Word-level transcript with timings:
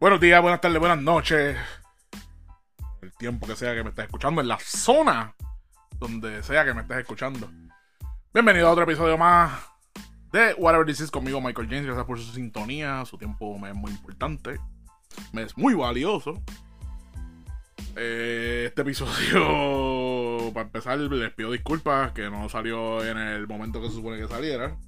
Buenos 0.00 0.18
días, 0.18 0.40
buenas 0.40 0.62
tardes, 0.62 0.78
buenas 0.78 1.02
noches. 1.02 1.58
El 3.02 3.12
tiempo 3.18 3.46
que 3.46 3.54
sea 3.54 3.74
que 3.74 3.82
me 3.82 3.90
estés 3.90 4.06
escuchando, 4.06 4.40
en 4.40 4.48
la 4.48 4.58
zona 4.58 5.34
donde 5.98 6.42
sea 6.42 6.64
que 6.64 6.72
me 6.72 6.80
estés 6.80 7.00
escuchando. 7.00 7.50
Bienvenido 8.32 8.68
a 8.68 8.70
otro 8.70 8.84
episodio 8.84 9.18
más 9.18 9.60
de 10.32 10.54
Whatever 10.54 10.86
This 10.86 11.00
Is 11.00 11.10
conmigo, 11.10 11.42
Michael 11.42 11.68
James. 11.68 11.84
Gracias 11.84 12.06
por 12.06 12.18
su 12.18 12.32
sintonía. 12.32 13.04
Su 13.04 13.18
tiempo 13.18 13.58
me 13.58 13.68
es 13.68 13.74
muy 13.74 13.90
importante. 13.90 14.58
Me 15.34 15.42
es 15.42 15.58
muy 15.58 15.74
valioso. 15.74 16.42
Eh, 17.94 18.64
este 18.68 18.80
episodio, 18.80 20.50
para 20.54 20.64
empezar, 20.64 20.98
les 20.98 21.34
pido 21.34 21.52
disculpas 21.52 22.12
que 22.12 22.30
no 22.30 22.48
salió 22.48 23.04
en 23.04 23.18
el 23.18 23.46
momento 23.46 23.82
que 23.82 23.88
se 23.88 23.96
supone 23.96 24.18
que 24.18 24.28
saliera. 24.28 24.78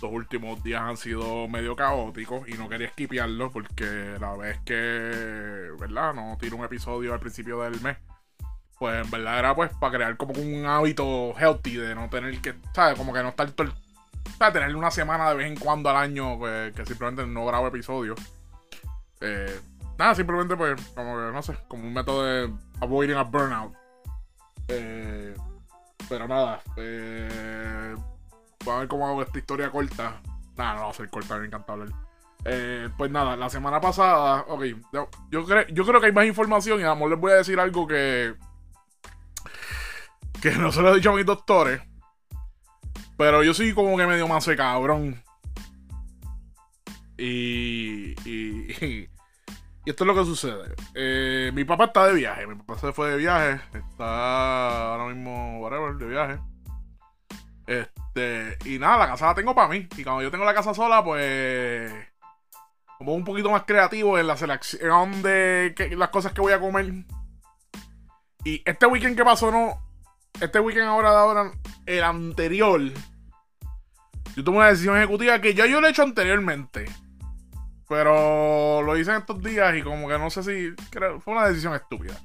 Los 0.00 0.10
últimos 0.10 0.62
días 0.62 0.80
han 0.80 0.96
sido 0.96 1.46
medio 1.48 1.76
caóticos 1.76 2.48
y 2.48 2.54
no 2.54 2.68
quería 2.68 2.86
esquipearlo 2.86 3.50
porque 3.50 4.16
la 4.18 4.34
vez 4.34 4.58
que, 4.64 5.70
¿verdad? 5.78 6.14
No 6.14 6.38
tiro 6.40 6.56
un 6.56 6.64
episodio 6.64 7.12
al 7.12 7.20
principio 7.20 7.60
del 7.62 7.80
mes. 7.82 7.98
Pues 8.78 9.04
en 9.04 9.10
verdad 9.10 9.38
era 9.38 9.54
pues 9.54 9.70
para 9.74 9.96
crear 9.96 10.16
como 10.16 10.32
un 10.32 10.64
hábito 10.64 11.34
healthy 11.38 11.76
de 11.76 11.94
no 11.94 12.08
tener 12.08 12.40
que, 12.40 12.54
¿sabes? 12.74 12.96
Como 12.96 13.12
que 13.12 13.22
no 13.22 13.28
estar 13.28 13.50
todo 13.50 13.68
¿sabes? 14.38 14.54
Tener 14.54 14.74
una 14.74 14.90
semana 14.90 15.28
de 15.28 15.36
vez 15.36 15.46
en 15.46 15.56
cuando 15.56 15.90
al 15.90 15.96
año 15.96 16.38
pues, 16.38 16.72
que 16.74 16.86
simplemente 16.86 17.26
no 17.26 17.44
grabo 17.44 17.66
episodios. 17.66 18.18
Eh, 19.20 19.60
nada, 19.98 20.14
simplemente 20.14 20.56
pues 20.56 20.80
como 20.94 21.16
que, 21.16 21.32
no 21.32 21.42
sé, 21.42 21.56
como 21.68 21.84
un 21.84 21.92
método 21.92 22.24
de 22.24 22.50
avoiding 22.80 23.16
a 23.16 23.22
burnout. 23.22 23.74
Eh, 24.68 25.34
pero 26.08 26.26
nada, 26.26 26.62
eh, 26.76 27.94
Voy 28.64 28.74
a 28.74 28.78
ver 28.80 28.88
cómo 28.88 29.06
hago 29.06 29.22
esta 29.22 29.38
historia 29.38 29.70
corta. 29.70 30.20
Nada, 30.56 30.74
no 30.74 30.82
va 30.82 30.90
a 30.90 30.94
ser 30.94 31.08
corta, 31.08 31.38
me 31.38 31.46
encanta 31.46 31.72
hablar. 31.72 31.88
Eh, 32.44 32.88
pues 32.96 33.10
nada, 33.10 33.36
la 33.36 33.50
semana 33.50 33.80
pasada, 33.80 34.44
ok, 34.48 34.64
yo, 35.30 35.44
creo, 35.44 35.66
yo 35.68 35.84
creo 35.84 36.00
que 36.00 36.06
hay 36.06 36.12
más 36.12 36.26
información 36.26 36.80
y 36.80 36.84
a 36.84 36.90
amor 36.90 37.10
les 37.10 37.18
voy 37.18 37.32
a 37.32 37.36
decir 37.36 37.58
algo 37.60 37.86
que. 37.86 38.34
que 40.40 40.52
no 40.52 40.72
se 40.72 40.82
lo 40.82 40.92
he 40.92 40.96
dicho 40.96 41.10
a 41.10 41.16
mis 41.16 41.26
doctores. 41.26 41.80
Pero 43.16 43.42
yo 43.42 43.52
soy 43.52 43.74
como 43.74 43.96
que 43.96 44.06
medio 44.06 44.26
más 44.28 44.46
cabrón. 44.56 45.22
Y, 47.18 48.14
y, 48.24 48.72
y, 49.84 49.90
esto 49.90 50.04
es 50.04 50.06
lo 50.06 50.14
que 50.14 50.24
sucede. 50.24 50.74
Eh, 50.94 51.50
mi 51.54 51.64
papá 51.64 51.84
está 51.84 52.06
de 52.06 52.14
viaje. 52.14 52.46
Mi 52.46 52.54
papá 52.54 52.78
se 52.78 52.92
fue 52.92 53.10
de 53.10 53.16
viaje. 53.18 53.60
Está 53.74 54.92
ahora 54.92 55.12
mismo, 55.12 55.60
whatever, 55.60 55.96
de 55.96 56.06
viaje. 56.06 56.38
Este, 57.70 58.58
y 58.64 58.80
nada, 58.80 58.98
la 58.98 59.06
casa 59.06 59.26
la 59.26 59.34
tengo 59.36 59.54
para 59.54 59.68
mí. 59.68 59.86
Y 59.96 60.02
cuando 60.02 60.22
yo 60.22 60.30
tengo 60.32 60.44
la 60.44 60.54
casa 60.54 60.74
sola, 60.74 61.04
pues. 61.04 61.92
Como 62.98 63.14
un 63.14 63.24
poquito 63.24 63.48
más 63.48 63.62
creativo 63.62 64.18
en 64.18 64.26
la 64.26 64.36
selección 64.36 65.22
de 65.22 65.72
las 65.96 66.08
cosas 66.08 66.32
que 66.32 66.40
voy 66.40 66.52
a 66.52 66.58
comer. 66.60 66.92
Y 68.44 68.60
este 68.64 68.86
weekend 68.86 69.16
que 69.16 69.24
pasó, 69.24 69.52
no. 69.52 69.78
Este 70.40 70.58
weekend 70.58 70.88
ahora 70.88 71.10
de 71.12 71.16
ahora, 71.16 71.52
el 71.86 72.02
anterior. 72.02 72.80
Yo 74.34 74.44
tomé 74.44 74.58
una 74.58 74.68
decisión 74.68 74.96
ejecutiva 74.96 75.40
que 75.40 75.54
ya 75.54 75.66
yo 75.66 75.80
lo 75.80 75.86
he 75.86 75.90
hecho 75.90 76.02
anteriormente. 76.02 76.86
Pero 77.88 78.82
lo 78.82 78.96
hice 78.96 79.12
en 79.12 79.18
estos 79.18 79.40
días 79.40 79.76
y 79.76 79.82
como 79.82 80.08
que 80.08 80.18
no 80.18 80.28
sé 80.28 80.42
si. 80.42 80.74
fue 81.20 81.34
una 81.34 81.46
decisión 81.46 81.74
estúpida. 81.74 82.20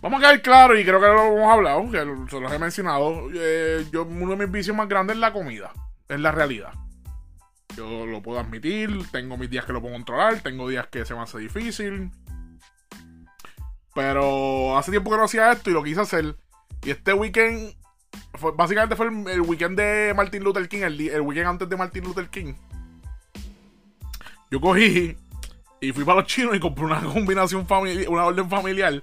Vamos 0.00 0.18
a 0.18 0.22
quedar 0.22 0.42
claro, 0.42 0.78
y 0.78 0.84
creo 0.84 1.00
que 1.00 1.06
lo 1.06 1.36
hemos 1.36 1.52
hablado, 1.52 1.90
que 1.90 2.30
se 2.30 2.40
los 2.40 2.52
he 2.52 2.58
mencionado. 2.58 3.28
Eh, 3.34 3.84
yo, 3.90 4.04
uno 4.04 4.36
de 4.36 4.46
mis 4.46 4.50
vicios 4.50 4.76
más 4.76 4.88
grandes 4.88 5.16
es 5.16 5.20
la 5.20 5.32
comida, 5.32 5.72
es 6.08 6.20
la 6.20 6.30
realidad. 6.30 6.72
Yo 7.76 8.06
lo 8.06 8.22
puedo 8.22 8.38
admitir, 8.38 8.90
tengo 9.10 9.36
mis 9.36 9.50
días 9.50 9.64
que 9.64 9.72
lo 9.72 9.80
puedo 9.80 9.94
controlar, 9.94 10.40
tengo 10.40 10.68
días 10.68 10.86
que 10.86 11.04
se 11.04 11.14
me 11.14 11.20
hace 11.20 11.38
difícil. 11.38 12.12
Pero 13.94 14.78
hace 14.78 14.92
tiempo 14.92 15.10
que 15.10 15.16
no 15.16 15.24
hacía 15.24 15.50
esto 15.50 15.70
y 15.70 15.72
lo 15.72 15.82
quise 15.82 16.00
hacer. 16.00 16.36
Y 16.84 16.90
este 16.90 17.12
weekend, 17.12 17.74
básicamente 18.54 18.94
fue 18.94 19.06
el, 19.06 19.40
weekend 19.40 19.76
de 19.76 20.12
Martin 20.14 20.44
Luther 20.44 20.68
King, 20.68 20.82
el, 20.82 21.00
el 21.00 21.20
weekend 21.22 21.48
antes 21.48 21.68
de 21.68 21.76
Martin 21.76 22.04
Luther 22.04 22.28
King. 22.28 22.54
Yo 24.50 24.60
cogí 24.60 25.16
y 25.80 25.92
fui 25.92 26.04
para 26.04 26.20
los 26.20 26.28
chinos 26.28 26.54
y 26.54 26.60
compré 26.60 26.84
una 26.84 27.00
combinación 27.02 27.66
familiar, 27.66 28.08
una 28.08 28.24
orden 28.26 28.48
familiar 28.48 29.02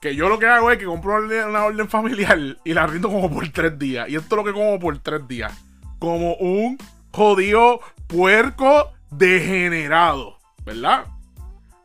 que 0.00 0.14
yo 0.14 0.28
lo 0.28 0.38
que 0.38 0.46
hago 0.46 0.70
es 0.70 0.78
que 0.78 0.84
compro 0.84 1.16
una 1.24 1.64
orden 1.64 1.88
familiar 1.88 2.38
y 2.64 2.74
la 2.74 2.86
rindo 2.86 3.08
como 3.08 3.30
por 3.30 3.48
tres 3.50 3.78
días. 3.78 4.08
Y 4.08 4.16
esto 4.16 4.36
es 4.36 4.36
lo 4.36 4.44
que 4.44 4.52
como 4.52 4.78
por 4.78 4.98
tres 4.98 5.26
días. 5.26 5.52
Como 5.98 6.34
un 6.34 6.78
jodido 7.12 7.80
puerco 8.06 8.92
degenerado. 9.10 10.38
¿Verdad? 10.64 11.06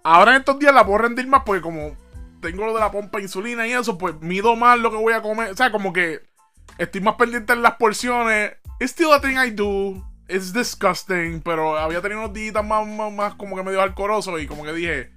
Ahora 0.04 0.32
en 0.32 0.40
estos 0.40 0.60
días 0.60 0.74
la 0.74 0.86
puedo 0.86 1.00
rendir 1.00 1.28
más 1.28 1.44
porque 1.46 1.62
como 1.62 1.96
tengo 2.42 2.66
lo 2.66 2.74
de 2.74 2.82
la 2.82 2.92
pompa 2.92 3.18
de 3.18 3.24
insulina 3.24 3.66
y 3.66 3.72
eso, 3.72 3.98
pues 3.98 4.20
mido 4.20 4.56
más 4.56 4.78
lo 4.78 4.92
que 4.92 4.98
voy 4.98 5.14
a 5.14 5.22
comer. 5.22 5.52
O 5.52 5.56
sea, 5.56 5.72
como 5.72 5.94
que 5.94 6.22
estoy 6.78 7.02
más 7.02 7.16
pendiente 7.16 7.54
en 7.54 7.62
las 7.62 7.76
porciones. 7.76 8.54
It's 8.80 8.92
still 8.92 9.14
a 9.14 9.22
thing 9.22 9.38
I 9.38 9.50
do. 9.52 10.06
It's 10.28 10.54
disgusting. 10.54 11.42
Pero 11.42 11.78
había 11.78 12.02
tenido 12.02 12.20
unos 12.20 12.34
días 12.34 12.54
más, 12.54 12.86
más, 12.86 13.12
más 13.12 13.36
como 13.36 13.56
que 13.56 13.64
medio 13.64 13.82
alcoroso 13.82 14.38
y 14.38 14.46
como 14.46 14.64
que 14.64 14.74
dije 14.74 15.13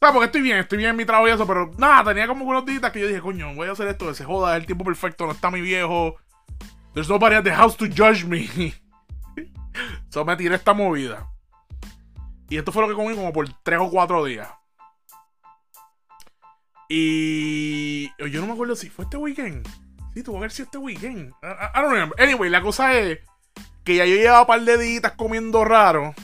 sea, 0.00 0.12
porque 0.12 0.26
estoy 0.26 0.40
bien, 0.40 0.58
estoy 0.58 0.78
bien 0.78 0.90
en 0.90 0.96
mi 0.96 1.04
trabajo 1.04 1.28
y 1.28 1.32
eso, 1.32 1.46
pero 1.46 1.70
nada, 1.76 2.04
tenía 2.04 2.26
como 2.26 2.44
unos 2.46 2.64
días 2.64 2.90
que 2.90 3.00
yo 3.00 3.06
dije, 3.06 3.20
coño, 3.20 3.54
voy 3.54 3.68
a 3.68 3.72
hacer 3.72 3.86
esto, 3.88 4.08
que 4.08 4.14
se 4.14 4.24
joda, 4.24 4.56
es 4.56 4.60
el 4.60 4.66
tiempo 4.66 4.84
perfecto, 4.84 5.26
no 5.26 5.32
está 5.32 5.50
mi 5.50 5.60
viejo. 5.60 6.16
There's 6.94 7.08
nobody 7.08 7.36
at 7.36 7.44
the 7.44 7.52
house 7.52 7.76
to 7.76 7.86
judge 7.86 8.24
me. 8.24 8.48
so 10.08 10.24
me 10.24 10.36
tiré 10.36 10.54
esta 10.54 10.72
movida. 10.72 11.28
Y 12.48 12.56
esto 12.56 12.72
fue 12.72 12.82
lo 12.82 12.88
que 12.88 12.94
comí 12.94 13.14
como 13.14 13.32
por 13.32 13.46
3 13.62 13.78
o 13.80 13.90
4 13.90 14.24
días. 14.24 14.48
Y 16.88 18.08
yo 18.30 18.40
no 18.40 18.48
me 18.48 18.54
acuerdo 18.54 18.74
si 18.74 18.88
fue 18.88 19.04
este 19.04 19.16
weekend. 19.16 19.68
Sí, 20.14 20.24
tuvo 20.24 20.36
que 20.36 20.38
haber 20.38 20.50
sido 20.50 20.64
este 20.64 20.78
weekend. 20.78 21.32
I, 21.42 21.80
don't 21.80 21.92
remember. 21.92 22.20
Anyway, 22.20 22.50
la 22.50 22.62
cosa 22.62 22.98
es 22.98 23.20
que 23.84 23.94
ya 23.94 24.06
yo 24.06 24.16
llevaba 24.16 24.40
un 24.40 24.46
par 24.48 24.60
de 24.62 24.76
días 24.76 25.12
comiendo 25.16 25.64
raro. 25.64 26.14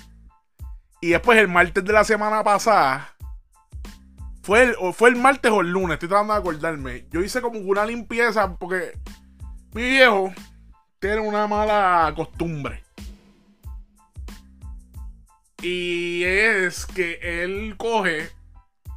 Y 1.00 1.10
después 1.10 1.38
el 1.38 1.46
martes 1.46 1.84
de 1.84 1.92
la 1.92 2.02
semana 2.02 2.42
pasada 2.42 3.15
fue 4.46 4.62
el, 4.62 4.76
fue 4.94 5.08
el 5.08 5.16
martes 5.16 5.50
o 5.50 5.60
el 5.60 5.72
lunes, 5.72 5.94
estoy 5.94 6.08
tratando 6.08 6.34
de 6.34 6.38
acordarme. 6.38 7.06
Yo 7.10 7.20
hice 7.20 7.42
como 7.42 7.58
una 7.58 7.84
limpieza 7.84 8.54
porque 8.54 8.96
mi 9.74 9.82
viejo 9.82 10.32
tiene 11.00 11.18
una 11.18 11.48
mala 11.48 12.12
costumbre. 12.14 12.84
Y 15.60 16.22
es 16.22 16.86
que 16.86 17.18
él 17.20 17.74
coge 17.76 18.30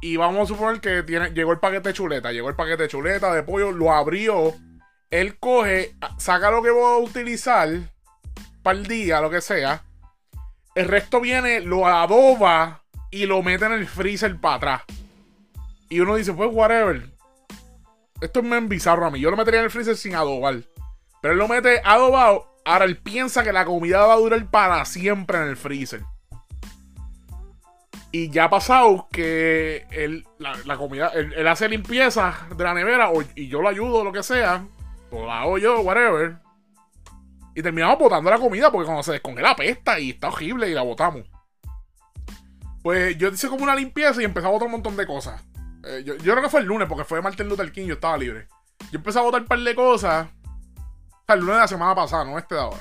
y 0.00 0.16
vamos 0.16 0.42
a 0.44 0.54
suponer 0.54 0.80
que 0.80 1.02
tiene, 1.02 1.30
llegó 1.30 1.50
el 1.50 1.58
paquete 1.58 1.88
de 1.88 1.94
chuleta, 1.94 2.30
llegó 2.30 2.48
el 2.48 2.54
paquete 2.54 2.84
de 2.84 2.88
chuleta, 2.88 3.34
de 3.34 3.42
pollo, 3.42 3.72
lo 3.72 3.92
abrió. 3.92 4.54
Él 5.10 5.36
coge, 5.40 5.96
saca 6.18 6.52
lo 6.52 6.62
que 6.62 6.70
voy 6.70 6.94
a 6.94 7.04
utilizar 7.04 7.68
para 8.62 8.78
el 8.78 8.86
día, 8.86 9.20
lo 9.20 9.30
que 9.30 9.40
sea. 9.40 9.82
El 10.76 10.86
resto 10.86 11.20
viene, 11.20 11.60
lo 11.60 11.88
adoba 11.88 12.84
y 13.10 13.26
lo 13.26 13.42
mete 13.42 13.64
en 13.64 13.72
el 13.72 13.88
freezer 13.88 14.38
para 14.38 14.54
atrás. 14.54 14.82
Y 15.90 16.00
uno 16.00 16.14
dice, 16.14 16.32
pues 16.32 16.48
whatever. 16.52 17.10
Esto 18.20 18.40
es 18.40 18.48
bien 18.48 18.68
bizarro 18.68 19.04
a 19.04 19.10
mí. 19.10 19.20
Yo 19.20 19.30
lo 19.30 19.36
metería 19.36 19.60
en 19.60 19.64
el 19.64 19.70
freezer 19.70 19.96
sin 19.96 20.14
adobar. 20.14 20.62
Pero 21.20 21.32
él 21.34 21.38
lo 21.38 21.48
mete 21.48 21.82
adobado. 21.84 22.46
Ahora 22.64 22.84
él 22.84 22.96
piensa 22.96 23.42
que 23.42 23.52
la 23.52 23.64
comida 23.64 24.06
va 24.06 24.14
a 24.14 24.18
durar 24.18 24.50
para 24.50 24.84
siempre 24.84 25.38
en 25.38 25.48
el 25.48 25.56
freezer. 25.56 26.02
Y 28.12 28.30
ya 28.30 28.44
ha 28.44 28.50
pasado 28.50 29.08
que 29.10 29.86
él, 29.90 30.24
la, 30.38 30.76
comida, 30.76 31.08
él, 31.08 31.46
hace 31.46 31.68
limpieza 31.68 32.46
de 32.56 32.64
la 32.64 32.74
nevera 32.74 33.10
y 33.34 33.48
yo 33.48 33.60
lo 33.60 33.68
ayudo, 33.68 34.04
lo 34.04 34.12
que 34.12 34.22
sea. 34.22 34.64
O 35.10 35.26
la 35.26 35.40
hago 35.40 35.58
yo, 35.58 35.80
whatever. 35.80 36.36
Y 37.54 37.62
terminamos 37.62 37.98
botando 37.98 38.30
la 38.30 38.38
comida 38.38 38.70
porque 38.70 38.86
cuando 38.86 39.02
se 39.02 39.12
descongela 39.12 39.56
pesta 39.56 39.98
y 39.98 40.10
está 40.10 40.28
horrible 40.28 40.68
y 40.68 40.74
la 40.74 40.82
botamos. 40.82 41.24
Pues 42.82 43.18
yo 43.18 43.28
hice 43.28 43.48
como 43.48 43.64
una 43.64 43.74
limpieza 43.74 44.22
y 44.22 44.24
empecé 44.24 44.46
a 44.46 44.50
botar 44.50 44.66
un 44.66 44.72
montón 44.72 44.96
de 44.96 45.06
cosas. 45.06 45.42
Eh, 45.84 46.02
yo, 46.04 46.16
creo 46.16 46.42
que 46.42 46.48
fue 46.48 46.60
el 46.60 46.66
lunes, 46.66 46.88
porque 46.88 47.04
fue 47.04 47.22
Martin 47.22 47.48
Luther 47.48 47.72
King, 47.72 47.86
yo 47.86 47.94
estaba 47.94 48.16
libre. 48.16 48.48
Yo 48.90 48.98
empecé 48.98 49.18
a 49.18 49.22
botar 49.22 49.42
un 49.42 49.46
par 49.46 49.58
de 49.58 49.74
cosas. 49.74 50.26
O 50.26 51.24
sea, 51.26 51.34
el 51.34 51.40
lunes 51.40 51.54
de 51.54 51.60
la 51.60 51.68
semana 51.68 51.94
pasada, 51.94 52.24
no 52.24 52.38
este 52.38 52.54
de 52.54 52.60
ahora. 52.60 52.80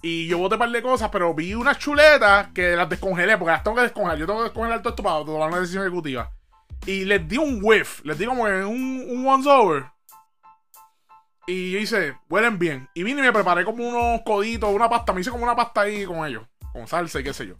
Y 0.00 0.28
yo 0.28 0.38
boté 0.38 0.54
un 0.54 0.60
par 0.60 0.70
de 0.70 0.82
cosas, 0.82 1.10
pero 1.10 1.34
vi 1.34 1.54
unas 1.54 1.78
chuletas 1.78 2.48
que 2.54 2.76
las 2.76 2.88
descongelé, 2.88 3.36
porque 3.36 3.52
las 3.52 3.62
tengo 3.62 3.76
que 3.76 3.82
descongelar. 3.82 4.18
Yo 4.18 4.26
tengo 4.26 4.40
que 4.40 4.44
descongelar 4.44 4.80
todo 4.80 4.90
esto 4.90 5.02
para 5.02 5.24
tomar 5.24 5.48
una 5.48 5.60
decisión 5.60 5.82
ejecutiva. 5.82 6.30
Y 6.86 7.04
les 7.04 7.26
di 7.28 7.36
un 7.36 7.60
whiff, 7.62 8.04
les 8.04 8.16
di 8.16 8.26
como 8.26 8.44
un, 8.44 9.06
un 9.10 9.26
once 9.26 9.48
over. 9.50 9.86
Y 11.46 11.72
yo 11.72 11.78
hice, 11.78 12.16
huelen 12.28 12.58
bien. 12.58 12.88
Y 12.94 13.02
vine 13.02 13.20
y 13.20 13.24
me 13.24 13.32
preparé 13.32 13.64
como 13.64 13.88
unos 13.88 14.20
coditos, 14.22 14.72
una 14.72 14.88
pasta. 14.88 15.12
Me 15.12 15.22
hice 15.22 15.30
como 15.30 15.44
una 15.44 15.56
pasta 15.56 15.80
ahí 15.80 16.04
con 16.04 16.26
ellos, 16.26 16.46
con 16.72 16.86
salsa 16.86 17.20
y 17.20 17.24
qué 17.24 17.32
sé 17.32 17.46
yo. 17.46 17.56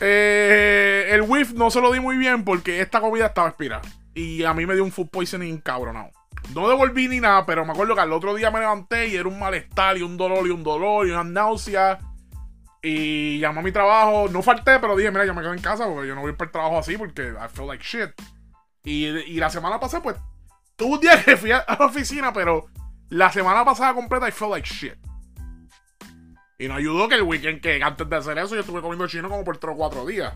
Eh, 0.00 1.08
el 1.10 1.22
whiff 1.22 1.52
no 1.52 1.70
se 1.70 1.80
lo 1.80 1.92
di 1.92 2.00
muy 2.00 2.16
bien 2.16 2.44
porque 2.44 2.80
esta 2.80 3.00
comida 3.00 3.26
estaba 3.26 3.48
expirada. 3.48 3.82
Y 4.14 4.44
a 4.44 4.54
mí 4.54 4.66
me 4.66 4.74
dio 4.74 4.84
un 4.84 4.92
food 4.92 5.08
poisoning 5.10 5.58
cabronado. 5.58 6.10
No 6.54 6.68
devolví 6.68 7.08
ni 7.08 7.20
nada, 7.20 7.46
pero 7.46 7.64
me 7.64 7.72
acuerdo 7.72 7.94
que 7.94 8.02
al 8.02 8.12
otro 8.12 8.34
día 8.34 8.50
me 8.50 8.60
levanté 8.60 9.08
y 9.08 9.16
era 9.16 9.28
un 9.28 9.38
malestar 9.38 9.96
y 9.96 10.02
un 10.02 10.16
dolor 10.16 10.46
y 10.46 10.50
un 10.50 10.62
dolor 10.62 11.06
y 11.06 11.10
una 11.10 11.24
náusea. 11.24 11.98
Y 12.82 13.38
llamé 13.38 13.60
a 13.60 13.62
mi 13.62 13.72
trabajo. 13.72 14.28
No 14.30 14.42
falté, 14.42 14.78
pero 14.78 14.94
dije, 14.94 15.10
mira, 15.10 15.24
yo 15.24 15.34
me 15.34 15.40
quedo 15.40 15.54
en 15.54 15.62
casa 15.62 15.86
porque 15.86 16.08
yo 16.08 16.14
no 16.14 16.20
voy 16.20 16.32
para 16.32 16.48
el 16.48 16.52
trabajo 16.52 16.78
así 16.78 16.96
porque 16.96 17.22
I 17.22 17.48
feel 17.52 17.66
like 17.66 17.82
shit. 17.82 18.10
Y, 18.84 19.06
y 19.06 19.36
la 19.36 19.48
semana 19.48 19.80
pasada, 19.80 20.02
pues, 20.02 20.16
tuve 20.76 20.94
un 20.94 21.00
día 21.00 21.22
que 21.24 21.36
fui 21.36 21.50
a 21.50 21.64
la 21.66 21.86
oficina, 21.86 22.32
pero 22.32 22.66
la 23.08 23.32
semana 23.32 23.64
pasada 23.64 23.94
completa 23.94 24.28
I 24.28 24.32
felt 24.32 24.52
like 24.52 24.68
shit. 24.68 25.03
Y 26.58 26.68
no 26.68 26.74
ayudó 26.74 27.08
que 27.08 27.16
el 27.16 27.22
weekend 27.22 27.60
que 27.60 27.82
antes 27.82 28.08
de 28.08 28.16
hacer 28.16 28.38
eso 28.38 28.54
yo 28.54 28.60
estuve 28.60 28.80
comiendo 28.80 29.06
chino 29.08 29.28
como 29.28 29.44
por 29.44 29.58
3 29.58 29.74
o 29.74 29.76
4 29.76 30.06
días. 30.06 30.34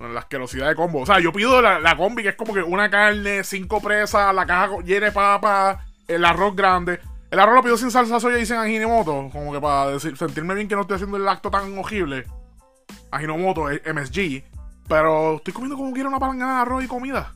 La 0.00 0.20
asquerosidad 0.20 0.68
de 0.68 0.74
combo. 0.74 1.00
O 1.00 1.06
sea, 1.06 1.20
yo 1.20 1.32
pido 1.32 1.62
la, 1.62 1.80
la, 1.80 1.96
combi 1.96 2.22
que 2.22 2.30
es 2.30 2.34
como 2.34 2.52
que 2.52 2.62
una 2.62 2.90
carne, 2.90 3.44
cinco 3.44 3.80
presas, 3.80 4.34
la 4.34 4.44
caja 4.44 4.76
llena 4.84 5.06
de 5.06 5.12
papas, 5.12 5.78
el 6.06 6.24
arroz 6.24 6.54
grande. 6.54 7.00
El 7.30 7.40
arroz 7.40 7.56
lo 7.56 7.62
pido 7.62 7.76
sin 7.76 7.90
salsa 7.90 8.20
soya 8.20 8.38
y 8.38 8.46
sin 8.46 8.56
ajinomoto. 8.56 9.30
Como 9.32 9.52
que 9.52 9.60
para 9.60 9.90
decir, 9.92 10.16
sentirme 10.16 10.54
bien 10.54 10.68
que 10.68 10.74
no 10.74 10.82
estoy 10.82 10.96
haciendo 10.96 11.16
el 11.16 11.28
acto 11.28 11.50
tan 11.50 11.76
horrible. 11.78 12.24
Ajinomoto, 13.10 13.70
eh, 13.70 13.82
MSG. 13.84 14.44
Pero 14.88 15.36
estoy 15.36 15.52
comiendo 15.52 15.76
como 15.76 15.92
quiera 15.92 16.08
una 16.08 16.20
palangana 16.20 16.56
de 16.56 16.60
arroz 16.62 16.84
y 16.84 16.88
comida. 16.88 17.34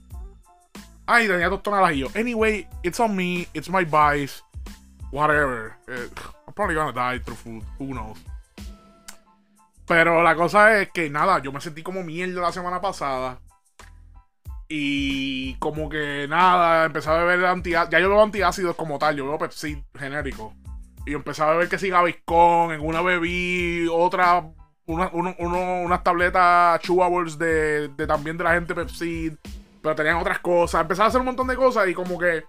Ay, 1.06 1.26
tenía 1.26 1.48
tostonadas 1.48 1.92
y 1.92 2.00
yo. 2.00 2.08
Anyway, 2.14 2.68
it's 2.82 3.00
on 3.00 3.16
me, 3.16 3.48
it's 3.52 3.68
my 3.68 3.84
vice. 3.84 4.42
Whatever. 5.10 5.72
Uh, 5.88 6.08
I'm 6.50 6.54
probably 6.54 6.74
gonna 6.74 6.92
die 6.92 7.20
through 7.20 7.36
food. 7.36 7.62
Who 7.78 7.94
knows? 7.94 8.18
Pero 9.86 10.20
la 10.20 10.34
cosa 10.34 10.80
es 10.80 10.90
que 10.90 11.08
nada, 11.08 11.40
yo 11.40 11.52
me 11.52 11.60
sentí 11.60 11.84
como 11.84 12.02
mierda 12.02 12.40
la 12.40 12.50
semana 12.50 12.80
pasada. 12.80 13.38
Y 14.68 15.54
como 15.60 15.88
que 15.88 16.26
nada, 16.28 16.86
empecé 16.86 17.08
a 17.08 17.22
beber 17.22 17.46
antiácidos. 17.46 17.90
Ya 17.90 18.00
yo 18.00 18.08
bebo 18.08 18.22
antiácidos 18.22 18.74
como 18.74 18.98
tal, 18.98 19.14
yo 19.14 19.26
bebo 19.26 19.38
Pepsi 19.38 19.84
genérico. 19.96 20.52
Y 21.06 21.14
empecé 21.14 21.44
a 21.44 21.50
beber 21.50 21.68
que 21.68 21.78
si 21.78 21.88
Gaviscon, 21.88 22.72
en 22.72 22.80
una 22.80 23.00
bebí 23.00 23.86
otra, 23.92 24.44
una, 24.86 25.08
uno, 25.12 25.36
uno, 25.38 25.82
unas 25.82 26.02
tabletas 26.02 26.80
chewables 26.80 27.38
de, 27.38 27.88
de 27.88 28.06
también 28.08 28.36
de 28.36 28.42
la 28.42 28.54
gente 28.54 28.74
Pepsi. 28.74 29.36
Pero 29.80 29.94
tenían 29.94 30.16
otras 30.16 30.40
cosas. 30.40 30.80
Empecé 30.80 31.02
a 31.02 31.06
hacer 31.06 31.20
un 31.20 31.26
montón 31.26 31.46
de 31.46 31.54
cosas 31.54 31.88
y 31.88 31.94
como 31.94 32.18
que 32.18 32.42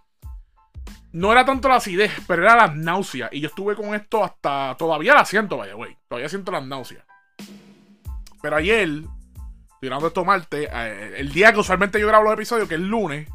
no 1.14 1.32
era 1.32 1.46
tanto 1.46 1.68
la 1.68 1.76
acidez, 1.76 2.12
pero 2.28 2.44
era 2.44 2.56
la 2.56 2.68
náusea. 2.68 3.30
Y 3.32 3.42
yo 3.42 3.48
estuve 3.48 3.76
con 3.76 3.94
esto 3.94 4.24
hasta. 4.24 4.76
Todavía 4.78 5.14
la 5.14 5.26
siento, 5.26 5.58
vaya, 5.58 5.74
güey. 5.74 5.98
Todavía 6.08 6.30
siento 6.30 6.52
las 6.52 6.66
náuseas. 6.66 7.06
Pero 8.42 8.56
ayer, 8.56 9.04
tirando 9.80 10.08
esto 10.08 10.26
martes, 10.26 10.70
eh, 10.72 11.16
el 11.18 11.32
día 11.32 11.54
que 11.54 11.60
usualmente 11.60 12.00
yo 12.00 12.08
grabo 12.08 12.24
los 12.24 12.34
episodios, 12.34 12.68
que 12.68 12.76
es 12.76 12.82
lunes, 12.82 13.28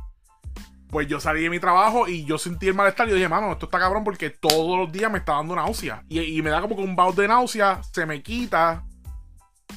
pues 0.91 1.07
yo 1.07 1.21
salí 1.21 1.43
de 1.43 1.51
mi 1.51 1.61
trabajo 1.61 2.09
y 2.09 2.25
yo 2.25 2.39
sentí 2.39 2.69
el 2.69 2.75
malestar. 2.75 3.07
Y 3.07 3.11
yo 3.11 3.17
dije, 3.17 3.29
mano, 3.29 3.53
esto 3.53 3.67
está 3.67 3.79
cabrón 3.79 4.05
porque 4.05 4.31
todos 4.31 4.79
los 4.79 4.91
días 4.91 5.13
me 5.13 5.19
está 5.19 5.35
dando 5.35 5.55
náusea. 5.55 6.03
Y, 6.09 6.41
me 6.43 6.51
da 6.51 6.63
como 6.63 6.77
que 6.77 6.83
un 6.83 6.97
bout 6.97 7.15
de 7.15 7.29
náusea, 7.29 7.83
se 7.93 8.07
me 8.07 8.23
quita. 8.23 8.85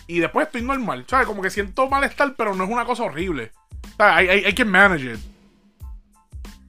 Y 0.07 0.19
después 0.19 0.47
estoy 0.47 0.61
normal. 0.61 1.05
¿Sabes? 1.07 1.27
Como 1.27 1.41
que 1.41 1.49
siento 1.49 1.89
malestar, 1.89 2.33
pero 2.37 2.55
no 2.55 2.63
es 2.63 2.69
una 2.69 2.85
cosa 2.85 3.03
horrible. 3.03 3.51
Sea, 3.97 4.15
hay, 4.15 4.29
hay, 4.29 4.45
hay 4.45 4.53
que 4.53 4.65
manage 4.65 5.13
it. 5.13 5.19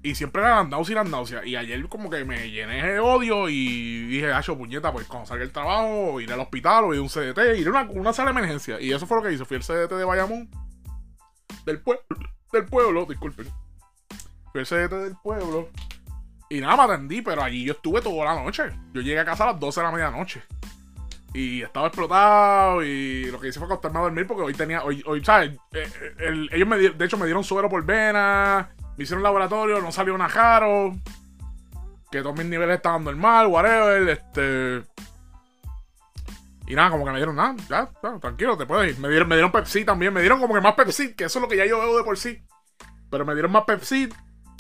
Y 0.03 0.15
siempre 0.15 0.41
era 0.41 0.57
las 0.57 0.69
náuseas 0.69 0.91
y 0.91 0.95
las 0.95 1.11
náuseas. 1.11 1.47
Y 1.47 1.57
ayer 1.57 1.87
como 1.89 2.09
que 2.09 2.25
me 2.25 2.51
llené 2.51 2.83
de 2.93 3.01
odio 3.01 3.51
y 3.51 4.07
dije, 4.07 4.33
ah, 4.33 4.43
puñeta, 4.43 4.93
pues 4.93 5.07
cuando 5.07 5.27
salga 5.27 5.45
el 5.45 5.53
trabajo, 5.53 6.21
iré 6.21 6.33
al 6.33 6.41
hospital 6.41 6.85
o 6.85 6.95
iré 6.95 7.01
a 7.01 7.03
un 7.03 7.09
CDT, 7.09 7.59
iré 7.59 7.69
a 7.69 7.71
una, 7.71 7.83
una, 7.91 8.13
sala 8.13 8.33
de 8.33 8.39
emergencia. 8.39 8.81
Y 8.81 8.93
eso 8.93 9.07
fue 9.07 9.19
lo 9.19 9.23
que 9.23 9.33
hice. 9.33 9.45
Fui 9.45 9.59
al 9.59 9.63
CDT 9.63 9.93
de 9.93 10.05
Bayamón. 10.05 10.49
Del, 11.67 11.81
pueblo 11.83 12.03
del 12.53 12.65
pueblo, 12.65 13.05
disculpen. 13.05 13.47
Fui 14.53 14.61
al 14.61 14.67
CDT 14.67 14.93
del 14.93 15.17
pueblo. 15.23 15.69
Y 16.49 16.61
nada, 16.61 16.77
me 16.79 16.95
atendí, 16.95 17.21
pero 17.21 17.43
allí 17.43 17.65
yo 17.65 17.75
estuve 17.75 18.01
toda 18.01 18.25
la 18.25 18.43
noche. 18.43 18.71
Yo 18.95 19.03
llegué 19.03 19.21
a 19.21 19.25
casa 19.27 19.45
a 19.45 19.53
las 19.53 19.61
12 19.61 19.81
de 19.81 19.87
la 19.87 19.93
medianoche. 19.93 20.43
Y 21.35 21.61
estaba 21.63 21.89
explotado 21.89 22.83
y 22.83 23.27
lo 23.27 23.39
que 23.39 23.49
hice 23.49 23.61
fue 23.61 23.67
acostarme 23.67 23.99
a 23.99 24.03
dormir 24.03 24.27
porque 24.27 24.43
hoy 24.43 24.55
tenía, 24.55 24.83
hoy, 24.83 25.01
hoy 25.07 25.23
¿sabes? 25.25 25.57
Eh, 25.73 25.89
el, 26.19 26.49
ellos 26.53 26.67
me, 26.67 26.77
de 26.77 27.05
hecho 27.05 27.19
me 27.19 27.27
dieron 27.27 27.45
suero 27.45 27.69
por 27.69 27.85
vena 27.85 28.71
me 28.97 29.05
hicieron 29.05 29.23
laboratorio, 29.23 29.81
no 29.81 29.93
salió 29.93 30.15
una 30.15 30.29
jaro. 30.29 30.95
Que 32.11 32.23
todos 32.23 32.37
mis 32.37 32.47
niveles 32.47 32.77
estaban 32.77 33.05
normal, 33.05 33.47
whatever. 33.47 34.09
Este. 34.09 34.83
Y 36.67 36.75
nada, 36.75 36.91
como 36.91 37.05
que 37.05 37.11
me 37.11 37.19
dieron 37.19 37.37
nada. 37.37 37.55
Ya, 37.69 37.91
ya 38.03 38.19
tranquilo, 38.19 38.57
te 38.57 38.67
puedes 38.67 38.93
ir. 38.93 39.01
Me 39.01 39.09
dieron, 39.09 39.29
me 39.29 39.37
dieron 39.37 39.53
Pepsi 39.53 39.85
también. 39.85 40.13
Me 40.13 40.21
dieron 40.21 40.41
como 40.41 40.55
que 40.55 40.61
más 40.61 40.75
Pepsi, 40.75 41.15
que 41.15 41.25
eso 41.25 41.39
es 41.39 41.43
lo 41.43 41.49
que 41.49 41.57
ya 41.57 41.67
yo 41.67 41.79
veo 41.79 41.97
de 41.97 42.05
por 42.05 42.19
sí. 42.19 42.43
Pero 43.11 43.25
me 43.25 43.35
dieron 43.35 43.53
más 43.53 43.65
Pepsi 43.65 44.09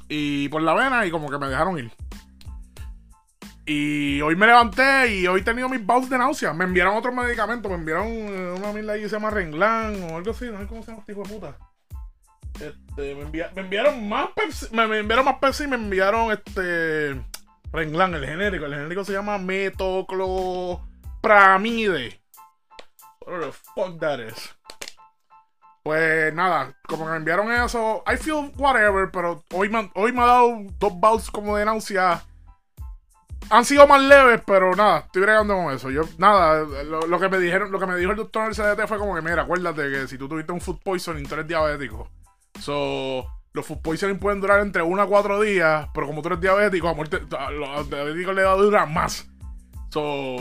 y 0.08 0.48
por 0.48 0.62
la 0.62 0.74
vena 0.74 1.06
y 1.06 1.10
como 1.10 1.30
que 1.30 1.38
me 1.38 1.48
dejaron 1.48 1.78
ir. 1.78 1.92
Y 3.66 4.20
hoy 4.22 4.34
me 4.34 4.46
levanté 4.46 5.14
y 5.14 5.26
hoy 5.28 5.40
he 5.40 5.44
tenido 5.44 5.68
mis 5.68 5.84
bouts 5.84 6.10
de 6.10 6.18
náusea. 6.18 6.52
Me 6.52 6.64
enviaron 6.64 6.96
otros 6.96 7.14
medicamentos. 7.14 7.70
Me 7.70 7.78
enviaron 7.78 8.08
una 8.08 8.72
mila 8.72 8.94
que 8.94 9.08
se 9.08 9.14
llama 9.14 9.30
Renglan 9.30 10.02
o 10.04 10.16
algo 10.16 10.32
así. 10.32 10.46
No 10.46 10.58
sé 10.58 10.66
cómo 10.66 10.82
se 10.82 10.88
llama 10.88 11.00
este 11.00 11.12
hijo 11.12 11.22
de 11.22 11.28
puta. 11.28 11.56
Este, 12.60 13.14
me, 13.14 13.22
enviaron 13.56 14.06
más 14.08 14.28
Pepsi, 14.36 14.66
me, 14.72 14.84
enviaron 14.98 15.24
más 15.24 15.38
Pepsi 15.40 15.64
y 15.64 15.68
me 15.68 15.76
enviaron 15.76 16.30
este 16.30 17.18
Renglan, 17.72 18.14
el 18.14 18.26
genérico. 18.26 18.66
El 18.66 18.74
genérico 18.74 19.04
se 19.04 19.12
llama 19.12 19.38
metoclopramide. 19.38 22.20
What 23.26 23.40
the 23.40 23.52
fuck 23.52 23.98
that 24.00 24.20
is. 24.20 24.54
Pues 25.82 26.34
nada, 26.34 26.76
como 26.86 27.06
que 27.06 27.12
me 27.12 27.16
enviaron 27.16 27.50
eso, 27.50 28.04
I 28.06 28.18
feel 28.18 28.52
whatever, 28.58 29.10
pero 29.10 29.42
hoy 29.54 29.70
me, 29.70 29.90
hoy 29.94 30.12
me 30.12 30.20
ha 30.20 30.26
dado 30.26 30.58
dos 30.78 30.92
bouts 30.94 31.30
como 31.30 31.56
de 31.56 31.64
náusea. 31.64 32.22
Han 33.48 33.64
sido 33.64 33.86
más 33.86 34.02
leves, 34.02 34.42
pero 34.46 34.76
nada, 34.76 34.98
estoy 34.98 35.22
bregando 35.22 35.54
con 35.54 35.72
eso. 35.72 35.90
Yo, 35.90 36.02
nada, 36.18 36.66
lo, 36.84 37.06
lo, 37.06 37.18
que 37.18 37.30
me 37.30 37.38
dijeron, 37.38 37.72
lo 37.72 37.80
que 37.80 37.86
me 37.86 37.96
dijo 37.96 38.10
el 38.10 38.18
doctor 38.18 38.42
en 38.42 38.48
el 38.50 38.54
CDT 38.54 38.86
fue 38.86 38.98
como 38.98 39.14
que, 39.14 39.22
mira, 39.22 39.40
acuérdate 39.42 39.90
que 39.90 40.06
si 40.06 40.18
tú 40.18 40.28
tuviste 40.28 40.52
un 40.52 40.60
food 40.60 40.80
poisoning, 40.84 41.26
tú 41.26 41.32
eres 41.34 41.48
diabético. 41.48 42.10
So, 42.60 43.26
los 43.52 43.66
food 43.66 43.82
poisoning 43.82 44.18
pueden 44.18 44.40
durar 44.40 44.60
entre 44.60 44.82
1 44.82 45.02
a 45.02 45.06
4 45.06 45.40
días, 45.40 45.88
pero 45.92 46.06
como 46.06 46.22
tú 46.22 46.28
eres 46.28 46.40
diabético, 46.40 46.88
a, 46.88 46.94
muerte, 46.94 47.20
a 47.36 47.50
los 47.50 47.88
diabéticos 47.88 48.34
le 48.34 48.44
va 48.44 48.52
a 48.52 48.56
durar 48.56 48.88
más. 48.88 49.28
So, 49.90 50.36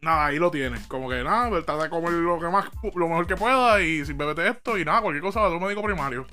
nada, 0.00 0.26
ahí 0.26 0.38
lo 0.38 0.50
tienes. 0.50 0.86
Como 0.86 1.08
que 1.08 1.22
nada, 1.22 1.48
pues, 1.50 1.64
trata 1.64 1.84
de 1.84 1.90
comer 1.90 2.12
lo, 2.12 2.38
que 2.40 2.48
más, 2.48 2.66
lo 2.94 3.08
mejor 3.08 3.26
que 3.26 3.36
pueda 3.36 3.80
y 3.80 4.04
sin 4.04 4.18
beberte 4.18 4.48
esto 4.48 4.78
y 4.78 4.84
nada, 4.84 5.02
cualquier 5.02 5.22
cosa 5.22 5.40
va 5.40 5.46
a 5.46 5.50
un 5.50 5.62
médico 5.62 5.82
primario. 5.82 6.26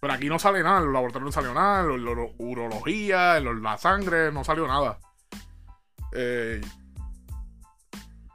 Pero 0.00 0.12
aquí 0.12 0.28
no 0.28 0.38
sale 0.38 0.62
nada, 0.62 0.78
en 0.78 0.84
los 0.86 0.94
laboratorios 0.94 1.26
no 1.26 1.32
salió 1.32 1.54
nada, 1.54 1.82
en 1.82 2.04
la 2.04 2.10
urología, 2.38 3.36
en 3.36 3.62
la 3.62 3.76
sangre, 3.76 4.32
no 4.32 4.44
salió 4.44 4.66
nada. 4.66 4.98
Eh, 6.12 6.60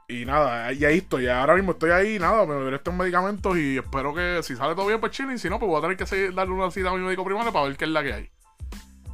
y 0.08 0.24
nada, 0.24 0.72
y 0.72 0.84
ahí 0.84 0.98
estoy. 0.98 1.26
Ahora 1.26 1.54
mismo 1.54 1.72
estoy 1.72 1.90
ahí, 1.90 2.18
nada, 2.18 2.46
me 2.46 2.54
beberé 2.54 2.76
estos 2.76 2.94
medicamentos 2.94 3.56
y 3.56 3.78
espero 3.78 4.14
que 4.14 4.40
si 4.42 4.54
sale 4.54 4.74
todo 4.74 4.86
bien, 4.86 5.00
pues 5.00 5.12
chilling. 5.12 5.38
Si 5.38 5.50
no, 5.50 5.58
pues 5.58 5.68
voy 5.68 5.78
a 5.78 5.82
tener 5.82 5.96
que 5.96 6.06
seguir, 6.06 6.34
darle 6.34 6.54
una 6.54 6.70
cita 6.70 6.90
a 6.90 6.94
mi 6.94 7.00
médico 7.00 7.24
primario 7.24 7.52
para 7.52 7.66
ver 7.66 7.76
qué 7.76 7.84
es 7.84 7.90
la 7.90 8.02
que 8.02 8.12
hay. 8.12 8.30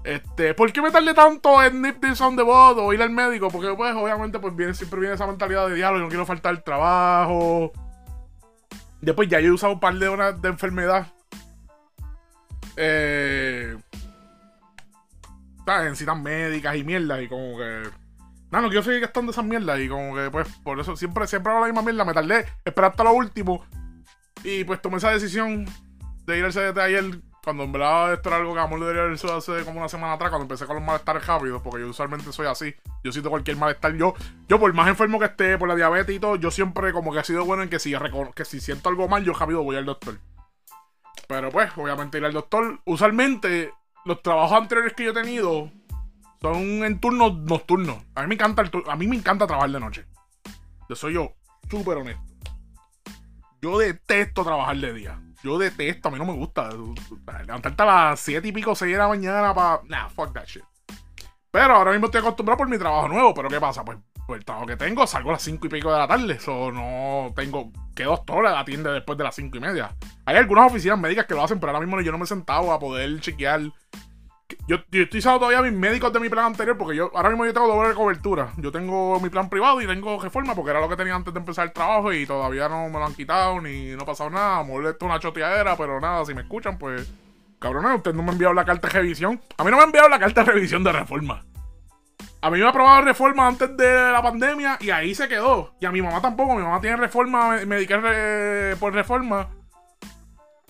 Este, 0.05 0.53
¿por 0.53 0.73
qué 0.73 0.83
me 0.83 0.91
tardé 0.91 1.15
tanto 1.15 1.63
en 1.63 1.81
nip 1.81 2.01
this 2.01 2.21
on 2.21 2.37
the 2.37 2.43
board 2.43 2.79
o 2.79 2.93
ir 2.93 3.01
al 3.01 3.11
médico? 3.11 3.49
Porque 3.49 3.73
pues 3.75 3.95
obviamente 3.95 4.39
pues 4.39 4.55
viene, 4.55 4.75
siempre 4.75 5.01
viene 5.01 5.15
esa 5.15 5.27
mentalidad 5.27 5.69
de 5.69 5.77
diálogo, 5.77 6.03
no 6.03 6.09
quiero 6.09 6.27
faltar 6.27 6.53
el 6.53 6.63
trabajo. 6.63 7.73
Después 9.01 9.29
ya 9.29 9.41
yo 9.41 9.49
he 9.49 9.53
usado 9.53 9.75
un 9.75 9.81
par 9.81 9.95
de 9.95 10.09
horas 10.09 10.43
de 10.43 10.49
enfermedad. 10.49 11.07
Eh, 12.77 13.77
citas 15.95 16.21
médicas 16.21 16.77
y 16.77 16.85
mierda 16.85 17.23
y 17.23 17.29
como 17.29 17.57
que 17.57 18.02
no, 18.53 18.61
no 18.61 18.69
quiero 18.69 18.83
seguir 18.83 19.01
gastando 19.01 19.33
esas 19.33 19.47
mierdas. 19.47 19.81
Y 19.81 19.89
como 19.89 20.15
que, 20.15 20.31
pues, 20.31 20.47
por 20.63 20.79
eso 20.79 20.95
siempre, 20.95 21.27
siempre 21.27 21.51
hago 21.51 21.63
la 21.63 21.73
misma 21.73 21.81
mierda. 21.81 22.05
Me 22.05 22.13
tardé, 22.13 22.47
esperar 22.65 22.91
hasta 22.91 23.05
lo 23.05 23.15
último. 23.15 23.65
Y 24.45 24.65
pues 24.65 24.83
tomé 24.83 24.99
esa 24.99 25.11
decisión 25.11 25.65
de 26.27 26.39
ir 26.39 26.45
al 26.45 26.53
CDT 26.53 26.79
ayer. 26.79 27.05
Cuando 27.43 27.65
en 27.65 27.73
verdad 27.73 28.13
esto 28.13 28.29
era 28.29 28.39
algo 28.39 28.55
que 28.55 28.61
amor 28.61 28.79
debería 28.79 29.03
haber 29.03 29.19
sido 29.19 29.35
hace 29.35 29.65
como 29.65 29.79
una 29.79 29.89
semana 29.89 30.13
atrás. 30.13 30.29
Cuando 30.29 30.45
empecé 30.45 30.67
con 30.67 30.77
los 30.77 30.85
malestares 30.85 31.27
rápidos. 31.27 31.63
Porque 31.63 31.81
yo 31.81 31.89
usualmente 31.89 32.31
soy 32.31 32.47
así. 32.47 32.75
Yo 33.03 33.11
siento 33.11 33.31
cualquier 33.31 33.57
malestar. 33.57 33.95
Yo, 33.95 34.15
yo 34.49 34.61
por 34.61 34.71
más 34.75 34.87
enfermo 34.87 35.19
que 35.19 35.25
esté, 35.25 35.57
por 35.57 35.67
la 35.67 35.75
diabetes 35.75 36.15
y 36.15 36.21
todo, 36.21 36.37
yo 36.37 36.51
siempre 36.51 36.93
como 36.93 37.11
que 37.11 37.21
he 37.21 37.25
sido 37.25 37.47
bueno 37.47 37.63
en 37.63 37.71
que 37.71 37.79
si, 37.79 37.95
que 38.35 38.45
si 38.45 38.61
siento 38.61 38.91
algo 38.91 39.09
mal, 39.09 39.25
yo 39.25 39.33
rápido 39.33 39.63
voy 39.63 39.77
al 39.77 39.87
doctor. 39.87 40.19
Pero 41.27 41.51
pues, 41.51 41.71
obviamente 41.79 42.19
ir 42.19 42.25
al 42.27 42.35
doctor. 42.35 42.81
Usualmente, 42.85 43.73
los 44.05 44.23
trabajos 44.23 44.61
anteriores 44.61 44.93
que 44.93 45.05
yo 45.05 45.13
he 45.13 45.15
tenido 45.15 45.71
son 46.43 46.85
en 46.85 46.99
turnos 46.99 47.35
nocturnos. 47.39 47.99
A 48.15 48.23
mí 48.23 48.29
me 48.29 48.35
encanta, 48.35 48.65
a 48.89 48.97
mí 48.97 49.07
me 49.07 49.17
encanta 49.17 49.47
trabajar 49.47 49.71
de 49.71 49.81
noche. 49.81 50.07
Yo 50.89 50.97
soy 50.97 51.15
yo 51.15 51.33
súper 51.71 51.99
honesto. 51.99 52.23
Yo 53.63 53.79
detesto 53.79 54.43
trabajar 54.43 54.77
de 54.77 54.93
día. 54.93 55.21
Yo 55.45 55.57
detesto, 55.57 56.09
a 56.09 56.11
mí 56.11 56.19
no 56.19 56.27
me 56.27 56.35
gusta. 56.35 56.71
Levantarte 57.47 57.83
a 57.83 57.87
las 57.87 58.21
7 58.21 58.47
y 58.47 58.53
pico, 58.53 58.75
6 58.75 58.93
de 58.93 58.99
la 58.99 59.09
mañana 59.09 59.55
para. 59.55 59.81
Nah, 59.85 60.09
fuck 60.09 60.33
that 60.33 60.47
shit. 60.47 60.65
Pero 61.51 61.77
ahora 61.77 61.93
mismo 61.93 62.07
estoy 62.07 62.21
acostumbrado 62.21 62.59
por 62.59 62.69
mi 62.69 62.79
trabajo 62.79 63.09
nuevo. 63.09 63.33
Pero 63.35 63.49
¿qué 63.49 63.61
pasa? 63.61 63.85
Pues 63.85 63.99
por 64.27 64.37
el 64.37 64.45
trabajo 64.45 64.67
que 64.67 64.77
tengo, 64.77 65.07
salgo 65.07 65.31
a 65.31 65.35
las 65.35 65.43
5 65.43 65.67
y 65.67 65.71
pico 65.71 65.93
de 65.93 65.99
la 65.99 66.09
tarde. 66.09 66.35
Eso 66.35 66.73
no 66.73 67.33
tengo. 67.37 67.71
Que 67.95 68.05
dos 68.05 68.21
horas 68.31 68.55
atiende 68.57 68.91
después 68.91 69.17
de 69.17 69.25
las 69.25 69.35
5 69.35 69.57
y 69.57 69.61
media. 69.61 69.95
Hay 70.25 70.37
algunas 70.37 70.71
oficinas 70.71 70.99
médicas 70.99 71.27
que 71.27 71.35
lo 71.35 71.43
hacen, 71.45 71.61
pero 71.61 71.73
ahora 71.73 71.85
mismo 71.85 72.01
yo 72.01 72.11
no 72.11 72.19
me 72.19 72.25
he 72.25 72.29
sentado 72.29 72.73
a 72.73 72.81
poder 72.81 73.21
chequear 73.21 73.61
yo, 74.69 74.77
estoy 74.93 75.19
usando 75.19 75.41
todavía 75.41 75.63
mis 75.63 75.79
médicos 75.79 76.13
de 76.13 76.21
mi 76.21 76.29
plan 76.29 76.47
anterior 76.47 76.79
porque 76.79 76.97
yo 76.97 77.11
ahora 77.15 77.31
mismo 77.31 77.45
yo 77.45 77.53
tengo 77.53 77.67
doble 77.67 77.95
cobertura. 77.95 78.53
Yo 78.59 78.71
tengo 78.71 79.19
mi 79.21 79.29
plan 79.29 79.51
privado 79.51 79.81
y 79.83 79.87
tengo 79.87 80.21
reforma 80.23 80.55
porque 80.55 80.71
era 80.71 80.81
lo 80.81 80.89
que 80.89 80.97
tenía 80.97 81.15
antes 81.15 81.35
de 81.35 81.41
empezar 81.41 81.67
el 81.67 81.73
trabajo 81.73 82.13
y 82.13 82.27
todavía 82.27 82.69
no 82.69 82.89
me 82.89 82.99
lo 82.99 83.07
han 83.07 83.15
quitado 83.15 83.61
ni 83.61 83.91
no 83.91 84.03
ha 84.03 84.07
pasado 84.07 84.31
nada. 84.31 84.59
A 84.59 84.61
lo 84.61 84.67
mejor 84.67 84.87
esto 84.87 85.05
es 85.05 85.11
una 85.11 85.21
choteadera, 85.21 85.77
pero 85.77 86.01
nada, 86.01 86.25
si 86.25 86.35
me 86.35 86.43
escuchan, 86.43 86.79
pues. 86.79 87.13
Cabrones, 87.59 87.97
usted 87.97 88.13
no 88.13 88.25
me 88.25 88.31
ha 88.31 88.33
enviado 88.33 88.55
la 88.55 88.65
carta 88.65 88.89
de 88.89 88.95
revisión. 88.95 89.41
A 89.57 89.63
mí 89.63 89.71
no 89.71 89.77
me 89.77 89.83
ha 89.85 89.87
enviado 89.87 90.09
la 90.09 90.19
carta 90.19 90.43
de 90.43 90.53
revisión 90.53 90.83
de 90.83 90.93
reforma. 90.93 91.45
A 92.41 92.51
mí 92.51 92.59
me 92.59 92.65
ha 92.65 92.71
aprobado 92.71 93.03
reforma 93.03 93.47
antes 93.47 93.77
de 93.77 94.11
la 94.11 94.21
pandemia 94.21 94.79
y 94.81 94.91
ahí 94.91 95.15
se 95.15 95.29
quedó. 95.29 95.75
Y 95.81 95.87
a 95.87 95.93
mi 95.93 96.03
mamá 96.03 96.21
tampoco. 96.21 96.57
Mi 96.57 96.63
mamá 96.63 96.81
tiene 96.81 96.97
reforma, 96.97 97.59
Medicare 97.65 98.75
por 98.77 98.93
reforma. 98.93 99.49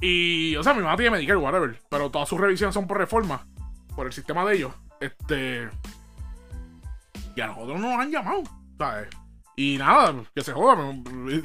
Y, 0.02 0.54
o 0.56 0.62
sea, 0.62 0.74
mi 0.74 0.82
mamá 0.82 0.96
tiene 0.96 1.12
Medicare, 1.12 1.38
whatever. 1.38 1.80
Pero 1.88 2.10
todas 2.10 2.28
sus 2.28 2.38
revisiones 2.38 2.74
son 2.74 2.86
por 2.86 2.98
reforma. 2.98 3.46
Por 3.94 4.06
el 4.06 4.12
sistema 4.12 4.44
de 4.44 4.56
ellos. 4.56 4.72
Este. 5.00 5.68
Y 7.34 7.40
a 7.40 7.46
nosotros 7.48 7.80
no 7.80 7.90
nos 7.90 8.00
han 8.00 8.10
llamado. 8.10 8.42
¿Sabes? 8.78 9.08
Y 9.56 9.76
nada, 9.78 10.14
que 10.34 10.42
se 10.42 10.52
joda. 10.52 10.94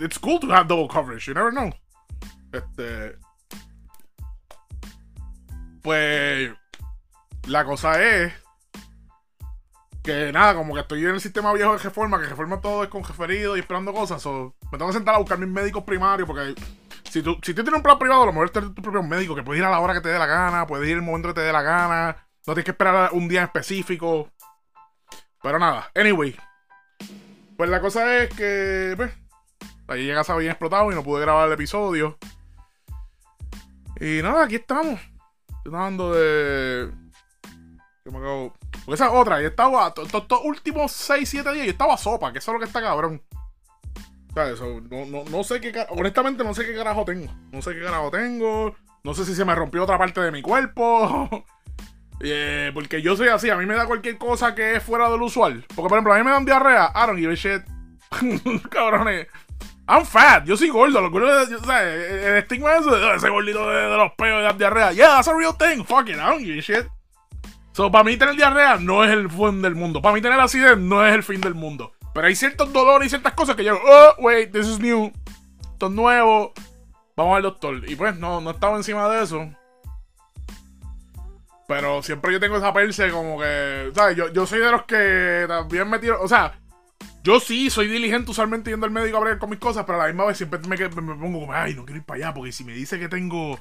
It's 0.02 0.20
cool 0.20 0.40
to 0.40 0.54
have 0.54 0.68
double 0.68 0.88
coverage. 0.88 1.28
You 1.28 1.34
never 1.34 1.52
know. 1.52 1.72
Este. 2.52 3.18
Pues. 5.82 6.54
La 7.48 7.64
cosa 7.64 8.04
es 8.04 8.34
que 10.08 10.32
nada, 10.32 10.56
como 10.56 10.74
que 10.74 10.80
estoy 10.80 11.04
en 11.04 11.12
el 11.12 11.20
sistema 11.20 11.52
viejo 11.52 11.74
de 11.74 11.80
reforma, 11.80 12.18
que 12.20 12.28
reforma 12.28 12.62
todo 12.62 12.82
es 12.82 12.90
con 12.90 13.04
referido 13.04 13.58
y 13.58 13.60
esperando 13.60 13.94
cosas. 13.94 14.26
O 14.26 14.56
me 14.72 14.78
tengo 14.78 14.88
que 14.88 14.98
sentar 14.98 15.16
a 15.16 15.18
buscar 15.18 15.38
mis 15.38 15.50
médicos 15.50 15.84
primarios, 15.84 16.26
porque 16.26 16.56
si 17.10 17.22
tú, 17.22 17.38
si 17.44 17.54
tú 17.54 17.62
tienes 17.62 17.78
un 17.78 17.84
plan 17.84 18.00
privado, 18.00 18.24
a 18.24 18.26
lo 18.28 18.32
mejor 18.32 18.50
tienes 18.50 18.74
tu 18.74 18.82
propio 18.82 19.04
médico, 19.04 19.36
que 19.36 19.44
puedes 19.44 19.60
ir 19.60 19.66
a 19.66 19.70
la 19.70 19.80
hora 19.80 19.94
que 19.94 20.00
te 20.00 20.08
dé 20.08 20.18
la 20.18 20.26
gana, 20.26 20.66
puedes 20.66 20.88
ir 20.88 20.96
el 20.96 21.02
momento 21.02 21.28
que 21.30 21.34
te 21.36 21.42
dé 21.42 21.52
la 21.52 21.62
gana, 21.62 22.16
no 22.48 22.54
tienes 22.54 22.66
que 22.66 22.72
esperar 22.72 23.10
un 23.12 23.28
día 23.28 23.44
específico. 23.44 24.32
Pero 25.44 25.60
nada, 25.60 25.92
anyway. 25.94 26.36
Pues 27.58 27.70
la 27.70 27.82
cosa 27.82 28.18
es 28.18 28.34
que, 28.34 28.94
pues, 28.96 29.12
ahí 29.88 30.06
llega 30.06 30.24
bien 30.38 30.52
explotado 30.52 30.90
y 30.92 30.96
no 30.96 31.04
pude 31.04 31.22
grabar 31.22 31.48
el 31.48 31.54
episodio. 31.54 32.18
Y 34.00 34.22
nada, 34.22 34.46
aquí 34.46 34.56
estamos. 34.56 35.00
Estoy 35.58 35.74
hablando 35.74 36.14
de. 36.14 36.90
Yo 38.06 38.12
me 38.12 38.20
acabo 38.20 38.54
porque 38.86 38.94
esa 38.94 39.08
es 39.08 39.14
otra. 39.14 39.42
Yo 39.42 39.50
estaba. 39.50 39.94
Estos 40.02 40.42
últimos 40.46 40.94
6, 40.94 41.28
7 41.28 41.52
días 41.52 41.66
yo 41.66 41.72
estaba 41.72 41.98
sopa, 41.98 42.32
que 42.32 42.40
eso 42.40 42.52
es 42.52 42.54
lo 42.54 42.60
que 42.60 42.68
está 42.68 42.82
cabrón. 42.82 43.22
¿Sabes? 44.34 44.62
No, 44.62 45.06
no, 45.06 45.26
no 45.26 45.44
sé 45.44 45.60
qué. 45.60 45.86
Honestamente, 45.90 46.46
no 46.46 46.54
sé 46.54 46.66
qué 46.66 46.76
carajo 46.76 47.04
tengo. 47.04 47.34
No 47.52 47.62
sé 47.62 47.74
qué 47.74 47.82
carajo 47.82 48.10
tengo. 48.10 48.76
No 49.04 49.14
sé 49.14 49.26
si 49.26 49.36
se 49.36 49.44
me 49.44 49.56
rompió 49.56 49.84
otra 49.84 49.98
parte 49.98 50.22
de 50.22 50.32
mi 50.32 50.42
cuerpo. 50.42 51.46
Eh, 52.20 52.72
porque 52.74 53.02
yo 53.02 53.16
soy 53.16 53.28
así. 53.30 53.50
A 53.50 53.58
mí 53.58 53.66
me 53.66 53.76
da 53.76 53.86
cualquier 53.86 54.18
cosa 54.18 54.56
que 54.56 54.76
es 54.76 54.84
fuera 54.84 55.10
del 55.10 55.22
usual. 55.22 55.66
Porque, 55.76 55.90
por 55.90 55.94
ejemplo, 55.94 56.14
a 56.14 56.18
mí 56.18 56.24
me 56.24 56.32
dan 56.32 56.46
diarrea. 56.46 56.92
I 56.96 57.08
don't 57.08 57.20
give 57.20 57.32
a 57.32 57.36
shit. 57.36 57.64
Cabrones. 58.70 59.28
I'm 59.88 60.06
fat. 60.06 60.46
Yo 60.46 60.58
soy 60.58 60.70
gordo. 60.70 61.02
Lo 61.02 61.08
o 61.08 61.64
sea, 61.64 61.84
el 61.84 62.38
estigma 62.38 62.72
de 62.72 63.16
ese, 63.16 63.30
gordito 63.30 63.70
de, 63.70 63.78
de 63.78 63.98
los 63.98 64.12
peos 64.14 64.40
de 64.40 64.44
la 64.44 64.54
diarrea. 64.54 64.92
Yeah, 64.92 65.16
that's 65.16 65.28
a 65.28 65.34
real 65.34 65.54
thing. 65.58 65.84
Fuck 65.84 66.10
it. 66.10 66.16
I 66.16 66.30
don't 66.30 66.44
give 66.44 66.58
a 66.58 66.62
shit. 66.62 66.88
So, 67.72 67.92
para 67.92 68.04
mí 68.04 68.18
tener 68.18 68.36
diarrea 68.36 68.78
no 68.78 69.04
es 69.04 69.12
el 69.12 69.30
fin 69.30 69.62
del 69.62 69.76
mundo. 69.76 70.02
Para 70.02 70.16
mí 70.16 70.22
tener 70.22 70.40
acidez 70.40 70.78
no 70.78 71.06
es 71.06 71.14
el 71.14 71.24
fin 71.24 71.40
del 71.40 71.54
mundo. 71.54 71.94
Pero 72.14 72.28
hay 72.28 72.36
ciertos 72.36 72.74
dolores 72.74 73.06
y 73.06 73.10
ciertas 73.10 73.34
cosas 73.34 73.56
que 73.56 73.64
yo, 73.64 73.76
oh, 73.76 74.16
wait, 74.18 74.52
this 74.52 74.66
is 74.66 74.80
new. 74.80 75.12
Esto 75.62 75.86
es 75.86 75.92
nuevo. 75.92 76.54
Vamos 77.16 77.38
al 77.38 77.44
doctor. 77.44 77.88
Y 77.88 77.96
pues 77.96 78.18
no, 78.18 78.42
no 78.42 78.50
estaba 78.50 78.76
encima 78.76 79.08
de 79.08 79.24
eso. 79.24 79.48
Pero 81.68 82.02
siempre 82.02 82.32
yo 82.32 82.40
tengo 82.40 82.58
esa 82.58 82.74
perse 82.74 83.10
como 83.12 83.40
que, 83.40 83.92
¿sabes? 83.94 84.16
Yo, 84.16 84.32
yo 84.32 84.46
soy 84.48 84.60
de 84.60 84.72
los 84.72 84.84
que 84.84 85.46
también 85.48 85.90
me 85.90 86.00
tiro, 86.00 86.22
o 86.22 86.28
sea, 86.28 86.60
yo 87.24 87.42
sí 87.42 87.70
soy 87.70 87.88
diligente 87.88 88.32
usualmente 88.32 88.72
yendo 88.72 88.86
al 88.86 88.92
médico 88.92 89.18
a 89.18 89.24
ver 89.24 89.38
con 89.38 89.50
mis 89.50 89.60
cosas, 89.60 89.84
pero 89.86 90.00
a 90.00 90.04
la 90.04 90.08
misma 90.08 90.26
vez 90.26 90.38
siempre 90.38 90.60
me, 90.60 90.78
me, 90.78 91.16
pongo 91.16 91.42
como, 91.42 91.54
ay, 91.54 91.76
no 91.76 91.84
quiero 91.84 92.00
ir 92.00 92.06
para 92.06 92.18
allá, 92.18 92.34
porque 92.34 92.54
si 92.54 92.64
me 92.64 92.72
dice 92.72 92.98
que 92.98 93.10
tengo, 93.10 93.60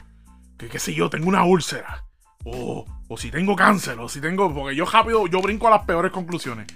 que 0.57 0.69
qué 0.69 0.79
sé 0.79 0.95
yo, 0.95 1.11
tengo 1.11 1.29
una 1.29 1.45
úlcera, 1.45 2.05
o, 2.45 2.87
o 3.09 3.17
si 3.17 3.31
tengo 3.31 3.57
cáncer, 3.57 3.99
o 3.99 4.09
si 4.09 4.21
tengo. 4.21 4.53
Porque 4.55 4.75
yo 4.75 4.87
rápido, 4.87 5.27
yo 5.27 5.41
brinco 5.43 5.69
a 5.69 5.71
las 5.71 5.85
peores 5.85 6.13
conclusiones. 6.13 6.67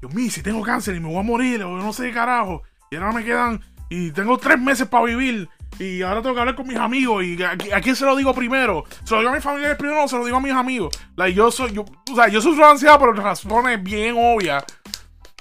Dios 0.00 0.12
mío, 0.12 0.30
si 0.30 0.42
tengo 0.42 0.62
cáncer 0.62 0.96
y 0.96 1.00
me 1.00 1.08
voy 1.08 1.18
a 1.18 1.22
morir, 1.22 1.62
o 1.62 1.76
no 1.76 1.92
sé 1.92 2.10
carajo. 2.12 2.62
Y 2.90 2.96
ahora 2.96 3.12
me 3.12 3.24
quedan. 3.24 3.60
Y 3.88 4.10
tengo 4.10 4.38
tres 4.38 4.58
meses 4.58 4.88
para 4.88 5.04
vivir. 5.04 5.48
Y 5.78 6.02
ahora 6.02 6.22
tengo 6.22 6.34
que 6.34 6.40
hablar 6.40 6.54
con 6.54 6.66
mis 6.66 6.76
amigos. 6.76 7.24
¿Y 7.24 7.42
a, 7.42 7.56
quién 7.56 7.96
se 7.96 8.04
lo 8.04 8.14
digo 8.16 8.34
primero? 8.34 8.84
¿Se 9.04 9.14
lo 9.14 9.20
digo 9.20 9.32
a 9.32 9.34
mi 9.34 9.40
familia 9.40 9.76
primero 9.76 10.04
o 10.04 10.08
se 10.08 10.16
lo 10.16 10.24
digo 10.24 10.36
a 10.36 10.40
mis 10.40 10.52
amigos? 10.52 10.96
Like, 11.16 11.34
yo 11.34 11.50
soy. 11.50 11.72
Yo, 11.72 11.84
o 12.10 12.14
sea, 12.14 12.28
yo 12.28 12.40
sufro 12.40 12.68
ansiedad 12.68 12.98
por 12.98 13.16
razones 13.16 13.82
bien 13.82 14.14
obvias. 14.16 14.64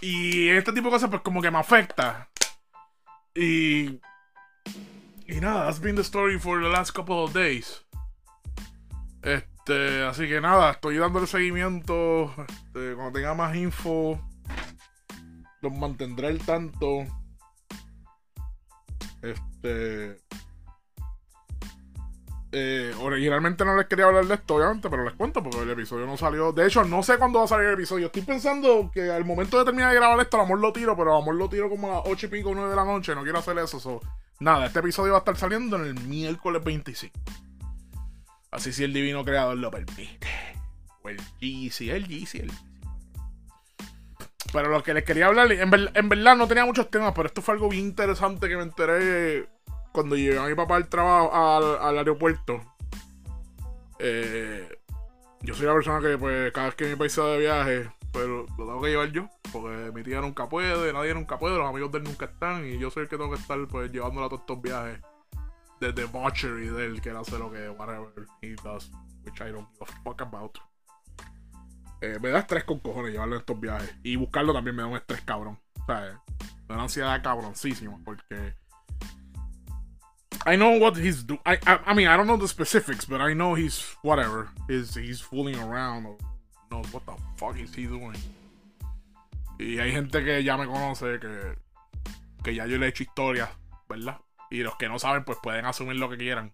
Y 0.01 0.49
este 0.49 0.73
tipo 0.73 0.87
de 0.87 0.93
cosas, 0.93 1.09
pues 1.09 1.21
como 1.21 1.41
que 1.41 1.51
me 1.51 1.59
afecta. 1.59 2.29
Y. 3.35 3.99
Y 5.27 5.39
nada, 5.39 5.65
that's 5.65 5.79
been 5.79 5.95
the 5.95 6.01
story 6.01 6.37
for 6.39 6.61
the 6.61 6.69
last 6.69 6.91
couple 6.93 7.23
of 7.23 7.33
days. 7.33 7.85
Este. 9.21 9.51
Este, 9.61 10.03
así 10.03 10.27
que 10.27 10.41
nada, 10.41 10.71
estoy 10.71 10.97
dándole 10.97 11.27
seguimiento. 11.27 12.33
Este, 12.47 12.95
cuando 12.95 13.11
tenga 13.11 13.35
más 13.35 13.55
info, 13.55 14.19
los 15.61 15.71
mantendré 15.73 16.27
al 16.27 16.39
tanto. 16.39 17.05
Este. 19.63 20.21
Eh, 22.53 22.93
originalmente 22.99 23.63
no 23.63 23.77
les 23.77 23.87
quería 23.87 24.05
hablar 24.05 24.25
de 24.25 24.33
esto, 24.33 24.55
obviamente, 24.55 24.89
pero 24.89 25.05
les 25.05 25.13
cuento 25.13 25.41
porque 25.41 25.61
el 25.61 25.69
episodio 25.69 26.05
no 26.05 26.17
salió. 26.17 26.51
De 26.51 26.67
hecho, 26.67 26.83
no 26.83 27.01
sé 27.01 27.17
cuándo 27.17 27.39
va 27.39 27.45
a 27.45 27.47
salir 27.47 27.67
el 27.67 27.75
episodio. 27.75 28.07
Estoy 28.07 28.23
pensando 28.23 28.91
que 28.93 29.09
al 29.09 29.23
momento 29.23 29.57
de 29.57 29.63
terminar 29.63 29.91
de 29.91 29.95
grabar 29.95 30.19
esto, 30.19 30.37
a 30.37 30.43
amor 30.43 30.59
lo 30.59 30.73
tiro, 30.73 30.97
pero 30.97 31.15
a 31.15 31.19
amor 31.19 31.35
lo 31.35 31.47
tiro 31.47 31.69
como 31.69 31.89
a 31.89 31.95
las 31.97 32.03
8 32.05 32.25
y 32.25 32.29
pico, 32.29 32.51
9 32.53 32.69
de 32.69 32.75
la 32.75 32.83
noche. 32.83 33.15
No 33.15 33.23
quiero 33.23 33.39
hacer 33.39 33.57
eso. 33.57 34.01
nada, 34.41 34.65
este 34.65 34.79
episodio 34.79 35.13
va 35.13 35.19
a 35.19 35.21
estar 35.21 35.37
saliendo 35.37 35.77
en 35.77 35.85
el 35.85 35.93
miércoles 36.01 36.61
25. 36.61 37.17
Así 38.51 38.73
si 38.73 38.83
el 38.83 38.91
divino 38.91 39.23
creador 39.23 39.57
lo 39.57 39.71
permite. 39.71 40.27
O 41.03 41.09
el 41.09 41.17
GC, 41.39 41.89
el 41.89 42.05
GC, 42.05 42.41
el 42.41 42.51
Pero 44.51 44.69
lo 44.69 44.83
que 44.83 44.93
les 44.93 45.03
quería 45.03 45.27
hablar, 45.27 45.51
en, 45.51 45.69
verdad 45.69 46.35
no 46.35 46.47
tenía 46.47 46.65
muchos 46.65 46.89
temas, 46.89 47.13
pero 47.15 47.27
esto 47.27 47.41
fue 47.41 47.53
algo 47.53 47.69
bien 47.69 47.85
interesante 47.85 48.49
que 48.49 48.57
me 48.57 48.63
enteré 48.63 49.47
cuando 49.93 50.15
llegué 50.15 50.37
a 50.37 50.45
mi 50.45 50.55
papá 50.55 50.75
al 50.75 50.89
trabajo, 50.89 51.31
al, 51.33 51.97
aeropuerto. 51.97 52.61
Eh, 53.99 54.67
yo 55.41 55.53
soy 55.53 55.67
la 55.67 55.73
persona 55.73 56.01
que, 56.01 56.17
pues, 56.17 56.51
cada 56.51 56.67
vez 56.67 56.75
que 56.75 56.89
mi 56.89 56.95
país 56.95 57.13
se 57.13 57.21
de 57.21 57.39
viaje, 57.39 57.89
pero 58.11 58.45
pues, 58.45 58.59
lo 58.59 58.65
tengo 58.65 58.81
que 58.81 58.89
llevar 58.89 59.11
yo, 59.11 59.29
porque 59.53 59.91
mi 59.93 60.03
tía 60.03 60.19
nunca 60.19 60.49
puede, 60.49 60.91
nadie 60.91 61.13
nunca 61.13 61.39
puede, 61.39 61.57
los 61.57 61.67
amigos 61.67 61.91
de 61.91 61.99
él 61.99 62.03
nunca 62.03 62.25
están, 62.25 62.65
y 62.65 62.77
yo 62.77 62.91
soy 62.91 63.03
el 63.03 63.09
que 63.09 63.17
tengo 63.17 63.31
que 63.31 63.39
estar, 63.39 63.57
pues, 63.67 63.91
llevándolo 63.91 64.25
a 64.25 64.29
todos 64.29 64.41
estos 64.41 64.61
viajes 64.61 64.99
the 65.81 65.91
debauchery 65.91 66.67
de 66.67 66.85
él, 66.85 67.01
que 67.01 67.09
él 67.09 67.17
hace 67.17 67.37
lo 67.37 67.51
que, 67.51 67.67
whatever 67.69 68.27
he 68.41 68.55
does, 68.63 68.91
which 69.25 69.41
I 69.41 69.51
don't 69.51 69.67
give 69.73 69.81
a 69.81 70.03
fuck 70.03 70.21
about. 70.21 70.59
Eh, 72.01 72.17
me 72.19 72.29
da 72.29 72.39
estrés 72.39 72.63
con 72.63 72.79
cojones 72.79 73.11
llevarlo 73.11 73.35
en 73.35 73.41
estos 73.41 73.59
viajes. 73.59 73.95
Y 74.03 74.15
buscarlo 74.15 74.53
también 74.53 74.75
me 74.75 74.81
da 74.81 74.87
un 74.87 74.97
estrés 74.97 75.21
cabrón. 75.21 75.59
O 75.81 75.85
sea, 75.85 76.21
me 76.67 76.75
da 76.75 76.81
ansiedad 76.81 77.21
cabroncísima 77.23 77.97
porque. 78.03 78.55
I 80.45 80.55
know 80.55 80.79
what 80.79 80.97
he's 80.97 81.25
doing. 81.25 81.41
I, 81.45 81.59
I, 81.85 81.93
mean, 81.93 82.07
I 82.07 82.17
don't 82.17 82.25
know 82.25 82.37
the 82.37 82.47
specifics, 82.47 83.05
but 83.05 83.21
I 83.21 83.33
know 83.33 83.53
he's 83.55 83.85
whatever. 84.01 84.49
He's, 84.67 84.95
he's 84.95 85.21
fooling 85.21 85.55
around 85.59 86.07
knows 86.71 86.91
what 86.91 87.05
the 87.05 87.13
fuck 87.35 87.59
is 87.59 87.75
he 87.75 87.85
doing. 87.85 88.17
Y 89.59 89.77
hay 89.77 89.91
gente 89.91 90.23
que 90.23 90.43
ya 90.43 90.57
me 90.57 90.65
conoce 90.65 91.19
que, 91.19 91.55
que 92.43 92.55
ya 92.55 92.65
yo 92.65 92.77
le 92.79 92.87
he 92.87 92.89
hecho 92.89 93.03
historias, 93.03 93.49
¿verdad? 93.87 94.19
Y 94.49 94.63
los 94.63 94.75
que 94.77 94.89
no 94.89 94.97
saben, 94.97 95.23
pues 95.23 95.37
pueden 95.43 95.65
asumir 95.65 95.97
lo 95.97 96.09
que 96.09 96.17
quieran. 96.17 96.53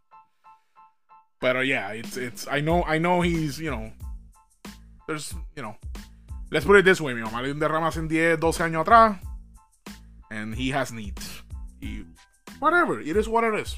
Pero 1.40 1.64
yeah, 1.64 1.94
it's, 1.94 2.18
it's, 2.18 2.48
I 2.48 2.62
know, 2.62 2.84
I 2.86 2.98
know 2.98 3.22
he's, 3.22 3.60
you 3.60 3.70
know, 3.70 3.94
there's, 5.08 5.34
you 5.56 5.64
know, 5.64 5.76
let's 6.52 6.66
put 6.66 6.76
it 6.78 6.86
this 6.86 7.02
way, 7.02 7.14
mi 7.14 7.22
mamá 7.22 7.42
le 7.42 7.46
dio 7.46 7.54
un 7.54 7.60
derrame 7.60 7.88
hace 7.88 8.02
10, 8.08 8.40
12 8.40 8.64
años 8.64 8.86
atrás, 8.86 9.20
and 10.30 10.54
he 10.54 10.70
has 10.70 10.92
needs. 10.92 11.42
Y, 11.82 12.04
whatever, 12.60 13.00
it 13.00 13.16
is 13.18 13.28
what 13.28 13.44
it 13.44 13.56
is. 13.56 13.76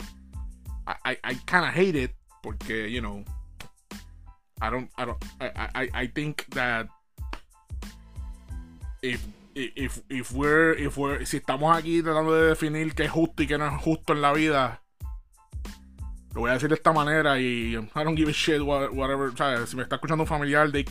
I, 0.88 0.96
I, 1.06 1.18
I 1.24 1.34
kind 1.46 1.66
of 1.66 1.74
hate 1.74 1.96
it, 1.96 2.12
porque, 2.44 2.90
you 2.90 3.02
know, 3.02 3.24
I 4.62 4.70
don't, 4.70 4.90
I 4.98 5.06
don't, 5.06 5.24
I, 5.40 5.70
I, 5.76 5.90
I 5.94 6.08
think 6.08 6.46
that 6.50 6.88
if 9.02 9.26
if, 9.56 10.02
if 10.10 10.32
we're, 10.32 10.74
if 10.74 10.98
we're, 10.98 11.26
si 11.26 11.38
estamos 11.38 11.76
aquí 11.76 12.02
tratando 12.02 12.34
de 12.34 12.50
definir 12.50 12.94
qué 12.94 13.06
es 13.06 13.12
justo 13.12 13.44
y 13.44 13.48
qué 13.48 13.58
no 13.58 13.68
es 13.68 13.82
justo 13.82 14.14
en 14.14 14.22
la 14.22 14.32
vida, 14.32 14.82
lo 16.34 16.42
voy 16.42 16.52
a 16.52 16.54
decir 16.54 16.70
de 16.70 16.76
esta 16.76 16.94
manera 16.94 17.40
y 17.40 17.76
I 17.76 18.04
don't 18.04 18.16
give 18.16 18.30
a 18.30 18.34
shit, 18.34 18.62
whatever. 18.62 19.30
O 19.30 19.68
si 19.68 19.76
me 19.76 19.84
está 19.84 19.96
escuchando 19.96 20.24
un 20.24 20.28
familiar, 20.28 20.72
de 20.72 20.86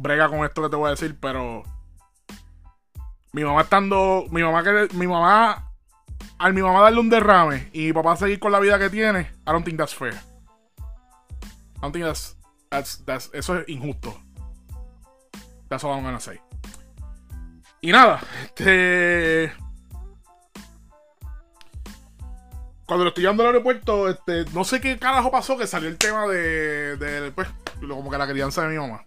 brega 0.00 0.28
con 0.28 0.44
esto 0.44 0.62
que 0.62 0.68
te 0.68 0.76
voy 0.76 0.88
a 0.88 0.90
decir, 0.90 1.18
pero 1.20 1.62
mi 3.32 3.44
mamá 3.44 3.62
estando, 3.62 4.26
mi 4.30 4.42
mamá 4.42 4.62
que, 4.62 4.88
mi 4.94 5.06
mamá, 5.06 5.70
al 6.38 6.54
mi 6.54 6.62
mamá 6.62 6.82
darle 6.82 7.00
un 7.00 7.10
derrame 7.10 7.68
y 7.72 7.86
mi 7.86 7.92
papá 7.92 8.16
seguir 8.16 8.40
con 8.40 8.52
la 8.52 8.60
vida 8.60 8.78
que 8.78 8.90
tiene, 8.90 9.20
I 9.46 9.52
don't 9.52 9.64
think 9.64 9.78
that's 9.78 9.94
fair. 9.94 10.14
I 10.14 11.80
don't 11.82 11.92
think 11.92 12.04
that's, 12.04 13.30
eso 13.32 13.58
es 13.58 13.68
injusto. 13.68 14.18
That's 15.68 15.84
all 15.84 15.94
I'm 15.94 16.02
gonna 16.02 16.20
say. 16.20 16.40
Y 17.80 17.92
nada, 17.92 18.20
este. 18.44 19.52
Cuando 22.84 23.04
lo 23.04 23.10
estoy 23.10 23.22
llevando 23.22 23.44
al 23.44 23.50
aeropuerto, 23.50 24.08
este, 24.08 24.44
no 24.52 24.64
sé 24.64 24.80
qué 24.80 24.98
carajo 24.98 25.30
pasó 25.30 25.56
que 25.56 25.68
salió 25.68 25.88
el 25.88 25.96
tema 25.96 26.26
de, 26.26 26.96
de 26.96 27.30
pues, 27.30 27.48
como 27.80 28.10
que 28.10 28.18
la 28.18 28.26
crianza 28.26 28.62
de 28.62 28.68
mi 28.70 28.78
mamá. 28.78 29.04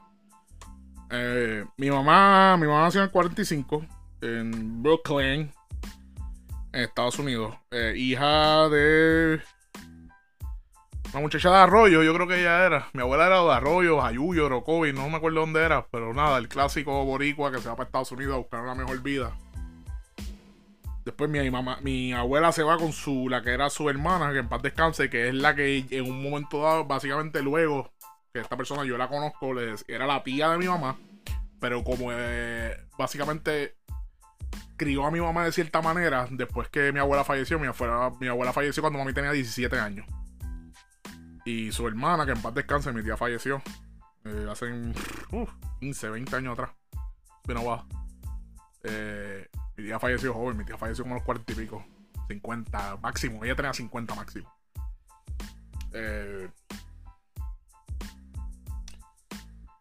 Eh, 1.15 1.63
mi 1.77 1.91
mamá, 1.91 2.57
mi 2.57 2.65
mamá 2.65 2.85
nació 2.85 3.01
en 3.01 3.05
el 3.05 3.11
45 3.11 3.85
en 4.21 4.81
Brooklyn, 4.81 5.51
en 6.71 6.81
Estados 6.81 7.19
Unidos. 7.19 7.55
Eh, 7.69 7.93
hija 7.95 8.67
de 8.69 9.39
una 11.11 11.21
muchacha 11.21 11.51
de 11.51 11.57
Arroyo, 11.57 12.01
yo 12.01 12.15
creo 12.15 12.27
que 12.27 12.39
ella 12.39 12.65
era. 12.65 12.87
Mi 12.93 13.01
abuela 13.03 13.27
era 13.27 13.43
de 13.43 13.51
Arroyo, 13.51 14.01
Ayuyo, 14.01 14.49
Rocovi, 14.49 14.91
no 14.91 15.07
me 15.07 15.17
acuerdo 15.17 15.41
dónde 15.41 15.61
era, 15.61 15.85
pero 15.91 16.15
nada, 16.15 16.39
el 16.39 16.47
clásico 16.47 17.05
boricua 17.05 17.51
que 17.51 17.59
se 17.59 17.69
va 17.69 17.75
para 17.75 17.85
Estados 17.85 18.11
Unidos 18.11 18.33
a 18.33 18.37
buscar 18.37 18.61
una 18.61 18.73
mejor 18.73 18.99
vida. 19.03 19.37
Después 21.05 21.29
mi 21.29 21.47
mamá, 21.51 21.77
mi 21.83 22.11
abuela 22.11 22.51
se 22.51 22.63
va 22.63 22.77
con 22.77 22.91
su, 22.91 23.29
la 23.29 23.43
que 23.43 23.51
era 23.51 23.69
su 23.69 23.87
hermana, 23.87 24.31
que 24.31 24.39
en 24.39 24.49
paz 24.49 24.63
descanse, 24.63 25.11
que 25.11 25.27
es 25.27 25.35
la 25.35 25.53
que 25.53 25.85
en 25.91 26.09
un 26.09 26.23
momento 26.23 26.63
dado, 26.63 26.85
básicamente 26.85 27.43
luego, 27.43 27.92
que 28.33 28.39
esta 28.39 28.57
persona 28.57 28.83
yo 28.83 28.97
la 28.97 29.07
conozco, 29.07 29.53
era 29.87 30.07
la 30.07 30.23
tía 30.23 30.49
de 30.49 30.57
mi 30.57 30.67
mamá, 30.67 30.97
pero 31.59 31.83
como 31.83 32.09
eh, 32.11 32.75
básicamente 32.97 33.77
crió 34.75 35.05
a 35.05 35.11
mi 35.11 35.21
mamá 35.21 35.45
de 35.45 35.51
cierta 35.51 35.83
manera, 35.83 36.27
después 36.31 36.67
que 36.69 36.91
mi 36.91 36.99
abuela 36.99 37.23
falleció, 37.23 37.59
mi 37.59 37.67
abuela, 37.67 38.11
mi 38.19 38.27
abuela 38.27 38.51
falleció 38.51 38.81
cuando 38.81 38.97
mami 38.97 39.13
tenía 39.13 39.31
17 39.31 39.79
años. 39.79 40.07
Y 41.45 41.71
su 41.71 41.87
hermana, 41.87 42.25
que 42.25 42.31
en 42.31 42.41
paz 42.41 42.55
descanse, 42.55 42.91
mi 42.91 43.03
tía 43.03 43.17
falleció. 43.17 43.61
Eh, 44.25 44.47
hace 44.49 44.65
15, 45.79 46.09
20 46.09 46.35
años 46.35 46.53
atrás. 46.53 46.71
Eh, 48.83 49.47
mi 49.77 49.83
tía 49.83 49.99
falleció 49.99 50.33
joven, 50.33 50.57
mi 50.57 50.65
tía 50.65 50.77
falleció 50.77 51.03
como 51.03 51.15
los 51.15 51.23
40 51.23 51.51
y 51.51 51.55
pico. 51.55 51.85
50 52.29 52.97
máximo. 52.97 53.43
Ella 53.45 53.55
tenía 53.55 53.73
50 53.73 54.15
máximo. 54.15 54.51
Eh, 55.91 56.49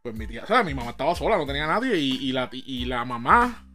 pues 0.03 0.17
mi 0.17 0.27
tía, 0.27 0.43
o 0.43 0.47
sea, 0.47 0.65
mi 0.65 0.75
mamá 0.75 0.91
estaba 0.91 1.15
sola, 1.15 1.39
no 1.39 1.47
tenía 1.47 1.67
nadie. 1.67 1.97
Y, 1.97 2.33
la, 2.33 2.49
y 2.53 2.85
la 2.87 3.05
mamá, 3.05 3.67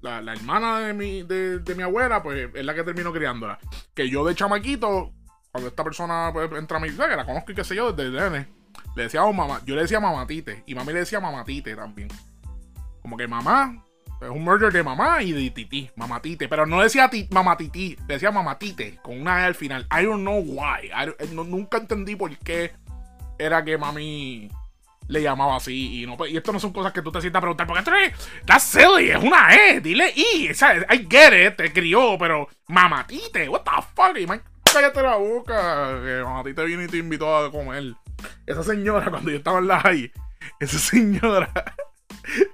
la, 0.00 0.32
hermana 0.32 0.80
de 0.80 0.94
mi, 0.94 1.22
de, 1.22 1.58
de 1.58 1.74
mi 1.74 1.82
abuela, 1.82 2.22
pues 2.22 2.50
es 2.54 2.64
la 2.64 2.74
que 2.74 2.84
terminó 2.84 3.12
criándola. 3.12 3.58
Que 3.94 4.08
yo 4.08 4.24
de 4.24 4.34
chamaquito 4.34 5.12
cuando 5.56 5.70
esta 5.70 5.84
persona 5.84 6.30
pues, 6.34 6.52
entra 6.52 6.76
a 6.76 6.80
mi 6.80 6.90
que 6.90 6.96
la 6.96 7.24
conozco 7.24 7.50
y 7.50 7.54
qué 7.54 7.64
sé 7.64 7.74
yo 7.74 7.90
desde 7.90 8.10
el 8.10 8.30
nene, 8.30 8.46
le 8.94 9.04
decía 9.04 9.22
mamá, 9.22 9.62
yo 9.64 9.74
le 9.74 9.82
decía 9.82 10.00
mamatite 10.00 10.62
y 10.66 10.74
mami 10.74 10.92
le 10.92 10.98
decía 10.98 11.18
mamatite 11.18 11.74
también. 11.74 12.08
Como 13.00 13.16
que 13.16 13.26
mamá 13.26 13.82
es 14.20 14.28
un 14.28 14.44
merger 14.44 14.70
de 14.70 14.82
mamá 14.82 15.22
y 15.22 15.32
de 15.32 15.50
titi, 15.50 15.90
mamatite, 15.96 16.46
pero 16.46 16.66
no 16.66 16.82
decía 16.82 17.10
mamatiti, 17.30 17.96
decía 18.06 18.30
mamatite 18.30 18.98
con 19.02 19.18
una 19.18 19.40
E 19.40 19.44
al 19.46 19.54
final. 19.54 19.86
I 19.90 20.04
don't 20.04 20.20
know 20.20 20.40
why. 20.40 20.90
Eh, 21.18 21.26
nunca 21.32 21.78
entendí 21.78 22.16
por 22.16 22.36
qué 22.36 22.72
era 23.38 23.64
que 23.64 23.78
mami 23.78 24.50
le 25.08 25.22
llamaba 25.22 25.56
así 25.56 26.02
y 26.02 26.06
no 26.06 26.16
y 26.26 26.36
esto 26.36 26.52
no 26.52 26.58
son 26.58 26.72
cosas 26.72 26.92
que 26.92 27.02
tú 27.02 27.12
te 27.12 27.20
sientas 27.20 27.38
a 27.38 27.42
preguntar 27.42 27.66
porque 27.66 27.78
esto 27.80 27.94
es 27.94 28.12
that's 28.44 28.64
silly 28.64 29.10
es 29.10 29.22
una 29.22 29.54
E 29.54 29.80
dile 29.80 30.12
I 30.16 30.50
I 30.50 31.06
get 31.08 31.32
it 31.32 31.56
te 31.56 31.72
crió 31.72 32.16
pero 32.18 32.48
mamatite 32.66 33.48
what 33.48 33.62
the 33.62 33.70
fuck 33.94 34.16
cállate 34.76 35.02
la 35.02 35.16
boca. 35.16 36.00
Que 36.02 36.22
mamá 36.22 36.42
te 36.42 36.64
viene 36.64 36.84
y 36.84 36.88
te 36.88 36.98
invitó 36.98 37.36
a 37.36 37.50
comer. 37.50 37.94
Esa 38.46 38.62
señora, 38.62 39.10
cuando 39.10 39.30
yo 39.30 39.38
estaba 39.38 39.58
en 39.58 39.68
la 39.68 39.80
high, 39.80 40.12
esa 40.60 40.78
señora. 40.78 41.50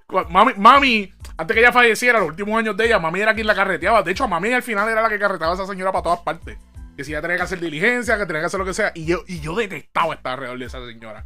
mami, 0.30 0.52
mami, 0.56 1.12
antes 1.36 1.54
que 1.54 1.60
ella 1.60 1.72
falleciera, 1.72 2.20
los 2.20 2.28
últimos 2.28 2.58
años 2.58 2.76
de 2.76 2.86
ella, 2.86 2.98
mami 2.98 3.20
era 3.20 3.34
quien 3.34 3.46
la 3.46 3.54
carreteaba. 3.54 4.02
De 4.02 4.12
hecho, 4.12 4.28
mami 4.28 4.52
al 4.52 4.62
final 4.62 4.88
era 4.88 5.02
la 5.02 5.08
que 5.08 5.18
carreteaba 5.18 5.52
a 5.52 5.56
esa 5.56 5.66
señora 5.66 5.92
para 5.92 6.02
todas 6.02 6.20
partes. 6.20 6.58
Que 6.96 7.04
si 7.04 7.12
ella 7.12 7.22
tenía 7.22 7.38
que 7.38 7.42
hacer 7.42 7.58
diligencia, 7.58 8.18
que 8.18 8.26
tenía 8.26 8.42
que 8.42 8.46
hacer 8.46 8.60
lo 8.60 8.66
que 8.66 8.74
sea. 8.74 8.92
Y 8.94 9.06
yo, 9.06 9.22
y 9.26 9.40
yo 9.40 9.54
detestaba 9.54 10.14
estar 10.14 10.34
alrededor 10.34 10.58
de 10.58 10.66
esa 10.66 10.86
señora. 10.86 11.24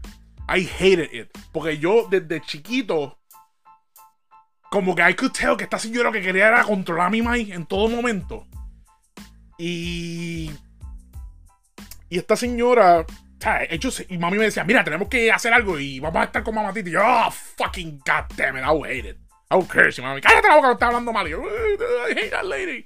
I 0.48 0.68
hated 0.78 1.12
it. 1.12 1.30
Porque 1.52 1.78
yo 1.78 2.06
desde 2.11 2.40
chiquito, 2.40 3.18
como 4.70 4.94
que 4.94 5.09
I 5.09 5.14
could 5.14 5.32
tell 5.32 5.56
que 5.56 5.64
esta 5.64 5.78
señora 5.78 6.11
lo 6.11 6.12
que 6.12 6.22
quería 6.22 6.48
era 6.48 6.64
controlar 6.64 7.09
a 7.09 7.11
mi 7.11 7.22
maíz 7.22 7.50
en 7.50 7.66
todo 7.66 7.88
momento. 7.88 8.46
Y 9.59 10.50
y 12.09 12.18
esta 12.18 12.37
señora, 12.37 13.04
Ellos, 13.68 14.04
y 14.09 14.18
mami 14.18 14.38
me 14.38 14.44
decía, 14.44 14.64
mira, 14.64 14.82
tenemos 14.82 15.09
que 15.09 15.30
hacer 15.30 15.52
algo 15.52 15.78
y 15.78 16.00
vamos 16.00 16.20
a 16.20 16.24
estar 16.24 16.42
con 16.42 16.54
mamá 16.54 16.72
Titi. 16.72 16.90
Y 16.90 16.92
yo, 16.92 17.00
oh, 17.04 17.30
fucking 17.30 18.00
goddamn 18.04 18.56
it, 18.56 18.64
I 18.64 18.88
hate 18.88 19.11
it. 19.11 19.16
I 19.50 19.54
don't 19.54 19.70
care. 19.70 19.92
Si 19.92 20.02
mami, 20.02 20.20
cállate 20.20 20.48
la 20.48 20.56
boca, 20.56 20.68
no 20.68 20.72
está 20.74 20.87
hablando 20.87 21.12
mal. 21.12 21.26
Y 21.26 21.30
yo, 21.30 21.42
I 21.42 22.12
hate 22.12 22.30
that 22.30 22.44
lady. 22.44 22.85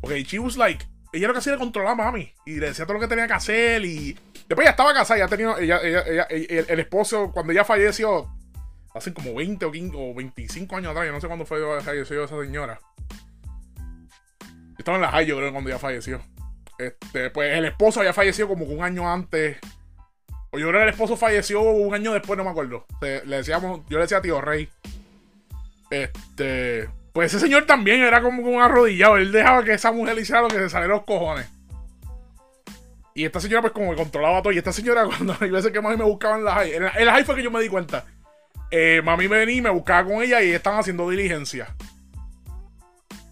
Porque 0.00 0.22
she 0.24 0.38
was 0.38 0.56
like, 0.56 0.86
ella 1.12 1.26
lo 1.26 1.34
que 1.34 1.40
hacía 1.40 1.52
era 1.52 1.60
controlar 1.60 1.92
a 1.92 1.94
mami. 1.96 2.32
Y 2.46 2.56
le 2.56 2.68
decía 2.68 2.86
todo 2.86 2.94
lo 2.94 3.00
que 3.00 3.08
tenía 3.08 3.26
que 3.26 3.32
hacer. 3.34 3.84
Y 3.84 4.16
después 4.50 4.66
ya 4.66 4.70
estaba 4.70 4.92
casada, 4.92 5.20
ya 5.20 5.28
tenía, 5.28 5.54
el, 5.56 6.80
esposo, 6.80 7.30
cuando 7.32 7.52
ella 7.52 7.64
falleció, 7.64 8.28
hace 8.92 9.14
como 9.14 9.32
20 9.32 9.64
o, 9.64 9.70
15, 9.70 9.96
o 9.96 10.12
25 10.12 10.76
años 10.76 10.90
atrás, 10.90 11.06
yo 11.06 11.12
no 11.12 11.20
sé 11.20 11.28
cuándo 11.28 11.46
fue 11.46 11.60
falleció 11.82 12.24
esa 12.24 12.36
señora. 12.40 12.80
estaba 14.76 14.96
en 14.96 15.02
la 15.02 15.12
high, 15.12 15.26
yo 15.26 15.36
creo, 15.36 15.52
cuando 15.52 15.70
ella 15.70 15.78
falleció. 15.78 16.20
Este, 16.78 17.30
pues 17.30 17.56
el 17.56 17.66
esposo 17.66 18.00
había 18.00 18.12
fallecido 18.12 18.48
como 18.48 18.64
un 18.64 18.82
año 18.82 19.08
antes. 19.08 19.58
O 20.50 20.58
yo 20.58 20.66
creo 20.66 20.80
que 20.80 20.84
el 20.88 20.94
esposo 20.94 21.16
falleció 21.16 21.60
un 21.60 21.94
año 21.94 22.12
después, 22.12 22.36
no 22.36 22.42
me 22.42 22.50
acuerdo. 22.50 22.86
le 23.00 23.36
decíamos, 23.36 23.82
yo 23.88 23.98
le 23.98 24.02
decía 24.02 24.18
a 24.18 24.22
tío 24.22 24.40
Rey. 24.40 24.68
Este. 25.90 26.88
Pues 27.12 27.32
ese 27.32 27.44
señor 27.44 27.66
también 27.66 28.00
era 28.00 28.20
como 28.20 28.42
un 28.42 28.60
arrodillado. 28.60 29.16
Él 29.16 29.30
dejaba 29.30 29.62
que 29.62 29.74
esa 29.74 29.92
mujer 29.92 30.18
hiciera 30.18 30.42
lo 30.42 30.48
que 30.48 30.58
se 30.58 30.70
salieron 30.70 30.96
los 30.96 31.04
cojones. 31.04 31.48
Y 33.14 33.24
esta 33.24 33.40
señora, 33.40 33.62
pues, 33.62 33.72
como 33.72 33.90
que 33.90 33.96
controlaba 33.96 34.42
todo. 34.42 34.52
Y 34.52 34.58
esta 34.58 34.72
señora, 34.72 35.04
cuando 35.06 35.36
hay 35.40 35.50
veces 35.50 35.72
que 35.72 35.80
mami 35.80 35.96
me 35.96 36.04
buscaba 36.04 36.36
en 36.36 36.44
la 36.44 36.54
high. 36.54 36.72
En 36.74 36.82
la, 36.84 37.12
high 37.12 37.24
fue 37.24 37.36
que 37.36 37.42
yo 37.42 37.50
me 37.50 37.60
di 37.60 37.68
cuenta. 37.68 38.04
Eh, 38.70 39.02
mami 39.04 39.28
me 39.28 39.38
venía 39.38 39.56
y 39.56 39.60
me 39.62 39.70
buscaba 39.70 40.04
con 40.08 40.22
ella 40.22 40.42
y 40.42 40.50
estaban 40.52 40.80
haciendo 40.80 41.08
diligencia. 41.10 41.74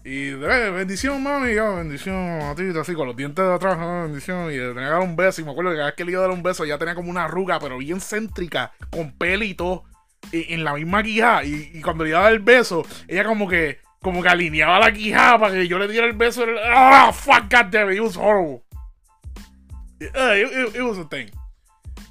Y 0.03 0.29
de 0.29 0.71
bendición, 0.71 1.21
mami, 1.21 1.53
yo, 1.53 1.75
bendición, 1.75 2.39
matita, 2.39 2.81
así 2.81 2.93
con 2.93 3.07
los 3.07 3.15
dientes 3.15 3.45
de 3.45 3.53
atrás, 3.53 3.77
bendición. 3.77 4.51
Y 4.51 4.57
le 4.57 4.69
tenía 4.69 4.85
que 4.85 4.91
dar 4.91 5.01
un 5.01 5.15
beso. 5.15 5.41
Y 5.41 5.45
me 5.45 5.51
acuerdo 5.51 5.71
que 5.71 5.77
cada 5.77 5.87
vez 5.87 5.95
que 5.95 6.05
le 6.05 6.11
iba 6.11 6.19
a 6.19 6.27
dar 6.27 6.31
un 6.31 6.43
beso, 6.43 6.65
ya 6.65 6.77
tenía 6.77 6.95
como 6.95 7.09
una 7.09 7.25
arruga, 7.25 7.59
pero 7.59 7.77
bien 7.77 7.99
céntrica, 8.01 8.71
con 8.89 9.11
pelito, 9.11 9.83
y, 10.31 10.53
en 10.53 10.63
la 10.63 10.73
misma 10.73 11.03
quijada. 11.03 11.43
Y, 11.43 11.81
cuando 11.81 12.03
le 12.03 12.11
iba 12.11 12.19
a 12.19 12.23
dar 12.23 12.33
el 12.33 12.39
beso, 12.39 12.85
ella 13.07 13.23
como 13.25 13.47
que, 13.47 13.79
como 14.01 14.23
que 14.23 14.29
alineaba 14.29 14.79
la 14.79 14.91
quijada 14.91 15.39
para 15.39 15.53
que 15.53 15.67
yo 15.67 15.77
le 15.77 15.87
diera 15.87 16.07
el 16.07 16.13
beso. 16.13 16.45
¡Ah, 16.65 17.11
fuck, 17.13 17.43
God 17.51 17.65
damn 17.71 17.91
it, 17.91 17.97
it 17.97 18.01
was 18.01 18.17
horrible. 18.17 18.63
Uh, 20.01 20.33
it, 20.33 20.75
it 20.75 20.81
was 20.81 20.97
a 20.97 21.05
thing. 21.05 21.29